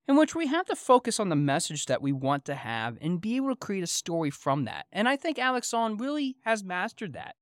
in 0.08 0.16
which 0.16 0.36
we 0.36 0.48
have 0.48 0.66
to 0.66 0.76
focus 0.76 1.20
on 1.20 1.30
the 1.30 1.36
message 1.36 1.86
that 1.86 2.02
we 2.02 2.12
want 2.12 2.46
to 2.46 2.56
have 2.56 2.98
and 3.02 3.22
be 3.22 3.36
able 3.36 3.50
to 3.50 3.56
create 3.56 3.84
a 3.84 3.88
story 3.88 4.30
from 4.30 4.66
that. 4.66 4.86
And 4.92 5.08
I 5.08 5.16
think 5.16 5.40
Alexandre 5.40 6.04
really 6.04 6.38
has 6.44 6.64
mastered 6.64 7.14
that. 7.14 7.36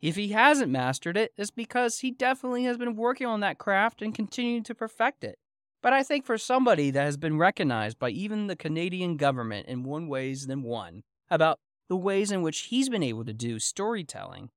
If 0.00 0.16
he 0.16 0.28
hasn't 0.28 0.70
mastered 0.70 1.16
it, 1.16 1.32
it's 1.36 1.50
because 1.50 2.00
he 2.00 2.10
definitely 2.10 2.64
has 2.64 2.76
been 2.76 2.94
working 2.94 3.26
on 3.26 3.40
that 3.40 3.58
craft 3.58 4.02
and 4.02 4.14
continuing 4.14 4.62
to 4.64 4.74
perfect 4.74 5.24
it. 5.24 5.38
But 5.82 5.92
I 5.92 6.02
think 6.02 6.24
for 6.24 6.38
somebody 6.38 6.90
that 6.90 7.04
has 7.04 7.16
been 7.16 7.38
recognized 7.38 7.98
by 7.98 8.10
even 8.10 8.46
the 8.46 8.56
Canadian 8.56 9.16
government 9.16 9.66
in 9.66 9.82
one 9.82 10.08
ways 10.08 10.46
than 10.46 10.62
one 10.62 11.04
about 11.30 11.58
the 11.88 11.96
ways 11.96 12.30
in 12.30 12.42
which 12.42 12.60
he's 12.62 12.88
been 12.88 13.02
able 13.02 13.24
to 13.24 13.32
do 13.32 13.58
storytelling, 13.58 14.50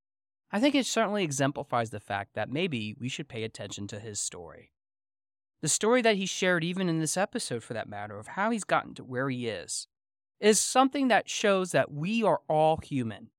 I 0.51 0.59
think 0.59 0.75
it 0.75 0.85
certainly 0.85 1.23
exemplifies 1.23 1.89
the 1.89 1.99
fact 1.99 2.33
that 2.35 2.49
maybe 2.49 2.95
we 2.99 3.09
should 3.09 3.27
pay 3.27 3.43
attention 3.43 3.87
to 3.87 3.99
his 3.99 4.19
story. 4.19 4.71
The 5.61 5.67
story 5.67 6.01
that 6.03 6.17
he 6.17 6.25
shared, 6.25 6.63
even 6.63 6.87
in 6.87 6.99
this 6.99 7.17
episode 7.17 7.63
for 7.63 7.73
that 7.73 7.89
matter, 7.89 8.19
of 8.19 8.27
how 8.27 8.51
he's 8.51 8.63
gotten 8.63 8.93
to 8.95 9.03
where 9.03 9.29
he 9.29 9.47
is, 9.47 9.87
is 10.39 10.59
something 10.59 11.07
that 11.07 11.29
shows 11.29 11.71
that 11.71 11.91
we 11.91 12.23
are 12.23 12.41
all 12.47 12.77
human. 12.77 13.29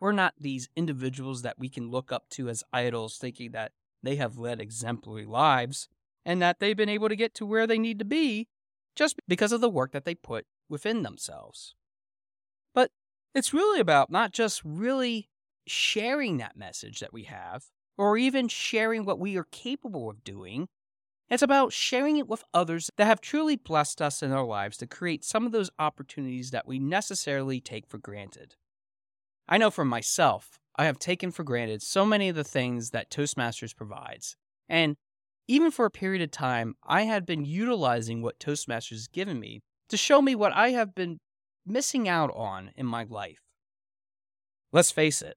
We're 0.00 0.12
not 0.12 0.34
these 0.40 0.70
individuals 0.76 1.42
that 1.42 1.58
we 1.58 1.68
can 1.68 1.90
look 1.90 2.10
up 2.10 2.28
to 2.30 2.48
as 2.48 2.64
idols, 2.72 3.18
thinking 3.18 3.50
that 3.52 3.72
they 4.02 4.16
have 4.16 4.38
led 4.38 4.60
exemplary 4.60 5.26
lives 5.26 5.88
and 6.24 6.40
that 6.40 6.58
they've 6.58 6.76
been 6.76 6.88
able 6.88 7.10
to 7.10 7.16
get 7.16 7.34
to 7.34 7.46
where 7.46 7.66
they 7.66 7.78
need 7.78 7.98
to 7.98 8.04
be 8.04 8.48
just 8.96 9.16
because 9.28 9.52
of 9.52 9.60
the 9.60 9.68
work 9.68 9.92
that 9.92 10.06
they 10.06 10.14
put 10.14 10.46
within 10.70 11.02
themselves. 11.02 11.74
But 12.74 12.92
it's 13.34 13.52
really 13.52 13.80
about 13.80 14.10
not 14.10 14.32
just 14.32 14.62
really 14.64 15.28
sharing 15.66 16.38
that 16.38 16.56
message 16.56 17.00
that 17.00 17.12
we 17.12 17.24
have, 17.24 17.66
or 17.98 18.16
even 18.16 18.48
sharing 18.48 19.04
what 19.04 19.18
we 19.18 19.36
are 19.36 19.46
capable 19.50 20.08
of 20.08 20.24
doing. 20.24 20.68
It's 21.30 21.42
about 21.42 21.72
sharing 21.72 22.16
it 22.16 22.26
with 22.26 22.42
others 22.52 22.90
that 22.96 23.06
have 23.06 23.20
truly 23.20 23.54
blessed 23.54 24.02
us 24.02 24.20
in 24.20 24.32
our 24.32 24.44
lives 24.44 24.76
to 24.78 24.86
create 24.86 25.24
some 25.24 25.46
of 25.46 25.52
those 25.52 25.70
opportunities 25.78 26.50
that 26.50 26.66
we 26.66 26.80
necessarily 26.80 27.60
take 27.60 27.86
for 27.86 27.98
granted. 27.98 28.56
I 29.48 29.56
know 29.56 29.70
for 29.70 29.84
myself, 29.84 30.58
I 30.74 30.86
have 30.86 30.98
taken 30.98 31.30
for 31.30 31.44
granted 31.44 31.82
so 31.82 32.04
many 32.04 32.28
of 32.28 32.36
the 32.36 32.42
things 32.42 32.90
that 32.90 33.10
Toastmasters 33.10 33.76
provides. 33.76 34.36
And 34.68 34.96
even 35.46 35.70
for 35.70 35.84
a 35.84 35.90
period 35.90 36.22
of 36.22 36.32
time, 36.32 36.74
I 36.84 37.02
had 37.02 37.26
been 37.26 37.44
utilizing 37.44 38.22
what 38.22 38.40
Toastmasters 38.40 38.90
has 38.90 39.08
given 39.08 39.38
me 39.38 39.60
to 39.88 39.96
show 39.96 40.20
me 40.20 40.34
what 40.34 40.52
I 40.52 40.70
have 40.70 40.94
been 40.94 41.18
missing 41.64 42.08
out 42.08 42.32
on 42.34 42.72
in 42.76 42.86
my 42.86 43.04
life. 43.04 43.40
Let's 44.72 44.90
face 44.90 45.22
it, 45.22 45.36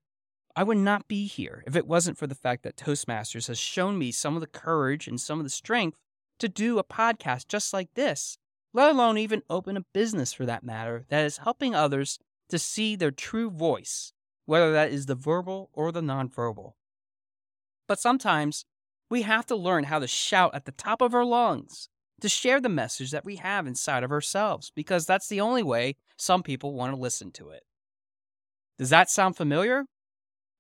I 0.55 0.63
would 0.63 0.77
not 0.77 1.07
be 1.07 1.25
here 1.25 1.63
if 1.65 1.75
it 1.75 1.87
wasn't 1.87 2.17
for 2.17 2.27
the 2.27 2.35
fact 2.35 2.63
that 2.63 2.77
Toastmasters 2.77 3.47
has 3.47 3.57
shown 3.57 3.97
me 3.97 4.11
some 4.11 4.35
of 4.35 4.41
the 4.41 4.47
courage 4.47 5.07
and 5.07 5.19
some 5.19 5.39
of 5.39 5.45
the 5.45 5.49
strength 5.49 5.97
to 6.39 6.47
do 6.47 6.77
a 6.77 6.83
podcast 6.83 7.47
just 7.47 7.73
like 7.73 7.93
this, 7.95 8.37
let 8.71 8.91
alone 8.91 9.17
even 9.17 9.41
open 9.49 9.77
a 9.77 9.85
business 9.93 10.31
for 10.31 10.45
that 10.45 10.63
matter 10.63 11.05
that 11.09 11.25
is 11.25 11.37
helping 11.37 11.73
others 11.73 12.19
to 12.49 12.59
see 12.59 12.95
their 12.95 13.11
true 13.11 13.49
voice, 13.49 14.13
whether 14.45 14.71
that 14.71 14.91
is 14.91 15.07
the 15.07 15.15
verbal 15.15 15.69
or 15.73 15.91
the 15.91 16.01
nonverbal. 16.01 16.73
But 17.87 17.99
sometimes 17.99 18.65
we 19.09 19.23
have 19.23 19.45
to 19.47 19.55
learn 19.55 19.85
how 19.85 19.99
to 19.99 20.07
shout 20.07 20.53
at 20.53 20.65
the 20.65 20.71
top 20.71 21.01
of 21.01 21.15
our 21.15 21.25
lungs 21.25 21.89
to 22.21 22.29
share 22.29 22.61
the 22.61 22.69
message 22.69 23.11
that 23.11 23.25
we 23.25 23.37
have 23.37 23.65
inside 23.65 24.03
of 24.03 24.11
ourselves 24.11 24.71
because 24.75 25.05
that's 25.05 25.27
the 25.27 25.41
only 25.41 25.63
way 25.63 25.95
some 26.15 26.43
people 26.43 26.73
want 26.73 26.93
to 26.93 27.01
listen 27.01 27.31
to 27.31 27.49
it. 27.49 27.63
Does 28.77 28.89
that 28.89 29.09
sound 29.09 29.35
familiar? 29.35 29.85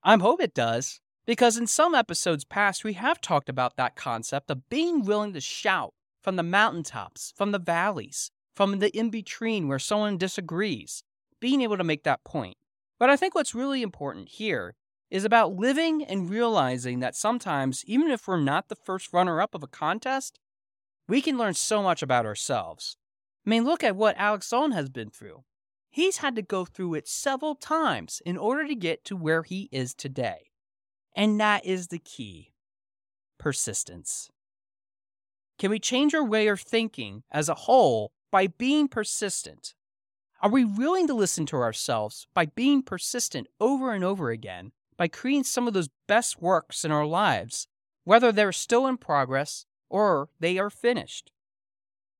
I 0.05 0.17
hope 0.17 0.41
it 0.41 0.53
does, 0.53 0.99
because 1.25 1.55
in 1.55 1.65
some 1.65 1.95
episodes 1.95 2.43
past, 2.43 2.83
we 2.83 2.93
have 2.93 3.21
talked 3.21 3.47
about 3.47 3.77
that 3.77 3.95
concept 3.95 4.51
of 4.51 4.67
being 4.69 5.05
willing 5.05 5.31
to 5.31 5.39
shout 5.39 5.93
from 6.21 6.35
the 6.35 6.43
mountaintops, 6.43 7.33
from 7.37 7.53
the 7.53 7.59
valleys, 7.59 8.29
from 8.53 8.79
the 8.79 8.89
in 8.89 9.09
between 9.09 9.69
where 9.69 9.79
someone 9.79 10.17
disagrees, 10.17 11.03
being 11.39 11.61
able 11.61 11.77
to 11.77 11.85
make 11.85 12.03
that 12.03 12.25
point. 12.25 12.57
But 12.99 13.09
I 13.09 13.15
think 13.15 13.33
what's 13.33 13.55
really 13.55 13.81
important 13.81 14.27
here 14.27 14.75
is 15.09 15.23
about 15.23 15.55
living 15.55 16.03
and 16.03 16.29
realizing 16.29 16.99
that 16.99 17.15
sometimes, 17.15 17.85
even 17.85 18.11
if 18.11 18.27
we're 18.27 18.41
not 18.41 18.67
the 18.67 18.75
first 18.75 19.13
runner 19.13 19.39
up 19.39 19.55
of 19.55 19.63
a 19.63 19.67
contest, 19.67 20.37
we 21.07 21.21
can 21.21 21.37
learn 21.37 21.53
so 21.53 21.81
much 21.81 22.01
about 22.01 22.25
ourselves. 22.25 22.97
I 23.45 23.49
mean, 23.49 23.63
look 23.63 23.83
at 23.83 23.95
what 23.95 24.17
Alexandre 24.17 24.75
has 24.75 24.89
been 24.89 25.11
through. 25.11 25.43
He's 25.93 26.17
had 26.17 26.35
to 26.37 26.41
go 26.41 26.65
through 26.65 26.95
it 26.95 27.07
several 27.07 27.53
times 27.53 28.19
in 28.25 28.35
order 28.35 28.67
to 28.67 28.73
get 28.73 29.05
to 29.05 29.15
where 29.15 29.43
he 29.43 29.69
is 29.71 29.93
today. 29.93 30.49
And 31.15 31.39
that 31.39 31.63
is 31.67 31.89
the 31.89 31.99
key 31.99 32.51
persistence. 33.37 34.31
Can 35.59 35.69
we 35.69 35.77
change 35.77 36.15
our 36.15 36.25
way 36.25 36.47
of 36.47 36.59
thinking 36.59 37.21
as 37.31 37.47
a 37.47 37.53
whole 37.53 38.11
by 38.31 38.47
being 38.47 38.87
persistent? 38.87 39.75
Are 40.41 40.49
we 40.49 40.65
willing 40.65 41.05
to 41.05 41.13
listen 41.13 41.45
to 41.45 41.57
ourselves 41.57 42.25
by 42.33 42.47
being 42.47 42.81
persistent 42.81 43.45
over 43.59 43.93
and 43.93 44.03
over 44.03 44.31
again, 44.31 44.71
by 44.97 45.07
creating 45.07 45.43
some 45.43 45.67
of 45.67 45.75
those 45.75 45.89
best 46.07 46.41
works 46.41 46.83
in 46.83 46.91
our 46.91 47.05
lives, 47.05 47.67
whether 48.03 48.31
they're 48.31 48.51
still 48.51 48.87
in 48.87 48.97
progress 48.97 49.67
or 49.91 50.29
they 50.39 50.57
are 50.57 50.71
finished. 50.71 51.31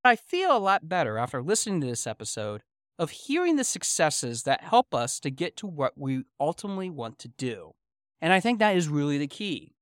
I 0.03 0.15
feel 0.15 0.55
a 0.55 0.59
lot 0.59 0.87
better 0.87 1.17
after 1.17 1.41
listening 1.41 1.81
to 1.81 1.87
this 1.87 2.05
episode 2.05 2.61
of 2.99 3.09
hearing 3.11 3.55
the 3.55 3.63
successes 3.63 4.43
that 4.43 4.63
help 4.63 4.93
us 4.93 5.19
to 5.19 5.31
get 5.31 5.57
to 5.57 5.67
what 5.67 5.97
we 5.97 6.23
ultimately 6.39 6.89
want 6.89 7.19
to 7.19 7.27
do. 7.27 7.73
And 8.21 8.31
I 8.31 8.39
think 8.39 8.59
that 8.59 8.75
is 8.75 8.87
really 8.87 9.17
the 9.17 9.27
key. 9.27 9.73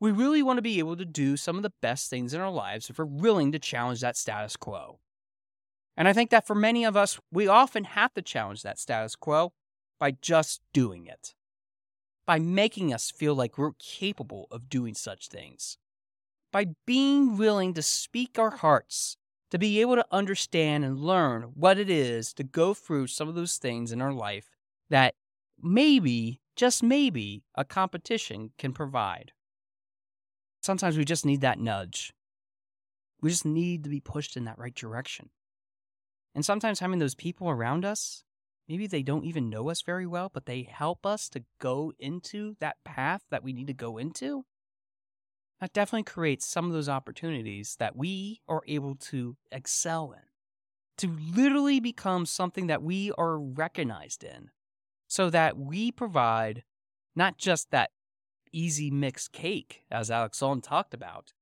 We 0.00 0.10
really 0.10 0.42
want 0.42 0.58
to 0.58 0.62
be 0.62 0.78
able 0.78 0.96
to 0.96 1.04
do 1.04 1.36
some 1.36 1.56
of 1.56 1.62
the 1.62 1.72
best 1.80 2.10
things 2.10 2.34
in 2.34 2.40
our 2.40 2.50
lives 2.50 2.88
if 2.88 2.98
we're 2.98 3.04
willing 3.04 3.52
to 3.52 3.58
challenge 3.58 4.00
that 4.00 4.16
status 4.16 4.56
quo. 4.56 5.00
And 5.96 6.06
I 6.06 6.12
think 6.12 6.30
that 6.30 6.46
for 6.46 6.54
many 6.54 6.84
of 6.84 6.96
us, 6.96 7.18
we 7.32 7.48
often 7.48 7.84
have 7.84 8.14
to 8.14 8.22
challenge 8.22 8.62
that 8.62 8.78
status 8.78 9.16
quo 9.16 9.52
by 9.98 10.12
just 10.12 10.60
doing 10.72 11.06
it, 11.06 11.34
by 12.26 12.38
making 12.38 12.92
us 12.92 13.10
feel 13.10 13.34
like 13.34 13.58
we're 13.58 13.72
capable 13.80 14.46
of 14.50 14.68
doing 14.68 14.94
such 14.94 15.28
things 15.28 15.78
by 16.52 16.66
being 16.86 17.36
willing 17.36 17.74
to 17.74 17.82
speak 17.82 18.38
our 18.38 18.50
hearts, 18.50 19.16
to 19.50 19.58
be 19.58 19.80
able 19.80 19.96
to 19.96 20.06
understand 20.10 20.84
and 20.84 20.98
learn 20.98 21.42
what 21.54 21.78
it 21.78 21.88
is 21.88 22.32
to 22.34 22.44
go 22.44 22.74
through 22.74 23.06
some 23.06 23.28
of 23.28 23.34
those 23.34 23.56
things 23.56 23.92
in 23.92 24.00
our 24.00 24.12
life 24.12 24.50
that 24.90 25.14
maybe, 25.60 26.40
just 26.56 26.82
maybe, 26.82 27.44
a 27.54 27.64
competition 27.64 28.50
can 28.58 28.72
provide. 28.72 29.32
Sometimes 30.62 30.98
we 30.98 31.04
just 31.04 31.24
need 31.24 31.40
that 31.40 31.58
nudge. 31.58 32.12
We 33.20 33.30
just 33.30 33.46
need 33.46 33.84
to 33.84 33.90
be 33.90 34.00
pushed 34.00 34.36
in 34.36 34.44
that 34.44 34.58
right 34.58 34.74
direction. 34.74 35.30
And 36.34 36.44
sometimes 36.44 36.80
having 36.80 36.98
those 36.98 37.14
people 37.14 37.48
around 37.48 37.84
us, 37.84 38.22
maybe 38.68 38.86
they 38.86 39.02
don't 39.02 39.24
even 39.24 39.50
know 39.50 39.70
us 39.70 39.82
very 39.82 40.06
well, 40.06 40.30
but 40.32 40.46
they 40.46 40.62
help 40.62 41.06
us 41.06 41.28
to 41.30 41.44
go 41.58 41.92
into 41.98 42.54
that 42.60 42.76
path 42.84 43.22
that 43.30 43.42
we 43.42 43.52
need 43.52 43.66
to 43.68 43.72
go 43.72 43.98
into 43.98 44.44
that 45.60 45.72
definitely 45.72 46.04
creates 46.04 46.46
some 46.46 46.66
of 46.66 46.72
those 46.72 46.88
opportunities 46.88 47.76
that 47.78 47.96
we 47.96 48.40
are 48.48 48.62
able 48.66 48.94
to 48.94 49.36
excel 49.50 50.12
in, 50.12 50.22
to 50.98 51.16
literally 51.34 51.80
become 51.80 52.26
something 52.26 52.68
that 52.68 52.82
we 52.82 53.12
are 53.18 53.38
recognized 53.38 54.22
in, 54.22 54.50
so 55.08 55.30
that 55.30 55.56
we 55.56 55.90
provide 55.90 56.64
not 57.16 57.38
just 57.38 57.70
that 57.70 57.90
easy 58.52 58.90
mix 58.90 59.28
cake, 59.28 59.82
as 59.90 60.10
Alexandre 60.10 60.60
talked 60.60 60.94
about, 60.94 61.32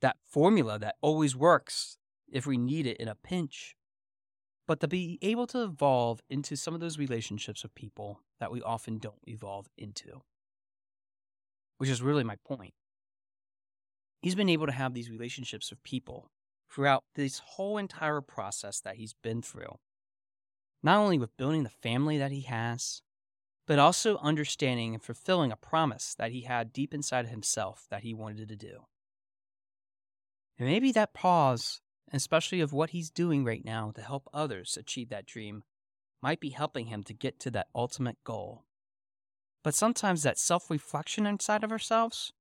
that 0.00 0.16
formula 0.24 0.78
that 0.78 0.96
always 1.00 1.36
works 1.36 1.98
if 2.30 2.46
we 2.46 2.56
need 2.56 2.86
it 2.86 2.96
in 2.96 3.08
a 3.08 3.14
pinch, 3.14 3.76
but 4.66 4.80
to 4.80 4.88
be 4.88 5.18
able 5.20 5.46
to 5.46 5.62
evolve 5.62 6.22
into 6.30 6.56
some 6.56 6.74
of 6.74 6.80
those 6.80 6.98
relationships 6.98 7.62
with 7.62 7.74
people 7.74 8.20
that 8.40 8.50
we 8.50 8.62
often 8.62 8.98
don't 8.98 9.22
evolve 9.26 9.68
into, 9.76 10.22
which 11.78 11.90
is 11.90 12.00
really 12.00 12.24
my 12.24 12.36
point. 12.44 12.72
He's 14.22 14.36
been 14.36 14.48
able 14.48 14.66
to 14.66 14.72
have 14.72 14.94
these 14.94 15.10
relationships 15.10 15.70
with 15.70 15.82
people 15.82 16.30
throughout 16.70 17.04
this 17.16 17.40
whole 17.40 17.76
entire 17.76 18.20
process 18.20 18.80
that 18.80 18.96
he's 18.96 19.14
been 19.14 19.42
through. 19.42 19.78
Not 20.82 20.98
only 20.98 21.18
with 21.18 21.36
building 21.36 21.64
the 21.64 21.68
family 21.68 22.18
that 22.18 22.30
he 22.30 22.42
has, 22.42 23.02
but 23.66 23.78
also 23.78 24.18
understanding 24.18 24.94
and 24.94 25.02
fulfilling 25.02 25.52
a 25.52 25.56
promise 25.56 26.14
that 26.18 26.30
he 26.30 26.42
had 26.42 26.72
deep 26.72 26.94
inside 26.94 27.24
of 27.24 27.30
himself 27.30 27.86
that 27.90 28.02
he 28.02 28.14
wanted 28.14 28.48
to 28.48 28.56
do. 28.56 28.86
And 30.58 30.68
maybe 30.68 30.92
that 30.92 31.14
pause, 31.14 31.80
especially 32.12 32.60
of 32.60 32.72
what 32.72 32.90
he's 32.90 33.10
doing 33.10 33.44
right 33.44 33.64
now 33.64 33.90
to 33.94 34.02
help 34.02 34.28
others 34.32 34.76
achieve 34.78 35.08
that 35.08 35.26
dream, 35.26 35.64
might 36.22 36.40
be 36.40 36.50
helping 36.50 36.86
him 36.86 37.02
to 37.04 37.14
get 37.14 37.40
to 37.40 37.50
that 37.50 37.68
ultimate 37.74 38.22
goal. 38.22 38.64
But 39.64 39.74
sometimes 39.74 40.22
that 40.22 40.38
self 40.38 40.70
reflection 40.70 41.26
inside 41.26 41.64
of 41.64 41.72
ourselves, 41.72 42.32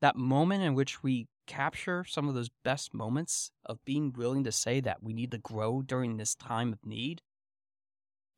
that 0.00 0.16
moment 0.16 0.62
in 0.62 0.74
which 0.74 1.02
we 1.02 1.26
capture 1.46 2.04
some 2.04 2.28
of 2.28 2.34
those 2.34 2.50
best 2.64 2.94
moments 2.94 3.50
of 3.64 3.84
being 3.84 4.12
willing 4.12 4.44
to 4.44 4.52
say 4.52 4.80
that 4.80 5.02
we 5.02 5.12
need 5.12 5.30
to 5.32 5.38
grow 5.38 5.82
during 5.82 6.16
this 6.16 6.34
time 6.34 6.72
of 6.72 6.86
need, 6.86 7.22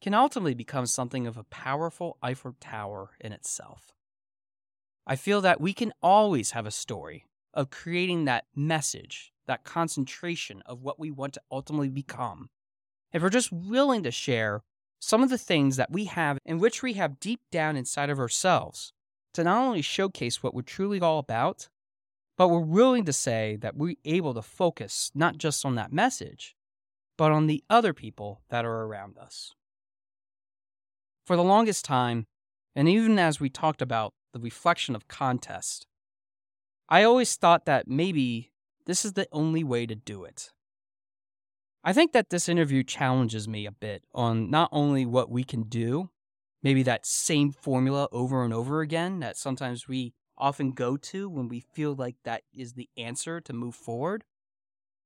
can 0.01 0.15
ultimately 0.15 0.55
become 0.55 0.87
something 0.87 1.27
of 1.27 1.37
a 1.37 1.45
powerful 1.45 2.17
Eiffel 2.23 2.57
Tower 2.61 3.11
in 3.21 3.33
itself. 3.33 3.93
I 5.07 5.17
feel 5.17 5.41
that 5.43 5.61
we 5.61 5.73
can 5.73 5.93
always 6.03 6.53
have 6.53 6.67
a 6.67 6.71
story 6.71 7.27
of 7.53 7.71
creating 7.71 8.25
that 8.25 8.45
message, 8.55 9.33
that 9.47 9.65
concentration 9.65 10.63
of 10.65 10.83
what 10.83 10.99
we 10.99 11.11
want 11.11 11.35
to 11.35 11.43
ultimately 11.51 11.89
become. 11.89 12.49
If 13.13 13.23
we're 13.23 13.29
just 13.29 13.53
willing 13.53 14.05
to 14.05 14.11
share 14.11 14.63
some 15.01 15.23
of 15.23 15.31
the 15.31 15.39
things 15.39 15.77
that 15.77 15.91
we 15.91 16.05
have 16.05 16.39
in 16.45 16.59
which 16.59 16.83
we 16.83 16.93
have 16.95 17.21
deep 17.21 17.41
down 17.51 17.77
inside 17.77 18.09
of 18.09 18.21
ourselves 18.21 18.93
to 19.35 19.45
not 19.45 19.63
only 19.63 19.83
showcase 19.83 20.43
what 20.43 20.55
we're 20.55 20.63
truly 20.63 21.01
all 21.01 21.19
about, 21.19 21.69
but 22.37 22.49
we're 22.49 22.61
willing 22.61 23.05
to 23.05 23.13
say 23.13 23.57
that 23.61 23.77
we're 23.77 23.97
able 24.05 24.35
to 24.35 24.43
focus 24.43 25.11
not 25.15 25.37
just 25.39 25.65
on 25.65 25.75
that 25.75 25.93
message, 25.93 26.57
but 27.19 27.33
on 27.33 27.47
the 27.47 27.63
other 27.69 27.93
people 27.93 28.41
that 28.49 28.65
are 28.65 28.85
around 28.85 29.19
us. 29.19 29.53
For 31.27 31.37
the 31.37 31.45
longest 31.45 31.85
time, 31.85 32.27
and 32.75 32.89
even 32.89 33.19
as 33.19 33.41
we 33.41 33.51
talked 33.51 33.83
about 33.83 34.15
the 34.33 34.41
reflection 34.41 34.97
of 34.97 35.07
contest, 35.07 35.87
I 36.89 37.03
always 37.05 37.37
thought 37.37 37.67
that 37.67 37.87
maybe 37.87 38.51
this 38.87 39.05
is 39.05 39.13
the 39.13 39.29
only 39.33 39.63
way 39.63 39.87
to 39.87 39.95
do 39.95 40.25
it. 40.25 40.51
I 41.85 41.93
think 41.93 42.13
that 42.13 42.31
this 42.31 42.49
interview 42.49 42.83
challenges 42.83 43.47
me 43.49 43.67
a 43.67 43.73
bit 43.73 44.03
on 44.15 44.51
not 44.51 44.69
only 44.73 45.07
what 45.07 45.31
we 45.31 45.45
can 45.45 45.65
do, 45.65 46.11
maybe 46.63 46.83
that 46.83 47.07
same 47.07 47.53
formula 47.53 48.09
over 48.13 48.45
and 48.45 48.53
over 48.53 48.81
again 48.81 49.21
that 49.21 49.37
sometimes 49.37 49.89
we 49.89 50.15
often 50.37 50.73
go 50.73 50.97
to 50.97 51.29
when 51.29 51.49
we 51.49 51.61
feel 51.61 51.95
like 51.95 52.17
that 52.25 52.43
is 52.55 52.73
the 52.73 52.89
answer 52.97 53.41
to 53.41 53.53
move 53.53 53.75
forward. 53.75 54.25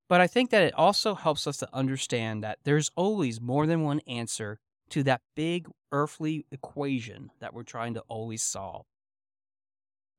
But 0.09 0.21
I 0.21 0.27
think 0.27 0.51
that 0.51 0.63
it 0.63 0.75
also 0.75 1.15
helps 1.15 1.47
us 1.47 1.57
to 1.59 1.69
understand 1.73 2.45
that 2.45 2.59
there's 2.65 2.91
always 2.95 3.41
more 3.41 3.67
than 3.67 3.83
one 3.83 4.01
answer 4.07 4.59
to 4.91 5.03
that 5.05 5.23
big 5.35 5.69
earthly 5.91 6.45
equation 6.53 7.31
that 7.41 7.55
we're 7.55 7.63
trying 7.63 7.95
to 7.95 8.01
always 8.09 8.43
solve 8.43 8.85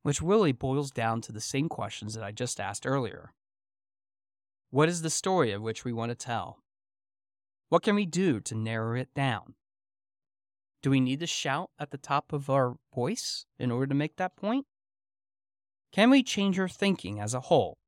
which 0.05 0.21
really 0.21 0.51
boils 0.51 0.91
down 0.91 1.19
to 1.19 1.31
the 1.31 1.41
same 1.41 1.67
questions 1.67 2.13
that 2.13 2.23
I 2.23 2.31
just 2.31 2.59
asked 2.59 2.85
earlier. 2.85 3.33
What 4.69 4.87
is 4.87 5.01
the 5.01 5.09
story 5.09 5.51
of 5.51 5.63
which 5.63 5.83
we 5.83 5.91
want 5.91 6.11
to 6.11 6.15
tell? 6.15 6.59
What 7.69 7.81
can 7.81 7.95
we 7.95 8.05
do 8.05 8.39
to 8.41 8.53
narrow 8.53 8.95
it 8.95 9.11
down? 9.15 9.55
Do 10.85 10.91
we 10.91 10.99
need 10.99 11.19
to 11.21 11.25
shout 11.25 11.71
at 11.79 11.89
the 11.89 11.97
top 11.97 12.31
of 12.31 12.47
our 12.47 12.75
voice 12.93 13.47
in 13.57 13.71
order 13.71 13.87
to 13.87 13.95
make 13.95 14.17
that 14.17 14.35
point? 14.35 14.67
Can 15.91 16.11
we 16.11 16.21
change 16.21 16.59
our 16.59 16.67
thinking 16.69 17.19
as 17.19 17.33
a 17.33 17.39
whole? 17.39 17.79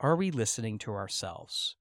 Are 0.00 0.16
we 0.16 0.32
listening 0.32 0.78
to 0.78 0.94
ourselves? 0.94 1.76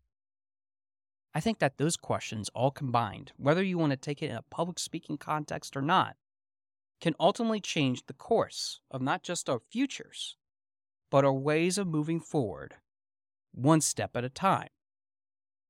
I 1.33 1.39
think 1.39 1.57
that 1.57 1.79
those 1.79 1.97
questions 1.97 2.51
all 2.53 2.69
combined, 2.69 3.31
whether 3.37 3.63
you 3.63 3.79
want 3.79 3.93
to 3.93 3.97
take 3.97 4.21
it 4.21 4.29
in 4.29 4.35
a 4.35 4.43
public 4.43 4.77
speaking 4.77 5.17
context 5.17 5.75
or 5.75 5.81
not, 5.81 6.17
can 6.99 7.15
ultimately 7.19 7.59
change 7.59 8.05
the 8.05 8.13
course 8.13 8.79
of 8.91 9.01
not 9.01 9.23
just 9.23 9.49
our 9.49 9.61
futures, 9.71 10.37
but 11.09 11.25
our 11.25 11.33
ways 11.33 11.79
of 11.79 11.87
moving 11.87 12.19
forward, 12.19 12.75
one 13.53 13.81
step 13.81 14.15
at 14.15 14.23
a 14.23 14.29
time. 14.29 14.69